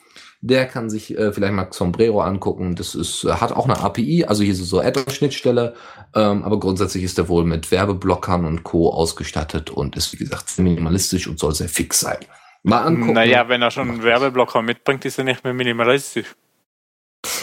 [0.40, 2.76] der kann sich äh, vielleicht mal Sombrero angucken.
[2.76, 5.74] Das ist, äh, hat auch eine API, also hier so, so Add-on-Schnittstelle,
[6.14, 8.90] ähm, aber grundsätzlich ist der wohl mit Werbeblockern und Co.
[8.90, 12.18] ausgestattet und ist, wie gesagt, minimalistisch und soll sehr fix sein.
[12.62, 13.12] Mal angucken.
[13.12, 16.34] Naja, wenn er schon einen Werbeblocker mitbringt, ist er nicht mehr minimalistisch.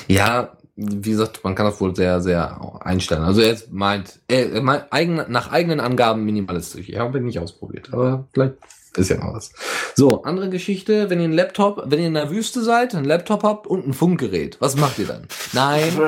[0.08, 3.24] Ja, wie gesagt, man kann das wohl sehr, sehr einstellen.
[3.24, 6.90] Also er jetzt meint, er, meint eigen, nach eigenen Angaben minimalistisch.
[6.90, 8.56] Ja, habe ich nicht ausprobiert, aber vielleicht
[8.96, 9.52] ist ja noch was.
[9.96, 13.44] So, andere Geschichte, wenn ihr einen Laptop, wenn ihr in der Wüste seid, einen Laptop
[13.44, 15.28] habt und ein Funkgerät, was macht ihr dann?
[15.54, 15.90] Nein.
[15.96, 16.00] Äh,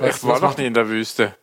[0.00, 1.34] Was- ich war noch nie in der Wüste.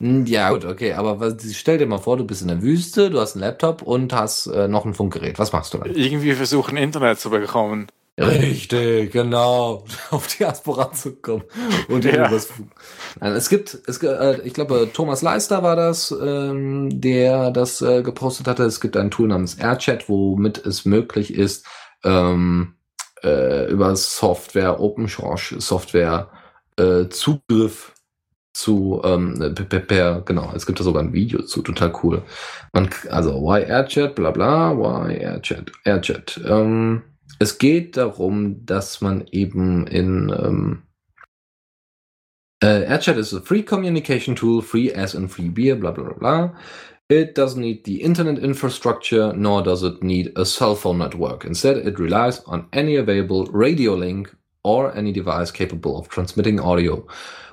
[0.00, 3.08] Hm, Ja, gut, okay, aber was, stell dir mal vor, du bist in der Wüste,
[3.10, 5.38] du hast einen Laptop und hast äh, noch ein Funkgerät.
[5.38, 5.94] Was machst du dann?
[5.94, 7.86] Irgendwie versuchen, Internet zu bekommen.
[8.18, 9.84] Richtig, genau.
[10.10, 11.44] Auf die Aspora zu kommen.
[11.88, 12.30] Und Ja.
[13.20, 18.46] es gibt, es, äh, ich glaube, Thomas Leister war das, ähm, der das äh, gepostet
[18.48, 18.64] hatte.
[18.64, 21.66] Es gibt ein Tool namens AirChat, womit es möglich ist,
[22.04, 22.76] ähm,
[23.22, 26.30] äh, über Software, Open Source Software,
[26.78, 27.92] äh, Zugriff
[28.54, 32.22] zu, ähm, per, per, genau, es gibt da sogar ein Video zu, total cool.
[32.72, 36.40] Man, also, why AirChat, bla bla, why AirChat, AirChat.
[36.48, 37.02] Ähm,
[37.38, 40.82] es geht darum, dass man eben in ähm,
[42.62, 46.54] äh, AirChat is a free communication tool, free as in free beer, bla bla bla.
[47.08, 51.44] It doesn't need the internet infrastructure, nor does it need a cell phone network.
[51.44, 54.34] Instead, it relies on any available radio link
[54.64, 57.06] or any device capable of transmitting audio.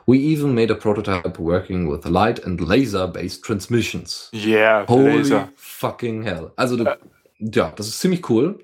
[0.07, 4.29] We even made a prototype working with light and laser-based transmissions.
[4.33, 5.49] Yeah, Holy Laser.
[5.55, 6.51] fucking hell.
[6.57, 6.97] Also, du, Äh.
[7.39, 8.57] ja, das ist ziemlich cool.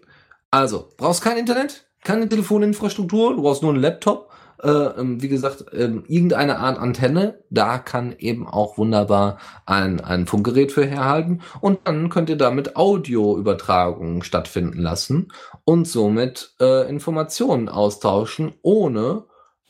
[0.52, 4.30] Also, brauchst kein Internet, keine Telefoninfrastruktur, du brauchst nur einen Laptop.
[4.62, 10.28] Äh, ähm, wie gesagt, ähm, irgendeine Art Antenne, da kann eben auch wunderbar ein, ein
[10.28, 11.42] Funkgerät für herhalten.
[11.62, 15.32] Und dann könnt ihr damit Audioübertragungen stattfinden lassen
[15.64, 19.24] und somit äh, Informationen austauschen ohne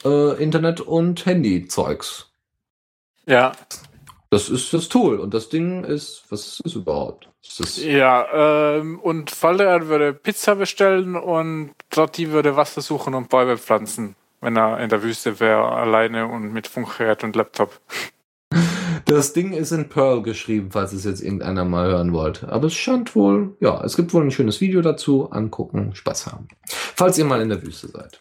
[0.04, 2.32] äh, Internet- und Handy-Zeugs.
[3.28, 3.52] Ja,
[4.32, 5.20] Das ist das Tool.
[5.20, 7.30] Und das Ding ist, was ist das überhaupt?
[7.42, 13.30] Ist das, ja, ähm, und Falder würde Pizza bestellen und Lotti würde Wasser suchen und
[13.30, 17.80] Bäume pflanzen, wenn er in der Wüste wäre, alleine und mit Funkgerät und Laptop.
[19.06, 22.50] das Ding ist in Perl geschrieben, falls es jetzt irgendeiner mal hören wollte.
[22.50, 25.32] Aber es scheint wohl, ja, es gibt wohl ein schönes Video dazu.
[25.32, 26.48] Angucken, Spaß haben.
[26.68, 28.20] Falls ihr mal in der Wüste seid.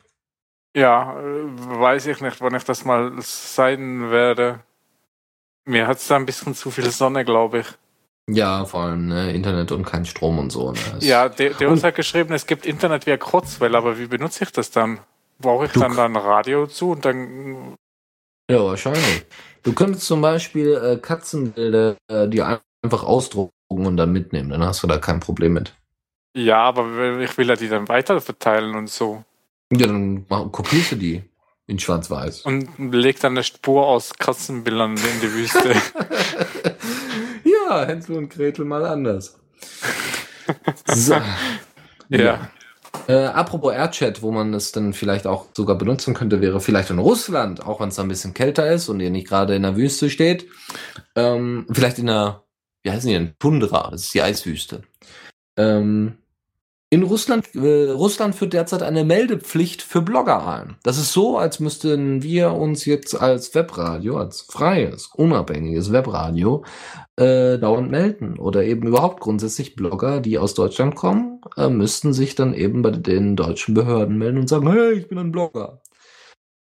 [0.74, 1.44] Ja, äh,
[1.80, 4.60] weiß ich nicht, wann ich das mal sein werde.
[5.68, 7.66] Mir hat es da ein bisschen zu viel Sonne, glaube ich.
[8.30, 10.72] Ja, vor allem ne, Internet und kein Strom und so.
[10.72, 10.78] Ne?
[11.00, 14.70] Ja, der, uns hat geschrieben, es gibt Internet via Kurzwelle, aber wie benutze ich das
[14.70, 15.00] dann?
[15.38, 17.74] Brauche ich Du- dann da ein Radio zu und dann.
[18.50, 19.24] Ja, wahrscheinlich.
[19.62, 24.48] Du könntest zum Beispiel äh, Katzenbilder äh, die einfach ausdrucken und dann mitnehmen.
[24.50, 25.74] Dann hast du da kein Problem mit.
[26.34, 29.22] Ja, aber ich will ja die dann weiter verteilen und so.
[29.72, 31.22] Ja, dann kopierst du die
[31.68, 32.42] in Schwarz-Weiß.
[32.42, 35.74] Und leg dann eine Spur aus Katzenbildern in die Wüste.
[37.44, 39.38] ja, Hänsel und Gretel mal anders.
[40.86, 41.14] So.
[42.08, 42.50] ja.
[43.06, 46.98] Äh, apropos AirChat, wo man es dann vielleicht auch sogar benutzen könnte, wäre vielleicht in
[46.98, 49.76] Russland, auch wenn es da ein bisschen kälter ist und ihr nicht gerade in der
[49.76, 50.46] Wüste steht.
[51.14, 52.44] Ähm, vielleicht in der,
[52.82, 53.34] wie heißen die denn?
[53.38, 54.82] Tundra, das ist die Eiswüste.
[55.58, 56.16] Ähm,
[56.90, 60.77] in Russland, äh, Russland führt derzeit eine Meldepflicht für Blogger ein.
[60.82, 66.65] Das ist so, als müssten wir uns jetzt als Webradio, als freies, unabhängiges Webradio,
[67.16, 68.39] äh, dauernd melden.
[68.39, 72.90] Oder eben überhaupt grundsätzlich Blogger, die aus Deutschland kommen, äh, müssten sich dann eben bei
[72.93, 75.82] den deutschen Behörden melden und sagen, hey, ich bin ein Blogger.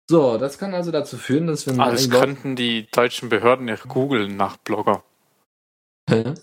[0.09, 1.73] So, das kann also dazu führen, dass wir...
[1.73, 5.03] Das könnten die deutschen Behörden nicht googeln nach Blogger.
[6.09, 6.33] Hä?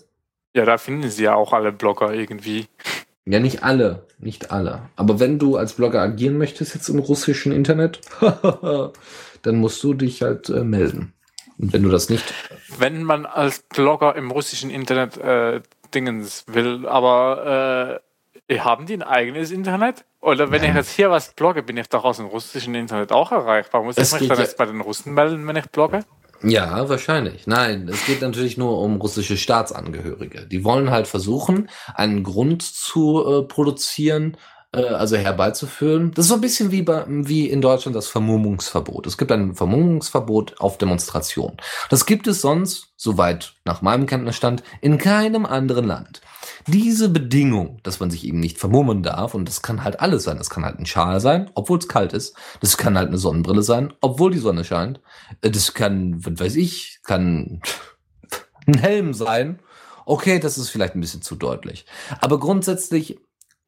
[0.55, 2.67] Ja, da finden sie ja auch alle Blogger irgendwie.
[3.25, 4.89] Ja, nicht alle, nicht alle.
[4.95, 8.01] Aber wenn du als Blogger agieren möchtest jetzt im russischen Internet,
[9.43, 11.13] dann musst du dich halt äh, melden.
[11.57, 12.33] Und wenn du das nicht.
[12.79, 15.61] Wenn man als Blogger im russischen Internet äh,
[15.93, 18.01] Dingens will, aber
[18.49, 20.03] äh, haben die ein eigenes Internet?
[20.19, 20.71] Oder wenn Nein.
[20.71, 23.83] ich jetzt hier was blogge, bin ich doch aus dem russischen Internet auch erreichbar.
[23.83, 26.03] Muss Es ich mich dann ja- jetzt bei den Russen melden, wenn ich blogge?
[26.43, 27.45] Ja, wahrscheinlich.
[27.45, 30.47] Nein, es geht natürlich nur um russische Staatsangehörige.
[30.47, 34.37] Die wollen halt versuchen, einen Grund zu äh, produzieren,
[34.73, 36.11] äh, also herbeizuführen.
[36.15, 39.05] Das ist so ein bisschen wie, bei, wie in Deutschland das Vermummungsverbot.
[39.05, 41.57] Es gibt ein Vermummungsverbot auf Demonstrationen.
[41.89, 46.21] Das gibt es sonst, soweit nach meinem Kenntnisstand, in keinem anderen Land.
[46.67, 50.37] Diese Bedingung, dass man sich eben nicht vermummen darf, und das kann halt alles sein.
[50.37, 52.35] Das kann halt ein Schal sein, obwohl es kalt ist.
[52.59, 54.99] Das kann halt eine Sonnenbrille sein, obwohl die Sonne scheint.
[55.41, 57.61] Äh, Das kann, was weiß ich, kann
[58.67, 59.59] ein Helm sein.
[60.05, 61.85] Okay, das ist vielleicht ein bisschen zu deutlich.
[62.19, 63.19] Aber grundsätzlich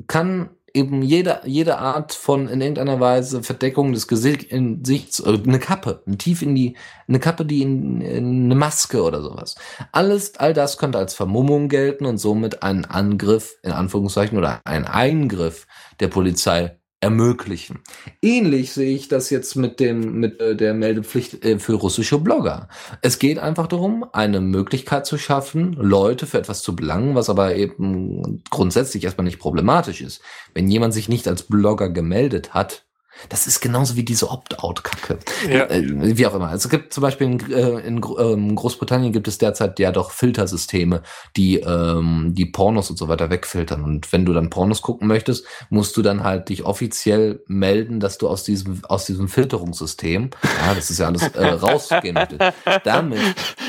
[0.07, 6.01] kann eben jede, jede Art von in irgendeiner Weise Verdeckung des Gesichts, äh, eine Kappe,
[6.07, 6.75] ein tief in die,
[7.07, 9.55] eine Kappe, die in, in eine Maske oder sowas.
[9.91, 14.85] Alles, all das könnte als Vermummung gelten und somit einen Angriff, in Anführungszeichen, oder einen
[14.85, 15.67] Eingriff
[15.99, 17.80] der Polizei ermöglichen.
[18.21, 22.69] Ähnlich sehe ich das jetzt mit dem mit äh, der Meldepflicht äh, für russische Blogger.
[23.01, 27.55] Es geht einfach darum, eine Möglichkeit zu schaffen, Leute für etwas zu belangen, was aber
[27.55, 30.21] eben grundsätzlich erstmal nicht problematisch ist.
[30.53, 32.85] Wenn jemand sich nicht als Blogger gemeldet hat,
[33.30, 35.19] das ist genauso wie diese Opt-out-Kacke.
[35.49, 35.65] Ja.
[35.65, 36.49] Äh, wie auch immer.
[36.49, 40.11] Also es gibt zum Beispiel in, äh, in ähm, Großbritannien gibt es derzeit ja doch
[40.11, 41.03] Filtersysteme,
[41.38, 43.84] die ähm, die Pornos und so weiter wegfiltern.
[43.84, 48.18] Und wenn du dann Pornos gucken möchtest, musst du dann halt dich offiziell melden, dass
[48.18, 52.41] du aus diesem aus diesem Filterungssystem, ja, das ist ja alles äh, rausgehen möchtest.
[52.84, 53.19] Damit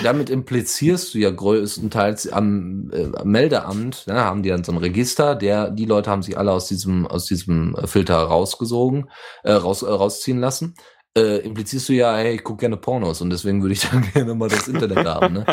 [0.02, 4.78] damit implizierst du ja größtenteils am, äh, am Meldeamt, ja, haben die dann so ein
[4.78, 9.08] Register, der die Leute haben sich alle aus diesem aus diesem Filter rausgesogen
[9.42, 10.74] äh, raus, äh, rausziehen lassen,
[11.16, 14.34] äh, implizierst du ja, hey, ich gucke gerne Pornos und deswegen würde ich dann gerne
[14.34, 15.32] mal das Internet haben.
[15.34, 15.46] Ne?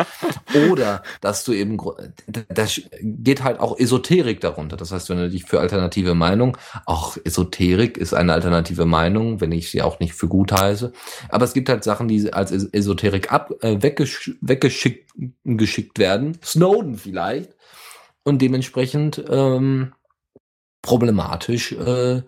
[0.72, 1.98] Oder dass du eben, gro-
[2.28, 2.66] da da
[3.02, 4.76] geht halt auch Esoterik darunter.
[4.76, 9.52] Das heißt, wenn du dich für alternative Meinung, auch Esoterik ist eine alternative Meinung, wenn
[9.52, 10.94] ich sie auch nicht für gut heiße.
[11.30, 15.12] Aber es gibt halt Sachen, die als Es- Esoterik ab, äh, weggesch weggeschickt
[15.44, 16.40] geschickt werden.
[16.44, 17.56] Snowden vielleicht.
[18.24, 19.94] Und dementsprechend ähm,
[20.82, 22.24] problematisch äh,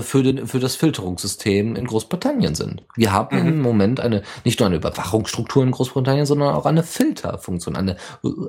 [0.00, 2.84] für, den, für das Filterungssystem in Großbritannien sind.
[2.96, 3.48] Wir haben Mhm.
[3.48, 7.96] im Moment eine, nicht nur eine Überwachungsstruktur in Großbritannien, sondern auch eine Filterfunktion, eine,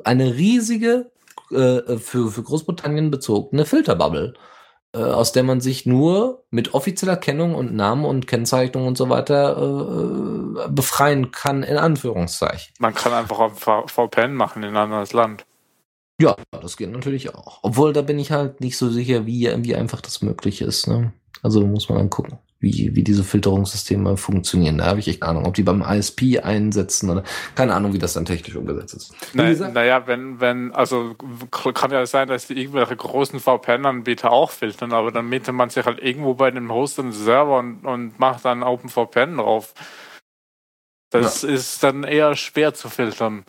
[0.06, 1.12] eine riesige,
[1.52, 4.34] äh, für, für Großbritannien bezogene Filterbubble,
[4.94, 9.10] äh, aus der man sich nur mit offizieller Kennung und Namen und Kennzeichnung und so
[9.10, 9.58] weiter
[10.66, 12.74] äh, befreien kann, in Anführungszeichen.
[12.80, 15.46] Man kann einfach auf VPN machen in ein anderes Land.
[16.20, 17.60] Ja, das geht natürlich auch.
[17.62, 20.88] Obwohl, da bin ich halt nicht so sicher, wie, wie einfach das möglich ist.
[20.88, 21.12] Ne?
[21.46, 24.80] Also muss man dann gucken, wie, wie diese Filterungssysteme funktionieren.
[24.80, 27.24] Da habe ich echt keine Ahnung, ob die beim ISP einsetzen oder
[27.54, 29.14] keine Ahnung, wie das dann technisch umgesetzt ist.
[29.34, 31.14] Wie Na, gesagt, naja, wenn, wenn, also
[31.76, 35.86] kann ja sein, dass die irgendwelche großen VPN-Anbieter auch filtern, aber dann mietet man sich
[35.86, 39.76] halt irgendwo bei dem Host einen Server und, und macht dann OpenVPN drauf.
[41.12, 43.46] Das ist dann eher schwer zu filtern.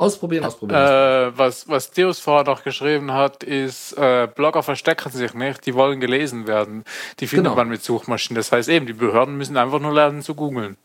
[0.00, 0.80] Ausprobieren, ausprobieren.
[0.80, 5.74] Äh, was, was Deus vorher noch geschrieben hat, ist, äh, Blogger verstecken sich nicht, die
[5.74, 6.84] wollen gelesen werden.
[7.20, 7.56] Die findet Genau.
[7.56, 8.36] man mit Suchmaschinen.
[8.36, 10.76] Das heißt eben, die Behörden müssen einfach nur lernen zu googeln.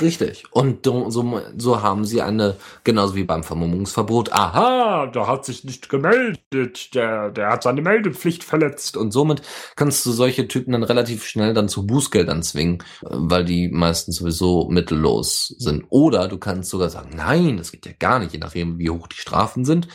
[0.00, 0.44] Richtig.
[0.50, 5.88] Und so, so haben sie eine, genauso wie beim Vermummungsverbot, aha, der hat sich nicht
[5.88, 8.96] gemeldet, der, der hat seine Meldepflicht verletzt.
[8.96, 9.42] Und somit
[9.76, 14.68] kannst du solche Typen dann relativ schnell dann zu Bußgeldern zwingen, weil die meistens sowieso
[14.68, 15.84] mittellos sind.
[15.90, 19.06] Oder du kannst sogar sagen, nein, das geht ja gar nicht, je nachdem, wie hoch
[19.06, 19.86] die Strafen sind.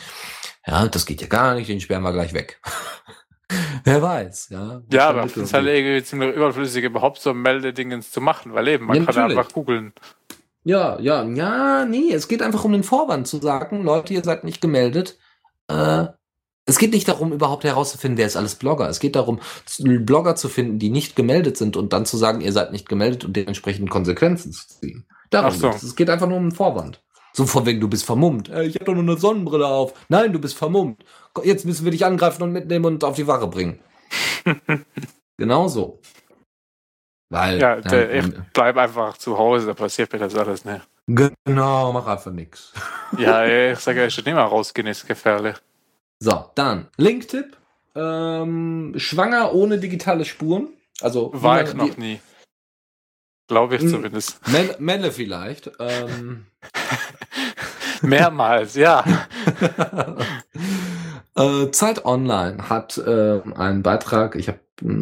[0.65, 2.61] Ja, das geht ja gar nicht, den sperren wir gleich weg.
[3.83, 4.81] Wer weiß, ja.
[4.91, 8.85] Ja, aber finde es halt irgendwie ziemlich überflüssig, überhaupt so Meldedingens zu machen, weil eben,
[8.85, 9.39] man Ja, kann ja natürlich.
[9.39, 9.93] einfach googeln.
[10.63, 14.43] Ja, ja, ja, nee, es geht einfach um den Vorwand zu sagen, Leute, ihr seid
[14.45, 15.17] nicht gemeldet.
[15.67, 16.05] Äh,
[16.65, 18.87] es geht nicht darum, überhaupt herauszufinden, wer ist alles Blogger.
[18.87, 19.41] Es geht darum,
[19.79, 23.25] Blogger zu finden, die nicht gemeldet sind und dann zu sagen, ihr seid nicht gemeldet
[23.25, 25.05] und dementsprechend Konsequenzen zu ziehen.
[25.29, 25.69] Darum Ach so.
[25.71, 25.83] geht's.
[25.83, 27.01] Es geht einfach nur um den Vorwand.
[27.33, 28.47] So von wegen, du bist vermummt.
[28.49, 29.93] Äh, ich habe doch nur eine Sonnenbrille auf.
[30.07, 31.03] Nein, du bist vermummt.
[31.43, 33.79] Jetzt müssen wir dich angreifen und mitnehmen und auf die Wache bringen.
[35.37, 35.99] genau so.
[37.29, 40.87] Weil, Ja, der, ähm, ich bleib einfach zu Hause, da passiert mir das alles nicht.
[41.07, 42.71] genau, mach einfach nix.
[43.17, 45.55] Ja, ich sage ja schon immer, rausgehen ist gefährlich.
[46.19, 47.57] So, dann Linktipp.
[47.95, 50.69] Ähm, schwanger ohne digitale Spuren.
[51.01, 52.19] Also War ich noch nie.
[53.47, 53.89] Glaube ich Hm.
[53.89, 54.47] zumindest.
[54.47, 55.71] Melle, Melle vielleicht.
[55.79, 56.45] Ähm,
[58.01, 59.03] Mehrmals, ja.
[61.35, 64.59] Äh, Zeit Online hat äh, einen Beitrag, ich habe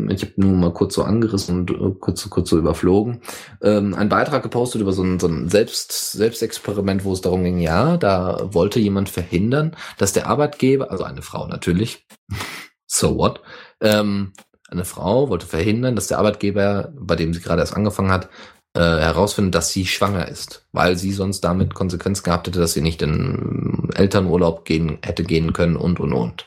[0.10, 3.22] ich hab nur mal kurz so angerissen und äh, kurz, kurz so überflogen,
[3.62, 7.60] ähm, einen Beitrag gepostet über so ein, so ein Selbst, Selbstexperiment, wo es darum ging,
[7.60, 12.06] ja, da wollte jemand verhindern, dass der Arbeitgeber, also eine Frau natürlich,
[12.86, 13.42] so what,
[13.80, 14.34] ähm,
[14.70, 18.30] eine Frau wollte verhindern, dass der Arbeitgeber, bei dem sie gerade erst angefangen hat,
[18.74, 22.82] äh, herausfindet, dass sie schwanger ist, weil sie sonst damit Konsequenz gehabt hätte, dass sie
[22.82, 26.46] nicht in Elternurlaub gehen hätte gehen können und und und.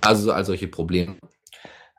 [0.00, 1.16] Also all solche Probleme,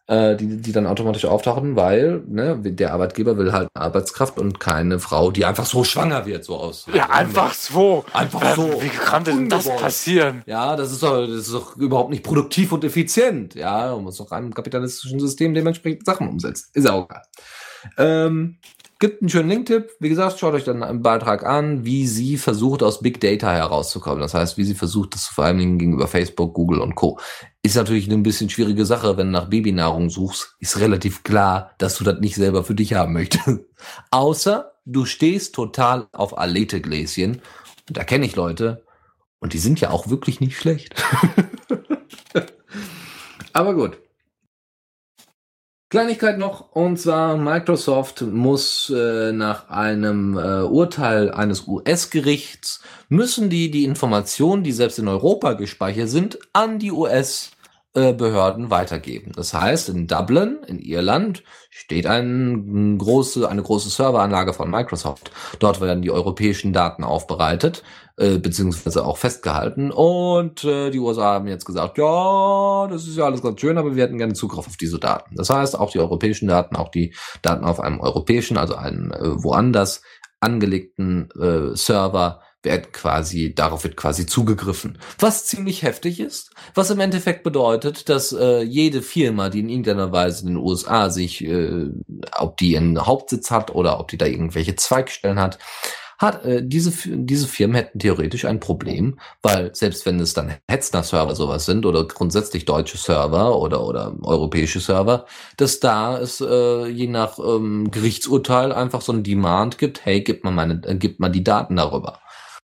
[0.08, 5.00] äh, die die dann automatisch auftauchen, weil ne, der Arbeitgeber will halt Arbeitskraft und keine
[5.00, 6.86] Frau, die einfach so schwanger wird, so aus.
[6.94, 8.06] Ja, einfach so.
[8.14, 8.82] Einfach so.
[8.82, 10.42] Wie kann denn das passieren?
[10.46, 13.56] Ja, das ist doch, das ist doch überhaupt nicht produktiv und effizient.
[13.56, 16.70] Ja, man muss doch einem kapitalistischen System dementsprechend Sachen umsetzen.
[16.74, 17.24] Ist auch egal.
[17.98, 18.58] Ähm,
[19.00, 19.90] gibt einen schönen Linktipp.
[20.00, 24.22] Wie gesagt, schaut euch dann einen Beitrag an, wie sie versucht, aus Big Data herauszukommen.
[24.22, 27.20] Das heißt, wie sie versucht, das vor allen Dingen gegenüber Facebook, Google und Co.
[27.62, 30.56] Ist natürlich eine ein bisschen schwierige Sache, wenn du nach Babynahrung suchst.
[30.60, 33.46] Ist relativ klar, dass du das nicht selber für dich haben möchtest.
[34.12, 37.42] Außer du stehst total auf Alete-Gläschen.
[37.88, 38.86] Da kenne ich Leute,
[39.40, 40.96] und die sind ja auch wirklich nicht schlecht.
[43.54, 43.98] Aber gut.
[45.96, 53.72] Kleinigkeit noch, und zwar Microsoft muss äh, nach einem äh, Urteil eines US-Gerichts, müssen die
[53.72, 56.92] die Informationen, die selbst in Europa gespeichert sind, an die
[57.96, 59.32] US-Behörden weitergeben.
[59.36, 65.32] Das heißt, in Dublin, in Irland, steht ein, große, eine große Serveranlage von Microsoft.
[65.60, 67.84] Dort werden die europäischen Daten aufbereitet
[68.18, 69.92] äh, beziehungsweise auch festgehalten.
[69.92, 73.96] Und äh, die USA haben jetzt gesagt, ja, das ist ja alles ganz schön, aber
[73.96, 75.36] wir hätten gerne Zugriff auf diese Daten.
[75.36, 79.44] Das heißt, auch die europäischen Daten, auch die Daten auf einem europäischen, also einen äh,
[79.44, 80.02] woanders
[80.40, 84.98] angelegten äh, Server werden quasi, darauf wird quasi zugegriffen.
[85.20, 90.12] Was ziemlich heftig ist, was im Endeffekt bedeutet, dass äh, jede Firma, die in irgendeiner
[90.12, 91.90] Weise in den USA sich, äh,
[92.38, 95.60] ob die einen Hauptsitz hat oder ob die da irgendwelche Zweigstellen hat,
[96.18, 101.36] hat äh, diese, diese Firmen hätten theoretisch ein Problem, weil selbst wenn es dann Hetzner-Server
[101.36, 105.26] sowas sind oder grundsätzlich deutsche Server oder, oder europäische Server,
[105.58, 110.44] dass da es äh, je nach ähm, Gerichtsurteil einfach so ein Demand gibt, hey, gib
[110.44, 112.20] mal, meine, äh, gib mal die Daten darüber.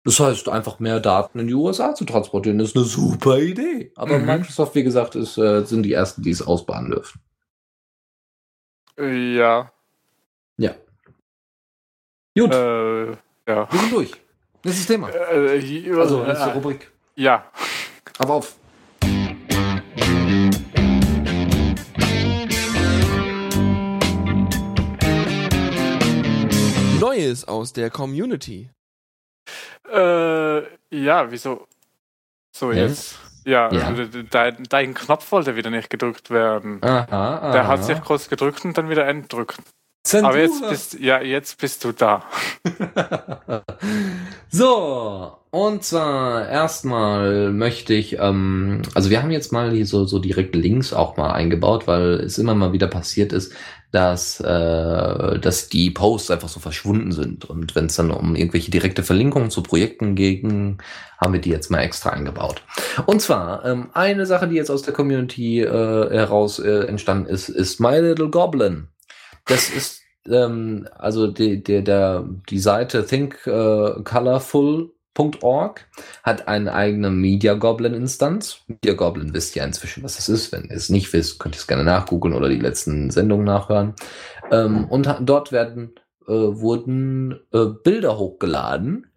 [0.04, 3.92] Das heißt, einfach mehr Daten in die USA zu transportieren, ist eine super Idee.
[3.96, 4.26] Aber Mhm.
[4.26, 7.20] Microsoft, wie gesagt, ist, äh, sind die ersten, die es ausbaden dürfen.
[8.98, 9.70] Ja.
[10.56, 10.74] Ja.
[12.38, 13.16] Gut, Äh, ja.
[13.70, 14.12] wir sind durch.
[14.64, 15.10] Nächstes Thema.
[15.10, 16.90] Äh, hier- Also, nächste äh, Rubrik.
[17.16, 17.44] ja.
[18.18, 18.56] Aber auf.
[27.00, 28.70] Neues aus der Community.
[29.92, 31.66] Äh, ja, wieso?
[32.52, 33.18] So, jetzt.
[33.44, 33.86] Ja, Ja.
[33.86, 36.82] also Dein, dein Knopf wollte wieder nicht gedrückt werden.
[36.82, 37.52] Aha, aha.
[37.52, 39.58] Der hat sich kurz gedrückt und dann wieder entdrückt.
[40.02, 40.30] Zensur.
[40.30, 42.24] Aber jetzt bist, ja, jetzt bist du da.
[44.50, 50.18] so, und zwar erstmal möchte ich, ähm, also wir haben jetzt mal hier so, so
[50.18, 53.52] direkt Links auch mal eingebaut, weil es immer mal wieder passiert ist,
[53.92, 57.44] dass, äh, dass die Posts einfach so verschwunden sind.
[57.44, 60.78] Und wenn es dann um irgendwelche direkte Verlinkungen zu Projekten ging,
[61.18, 62.62] haben wir die jetzt mal extra eingebaut.
[63.04, 67.50] Und zwar, ähm, eine Sache, die jetzt aus der Community äh, heraus äh, entstanden ist,
[67.50, 68.88] ist My Little Goblin.
[69.46, 75.86] Das ist ähm, also die, die, der, die Seite thinkcolorful.org
[76.22, 78.58] hat eine eigene Media Goblin Instanz.
[78.66, 80.52] Media Goblin wisst ihr inzwischen, was das ist.
[80.52, 83.94] Wenn ihr es nicht wisst, könnt ihr es gerne nachgoogeln oder die letzten Sendungen nachhören.
[84.50, 85.94] Ähm, und dort werden
[86.26, 89.09] äh, wurden äh, Bilder hochgeladen,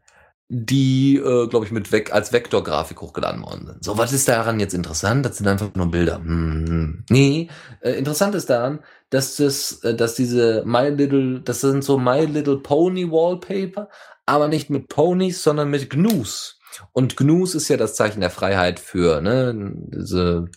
[0.49, 3.83] die, äh, glaube ich, mit weg als Vektorgrafik hochgeladen worden sind.
[3.83, 5.25] So, was ist daran jetzt interessant?
[5.25, 6.17] Das sind einfach nur Bilder.
[6.17, 7.49] Hm, nee,
[7.81, 8.79] äh, interessant ist daran,
[9.09, 13.89] dass das, äh, dass diese My Little, das sind so My Little Pony Wallpaper,
[14.25, 16.59] aber nicht mit Ponys, sondern mit Gnus.
[16.91, 19.53] Und Gnus ist ja das Zeichen der Freiheit für, ne,
[19.87, 20.49] diese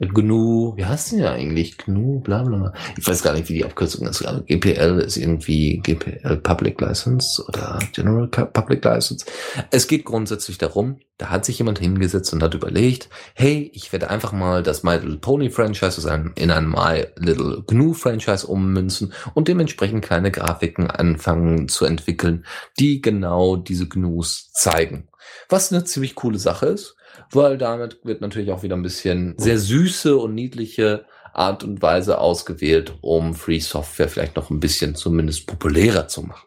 [0.00, 1.76] GNU, wie heißt denn ja eigentlich?
[1.76, 2.72] GNU, bla bla bla.
[2.96, 4.24] Ich weiß gar nicht, wie die Abkürzung ist.
[4.24, 9.26] Also GPL ist irgendwie GPL Public License oder General Pu- Public License.
[9.72, 14.08] Es geht grundsätzlich darum, da hat sich jemand hingesetzt und hat überlegt, hey, ich werde
[14.08, 19.12] einfach mal das My Little Pony Franchise einem- in ein My Little GNU Franchise ummünzen
[19.34, 22.44] und dementsprechend kleine Grafiken anfangen zu entwickeln,
[22.78, 25.08] die genau diese GNUs zeigen.
[25.48, 26.94] Was eine ziemlich coole Sache ist,
[27.32, 32.18] weil damit wird natürlich auch wieder ein bisschen sehr süße und niedliche Art und Weise
[32.18, 36.46] ausgewählt, um Free Software vielleicht noch ein bisschen zumindest populärer zu machen.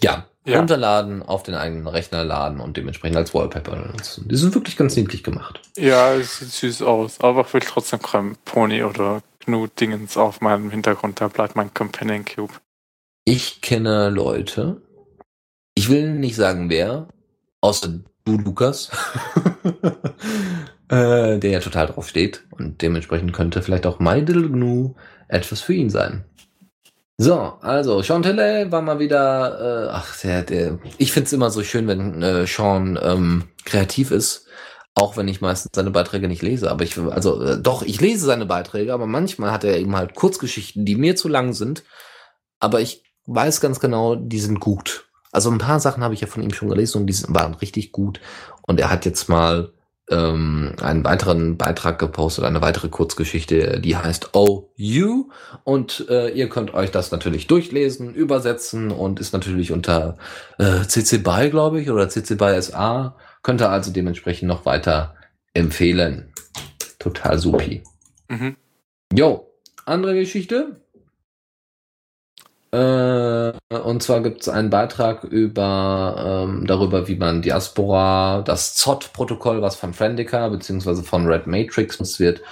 [0.00, 0.58] Ja, Ja.
[0.58, 4.28] runterladen, auf den eigenen Rechner laden und dementsprechend als Wallpaper benutzen.
[4.28, 5.60] Die sind wirklich ganz niedlich gemacht.
[5.76, 10.70] Ja, es sieht süß aus, aber ich will trotzdem kein Pony oder Gnu-Dingens auf meinem
[10.70, 11.20] Hintergrund.
[11.20, 12.54] Da bleibt mein Companion Cube.
[13.24, 14.82] Ich kenne Leute,
[15.74, 17.08] ich will nicht sagen wer,
[17.62, 18.90] außer du, Lukas,
[20.88, 24.94] äh, der ja total drauf steht und dementsprechend könnte vielleicht auch My Little Gnu
[25.28, 26.24] etwas für ihn sein.
[27.16, 31.86] So, also Chantelet war mal wieder, äh, ach, der, der, ich find's immer so schön,
[31.86, 34.46] wenn äh, Sean ähm, kreativ ist,
[34.96, 36.70] auch wenn ich meistens seine Beiträge nicht lese.
[36.70, 40.16] Aber ich, also äh, doch, ich lese seine Beiträge, aber manchmal hat er eben halt
[40.16, 41.84] Kurzgeschichten, die mir zu lang sind.
[42.58, 45.03] Aber ich weiß ganz genau, die sind gut.
[45.34, 47.90] Also ein paar Sachen habe ich ja von ihm schon gelesen und die waren richtig
[47.90, 48.20] gut.
[48.62, 49.72] Und er hat jetzt mal
[50.08, 55.30] ähm, einen weiteren Beitrag gepostet, eine weitere Kurzgeschichte, die heißt Oh You.
[55.64, 60.18] Und äh, ihr könnt euch das natürlich durchlesen, übersetzen und ist natürlich unter
[60.58, 63.16] äh, CC BY, glaube ich, oder CC BY SA.
[63.42, 65.16] Könnt ihr also dementsprechend noch weiter
[65.52, 66.32] empfehlen.
[67.00, 67.82] Total supi.
[68.28, 68.56] Mhm.
[69.12, 69.48] Jo,
[69.84, 70.83] andere Geschichte.
[72.74, 79.62] Äh, und zwar gibt es einen Beitrag über ähm, darüber, wie man Diaspora, das ZOT-Protokoll,
[79.62, 82.42] was von Friendica beziehungsweise von Red Matrix genutzt wird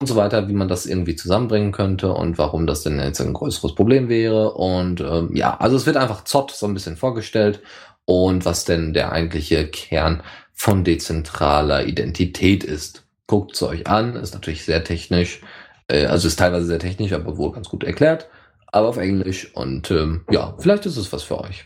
[0.00, 3.32] und so weiter, wie man das irgendwie zusammenbringen könnte und warum das denn jetzt ein
[3.32, 4.54] größeres Problem wäre.
[4.54, 7.60] Und ähm, ja, also es wird einfach ZOT so ein bisschen vorgestellt
[8.04, 10.24] und was denn der eigentliche Kern
[10.54, 13.04] von dezentraler Identität ist.
[13.28, 15.40] Guckt es euch an, ist natürlich sehr technisch,
[15.86, 18.28] äh, also ist teilweise sehr technisch, aber wohl ganz gut erklärt,
[18.72, 21.64] aber auf Englisch und ähm, ja, vielleicht ist es was für euch.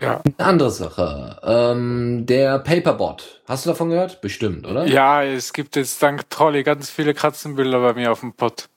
[0.00, 0.22] Ja.
[0.38, 3.40] Eine andere Sache, ähm, der Paperbot.
[3.48, 4.20] Hast du davon gehört?
[4.20, 4.86] Bestimmt, oder?
[4.86, 8.68] ja, es gibt jetzt dank Trolli ganz viele Katzenbilder bei mir auf dem Pod.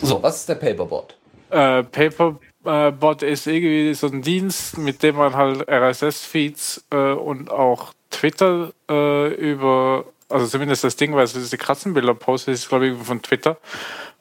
[0.00, 1.16] So, was ist der Paperbot?
[1.50, 7.92] Äh, Paperbot ist irgendwie so ein Dienst, mit dem man halt RSS-Feeds äh, und auch
[8.10, 12.98] Twitter äh, über, also zumindest das Ding, weil es diese Katzenbilder postet, ist glaube ich
[13.02, 13.58] von Twitter.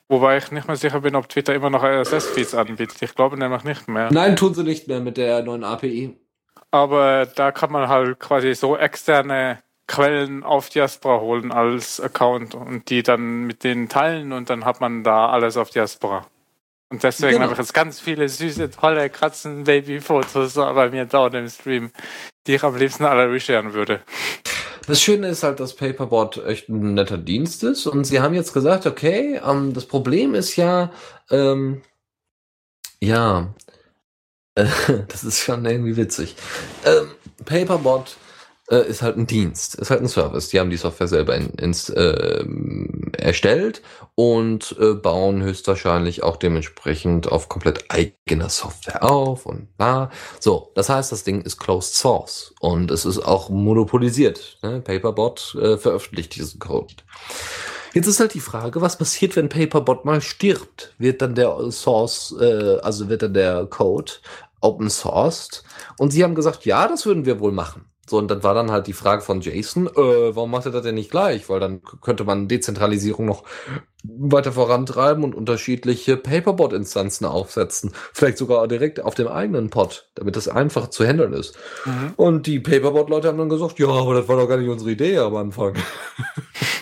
[0.08, 3.00] Wobei ich nicht mehr sicher bin, ob Twitter immer noch RSS-Feeds anbietet.
[3.02, 4.10] Ich glaube nämlich nicht mehr.
[4.12, 6.18] Nein, tun sie nicht mehr mit der neuen API.
[6.72, 12.90] Aber da kann man halt quasi so externe Quellen auf Diaspora holen als Account und
[12.90, 16.26] die dann mit denen teilen und dann hat man da alles auf Diaspora.
[16.92, 17.44] Und deswegen Genau.
[17.44, 21.92] habe ich jetzt ganz viele süße, tolle Katzen-Baby-Fotos da bei mir dort im Stream,
[22.48, 24.02] die ich am liebsten alle resharen würde.
[24.90, 28.54] Das Schöne ist halt, dass Paperbot echt ein netter Dienst ist und sie haben jetzt
[28.54, 30.92] gesagt, okay, ähm, das Problem ist ja,
[31.30, 31.84] ähm,
[33.00, 33.54] ja,
[34.56, 34.66] äh,
[35.08, 36.36] das ist schon irgendwie witzig.
[36.86, 37.12] Ähm,
[37.46, 38.18] Paperbot
[38.70, 40.50] äh, ist halt ein Dienst, ist halt ein Service.
[40.50, 43.82] Die haben die Software selber in, ins, ähm, erstellt
[44.16, 50.12] und äh, bauen höchstwahrscheinlich auch dementsprechend auf komplett eigener Software auf und bla.
[50.40, 54.60] So, das heißt, das Ding ist closed source und es ist auch monopolisiert.
[54.62, 54.82] Ne?
[54.82, 56.94] Paperbot äh, veröffentlicht diesen Code.
[57.94, 60.94] Jetzt ist halt die Frage, was passiert, wenn Paperbot mal stirbt?
[61.00, 64.12] Wird dann der Source, äh, also wird dann der Code
[64.62, 65.64] open sourced?
[65.98, 67.89] Und sie haben gesagt, ja, das würden wir wohl machen.
[68.10, 70.84] So, und dann war dann halt die Frage von Jason, äh, warum macht er das
[70.84, 71.48] denn nicht gleich?
[71.50, 73.44] Weil dann könnte man Dezentralisierung noch
[74.04, 77.92] weiter vorantreiben und unterschiedliche Paperbot-Instanzen aufsetzen.
[78.14, 81.58] Vielleicht sogar direkt auf dem eigenen Pod, damit das einfach zu handeln ist.
[81.86, 82.14] Mhm.
[82.16, 85.18] Und die Paperbot-Leute haben dann gesagt, ja, aber das war doch gar nicht unsere Idee
[85.18, 85.76] am Anfang.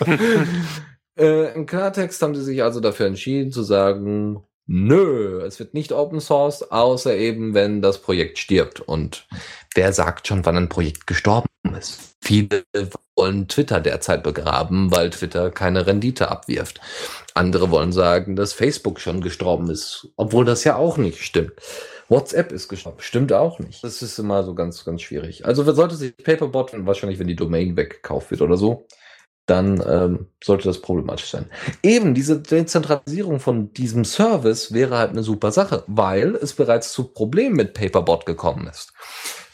[1.18, 5.92] äh, Im Klartext haben sie sich also dafür entschieden zu sagen, nö, es wird nicht
[5.92, 8.80] Open Source, außer eben, wenn das Projekt stirbt.
[8.80, 9.26] Und
[9.78, 11.46] wer sagt schon, wann ein Projekt gestorben
[11.78, 12.16] ist?
[12.20, 12.64] Viele
[13.14, 16.80] wollen Twitter derzeit begraben, weil Twitter keine Rendite abwirft.
[17.34, 21.52] Andere wollen sagen, dass Facebook schon gestorben ist, obwohl das ja auch nicht stimmt.
[22.08, 22.98] WhatsApp ist gestorben.
[23.00, 23.84] Stimmt auch nicht.
[23.84, 25.46] Das ist immer so ganz, ganz schwierig.
[25.46, 28.88] Also wer sollte sich Paperbot, wahrscheinlich wenn die Domain weggekauft wird oder so,
[29.48, 31.46] dann ähm, sollte das problematisch sein.
[31.82, 37.04] Eben diese Dezentralisierung von diesem Service wäre halt eine super Sache, weil es bereits zu
[37.04, 38.92] Problemen mit Paperbot gekommen ist.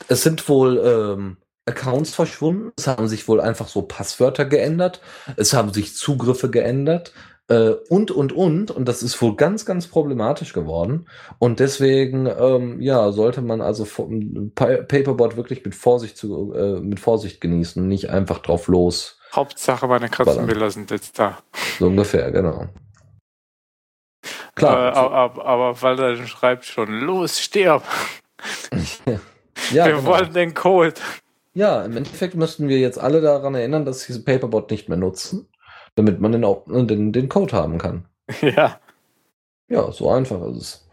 [0.09, 5.01] Es sind wohl ähm, Accounts verschwunden, es haben sich wohl einfach so Passwörter geändert,
[5.37, 7.13] es haben sich Zugriffe geändert
[7.49, 8.71] äh, und, und, und.
[8.71, 11.07] Und das ist wohl ganz, ganz problematisch geworden.
[11.39, 13.87] Und deswegen, ähm, ja, sollte man also
[14.55, 19.19] Paperbot wirklich mit Vorsicht, zu, äh, mit Vorsicht genießen, nicht einfach drauf los.
[19.37, 21.39] Hauptsache meine Katzenbilder sind jetzt da.
[21.79, 22.63] So ungefähr, genau.
[22.63, 24.95] Äh, Klar.
[24.97, 27.83] aber, aber weil er schreibt schon, los, stirb.
[29.07, 30.05] ja, Wir genau.
[30.07, 30.95] wollen den Code.
[31.55, 35.49] ja, im Endeffekt müssten wir jetzt alle daran erinnern, dass diese Paperbot nicht mehr nutzen.
[35.97, 38.07] damit man den, den, den Code haben kann.
[38.41, 38.81] Ja.
[39.69, 40.89] Ja, so einfach ist es.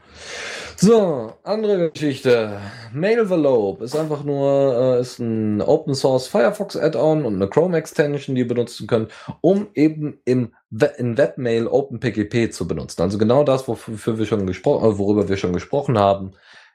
[0.84, 2.60] So, andere Geschichte.
[2.92, 8.34] Mailvelope ist einfach nur äh, ist ein Open Source Firefox Add-on und eine Chrome Extension,
[8.34, 13.04] die ihr benutzen könnt, um eben im We in Webmail OpenPGP zu benutzen.
[13.04, 16.32] Also genau das, wofür wir schon gesprochen, äh, worüber wir schon gesprochen haben,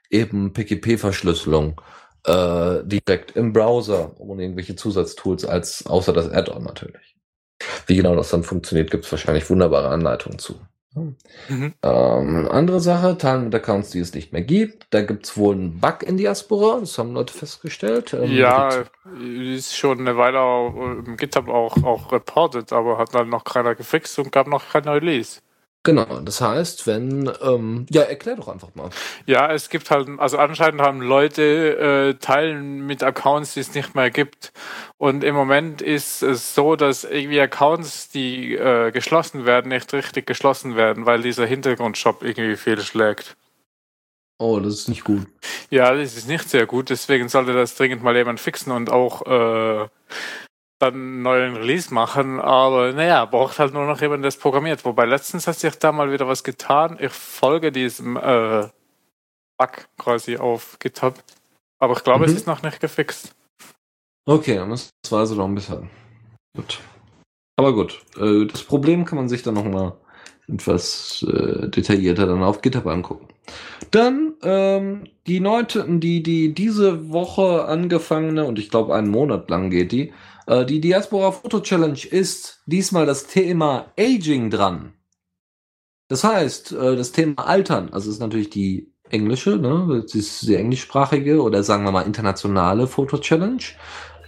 [0.09, 1.81] eben PGP-Verschlüsselung
[2.25, 7.17] äh, direkt im Browser, ohne irgendwelche Zusatztools als außer das Add-on natürlich.
[7.87, 10.55] Wie genau das dann funktioniert, gibt es wahrscheinlich wunderbare Anleitungen zu.
[11.49, 11.73] Mhm.
[11.81, 14.87] Ähm, andere Sache, Teilen mit Accounts, die es nicht mehr gibt.
[14.89, 18.13] Da gibt es wohl einen Bug in Diaspora, das haben Leute festgestellt.
[18.13, 18.69] Ähm, Ja,
[19.19, 23.75] ist schon eine Weile äh, im GitHub auch, auch reported, aber hat dann noch keiner
[23.75, 25.41] gefixt und gab noch kein Release.
[25.87, 26.19] Genau.
[26.19, 28.91] Das heißt, wenn, ähm, ja, erklär doch einfach mal.
[29.25, 33.95] Ja, es gibt halt, also anscheinend haben Leute äh, Teilen mit Accounts, die es nicht
[33.95, 34.53] mehr gibt.
[34.97, 40.27] Und im Moment ist es so, dass irgendwie Accounts, die äh, geschlossen werden, nicht richtig
[40.27, 43.35] geschlossen werden, weil dieser Hintergrundshop irgendwie fehlschlägt.
[44.39, 45.25] Oh, das ist nicht gut.
[45.71, 49.25] Ja, das ist nicht sehr gut, deswegen sollte das dringend mal jemand fixen und auch
[49.25, 49.87] äh,
[50.79, 52.39] dann einen neuen Release machen.
[52.39, 54.85] Aber naja, braucht halt nur noch jemand, der es programmiert.
[54.85, 56.97] Wobei letztens hat sich da mal wieder was getan.
[56.99, 58.67] Ich folge diesem äh,
[59.57, 61.15] Bug quasi auf GitHub.
[61.79, 62.31] Aber ich glaube, Mhm.
[62.31, 63.35] es ist noch nicht gefixt.
[64.25, 65.89] Okay, dann ist das also noch ein bisschen.
[66.55, 66.79] Gut.
[67.59, 69.93] Aber gut, äh, das Problem kann man sich dann nochmal
[70.47, 73.27] etwas äh, detaillierter dann auf GitHub angucken.
[73.91, 79.69] Dann ähm, die Leute, die, die diese Woche angefangene, und ich glaube einen Monat lang
[79.69, 80.13] geht die,
[80.65, 84.93] die Diaspora Foto Challenge ist diesmal das Thema Aging dran.
[86.07, 91.41] Das heißt, äh, das Thema Altern, also ist natürlich die englische, ne, ist die englischsprachige
[91.41, 93.63] oder sagen wir mal internationale Foto Challenge.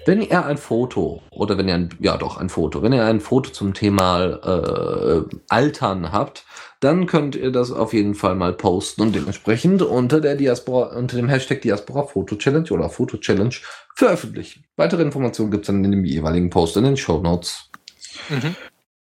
[0.06, 3.20] Wenn ihr ein Foto oder wenn ihr ein, ja doch ein Foto, wenn ihr ein
[3.20, 6.46] Foto zum Thema äh, Altern habt,
[6.80, 11.18] dann könnt ihr das auf jeden Fall mal posten und dementsprechend unter der Diaspora, unter
[11.18, 13.56] dem Hashtag Diaspora Foto Challenge oder Foto Challenge
[13.96, 14.64] veröffentlichen.
[14.78, 17.70] Weitere Informationen gibt es dann in dem jeweiligen Post in den Show Notes.
[18.30, 18.56] Mhm.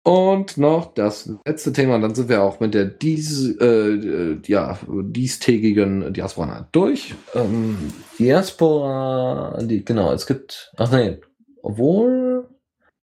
[0.03, 6.13] Und noch das letzte Thema, dann sind wir auch mit der dies, äh, ja, diestägigen
[6.15, 7.15] Diaspora durch.
[7.35, 11.19] Ähm, Diaspora, die, genau, es gibt, ach nee,
[11.63, 12.49] obwohl,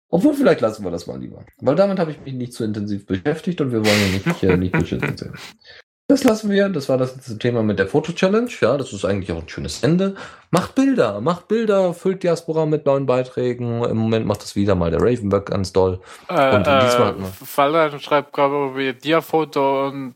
[0.09, 1.45] obwohl vielleicht lassen wir das mal lieber.
[1.61, 4.57] Weil damit habe ich mich nicht zu intensiv beschäftigt und wir wollen ja nicht, äh,
[4.57, 5.33] nicht beschissen sehen.
[6.11, 8.51] Das lassen wir, das war das letzte Thema mit der Foto-Challenge.
[8.59, 10.15] Ja, das ist eigentlich auch ein schönes Ende.
[10.49, 13.81] Macht Bilder, macht Bilder, füllt Diaspora mit neuen Beiträgen.
[13.85, 16.01] Im Moment macht das wieder mal der Ravenberg ganz doll.
[16.27, 20.15] Äh, Und diesmal hat äh, Fallan schreibt gerade, wir Diafoto und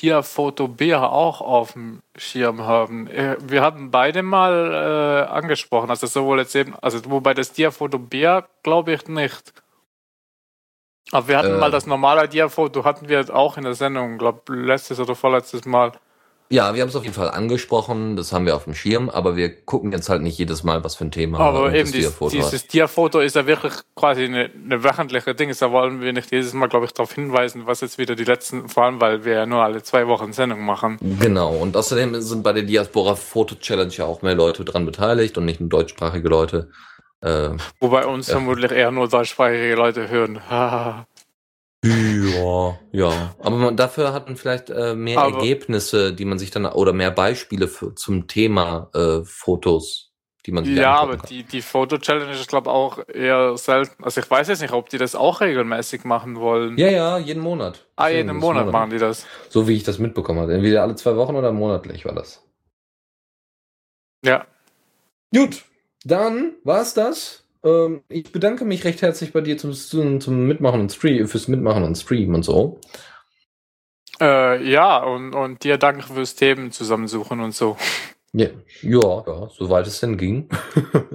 [0.00, 3.06] Diafoto B auch auf dem Schirm haben.
[3.08, 7.98] Äh, Wir hatten beide mal äh, angesprochen, also sowohl jetzt eben, also wobei das Diafoto
[7.98, 8.26] B
[8.62, 9.52] glaube ich nicht.
[11.12, 11.58] Aber wir hatten Äh.
[11.58, 15.92] mal das normale Diafoto, hatten wir auch in der Sendung, glaube letztes oder vorletztes Mal.
[16.50, 19.34] Ja, wir haben es auf jeden Fall angesprochen, das haben wir auf dem Schirm, aber
[19.34, 22.36] wir gucken jetzt halt nicht jedes Mal, was für ein Thema Aber eben dies, Diafoto
[22.38, 22.44] hat.
[22.52, 25.52] dieses Diafoto ist ja wirklich quasi eine, eine wöchentliche Ding.
[25.58, 28.68] Da wollen wir nicht jedes Mal, glaube ich, darauf hinweisen, was jetzt wieder die letzten,
[28.68, 30.98] vor allem weil wir ja nur alle zwei Wochen Sendung machen.
[31.18, 35.38] Genau, und außerdem sind bei der Diaspora Foto Challenge ja auch mehr Leute dran beteiligt
[35.38, 36.68] und nicht nur deutschsprachige Leute.
[37.24, 38.34] Äh, Wobei uns Ja.
[38.34, 40.40] vermutlich eher nur deutschsprachige Leute hören.
[41.86, 43.34] Ja, ja.
[43.40, 46.92] Aber man, dafür hat man vielleicht äh, mehr Aber- Ergebnisse, die man sich dann, oder
[46.92, 50.12] mehr Beispiele für, zum Thema äh, Fotos,
[50.46, 54.02] die man sich ja, aber die, die Foto-Challenge ist, glaube ich, auch eher selten.
[54.04, 56.76] Also ich weiß jetzt nicht, ob die das auch regelmäßig machen wollen.
[56.78, 57.86] Ja, ja, jeden Monat.
[57.96, 59.26] ah, jeden das Monat ist machen die das.
[59.48, 60.54] So wie ich das mitbekommen habe.
[60.54, 62.42] Entweder alle zwei Wochen oder monatlich war das.
[64.24, 64.46] Ja.
[65.34, 65.64] Gut,
[66.04, 67.44] dann war's das.
[67.64, 71.48] Ähm, ich bedanke mich recht herzlich bei dir zum, zum, zum Mitmachen und Stream, fürs
[71.48, 72.80] Mitmachen und Stream und so.
[74.20, 77.76] Äh, ja, und, und dir danke fürs Themen zusammensuchen und so.
[78.32, 78.48] Ja,
[78.82, 80.48] ja, ja soweit es denn ging.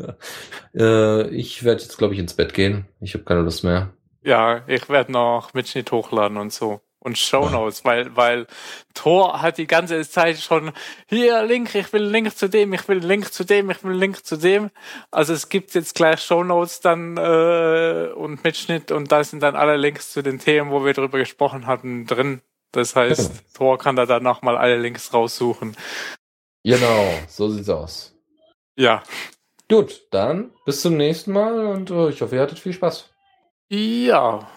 [0.75, 2.87] äh, ich werde jetzt, glaube ich, ins Bett gehen.
[2.99, 3.93] Ich habe keine Lust mehr.
[4.21, 6.81] Ja, ich werde noch Mitschnitt hochladen und so.
[7.01, 8.45] Und Shownotes, weil, weil
[8.93, 10.73] Thor hat die ganze Zeit schon
[11.07, 14.26] hier Link, ich will Link zu dem, ich will Link zu dem, ich will Link
[14.26, 14.69] zu dem.
[15.09, 19.77] Also es gibt jetzt gleich Shownotes dann äh, und Mitschnitt und da sind dann alle
[19.77, 22.41] Links zu den Themen, wo wir drüber gesprochen hatten, drin.
[22.73, 23.39] Das heißt, Ja.
[23.57, 25.77] Thor kann da dann nochmal alle Links raussuchen.
[26.63, 28.13] Genau, so sieht's aus.
[28.76, 29.03] Ja.
[29.69, 33.09] Gut, dann bis zum nächsten Mal und äh, ich hoffe, ihr hattet viel Spaß.
[33.69, 34.49] Ja.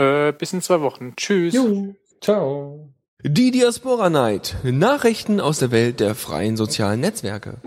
[0.00, 1.14] Äh, bis in zwei Wochen.
[1.14, 1.52] Tschüss.
[1.52, 2.88] Jo, ciao.
[3.22, 4.56] Die Diaspora Night.
[4.62, 7.58] Nachrichten aus der Welt der freien sozialen Netzwerke.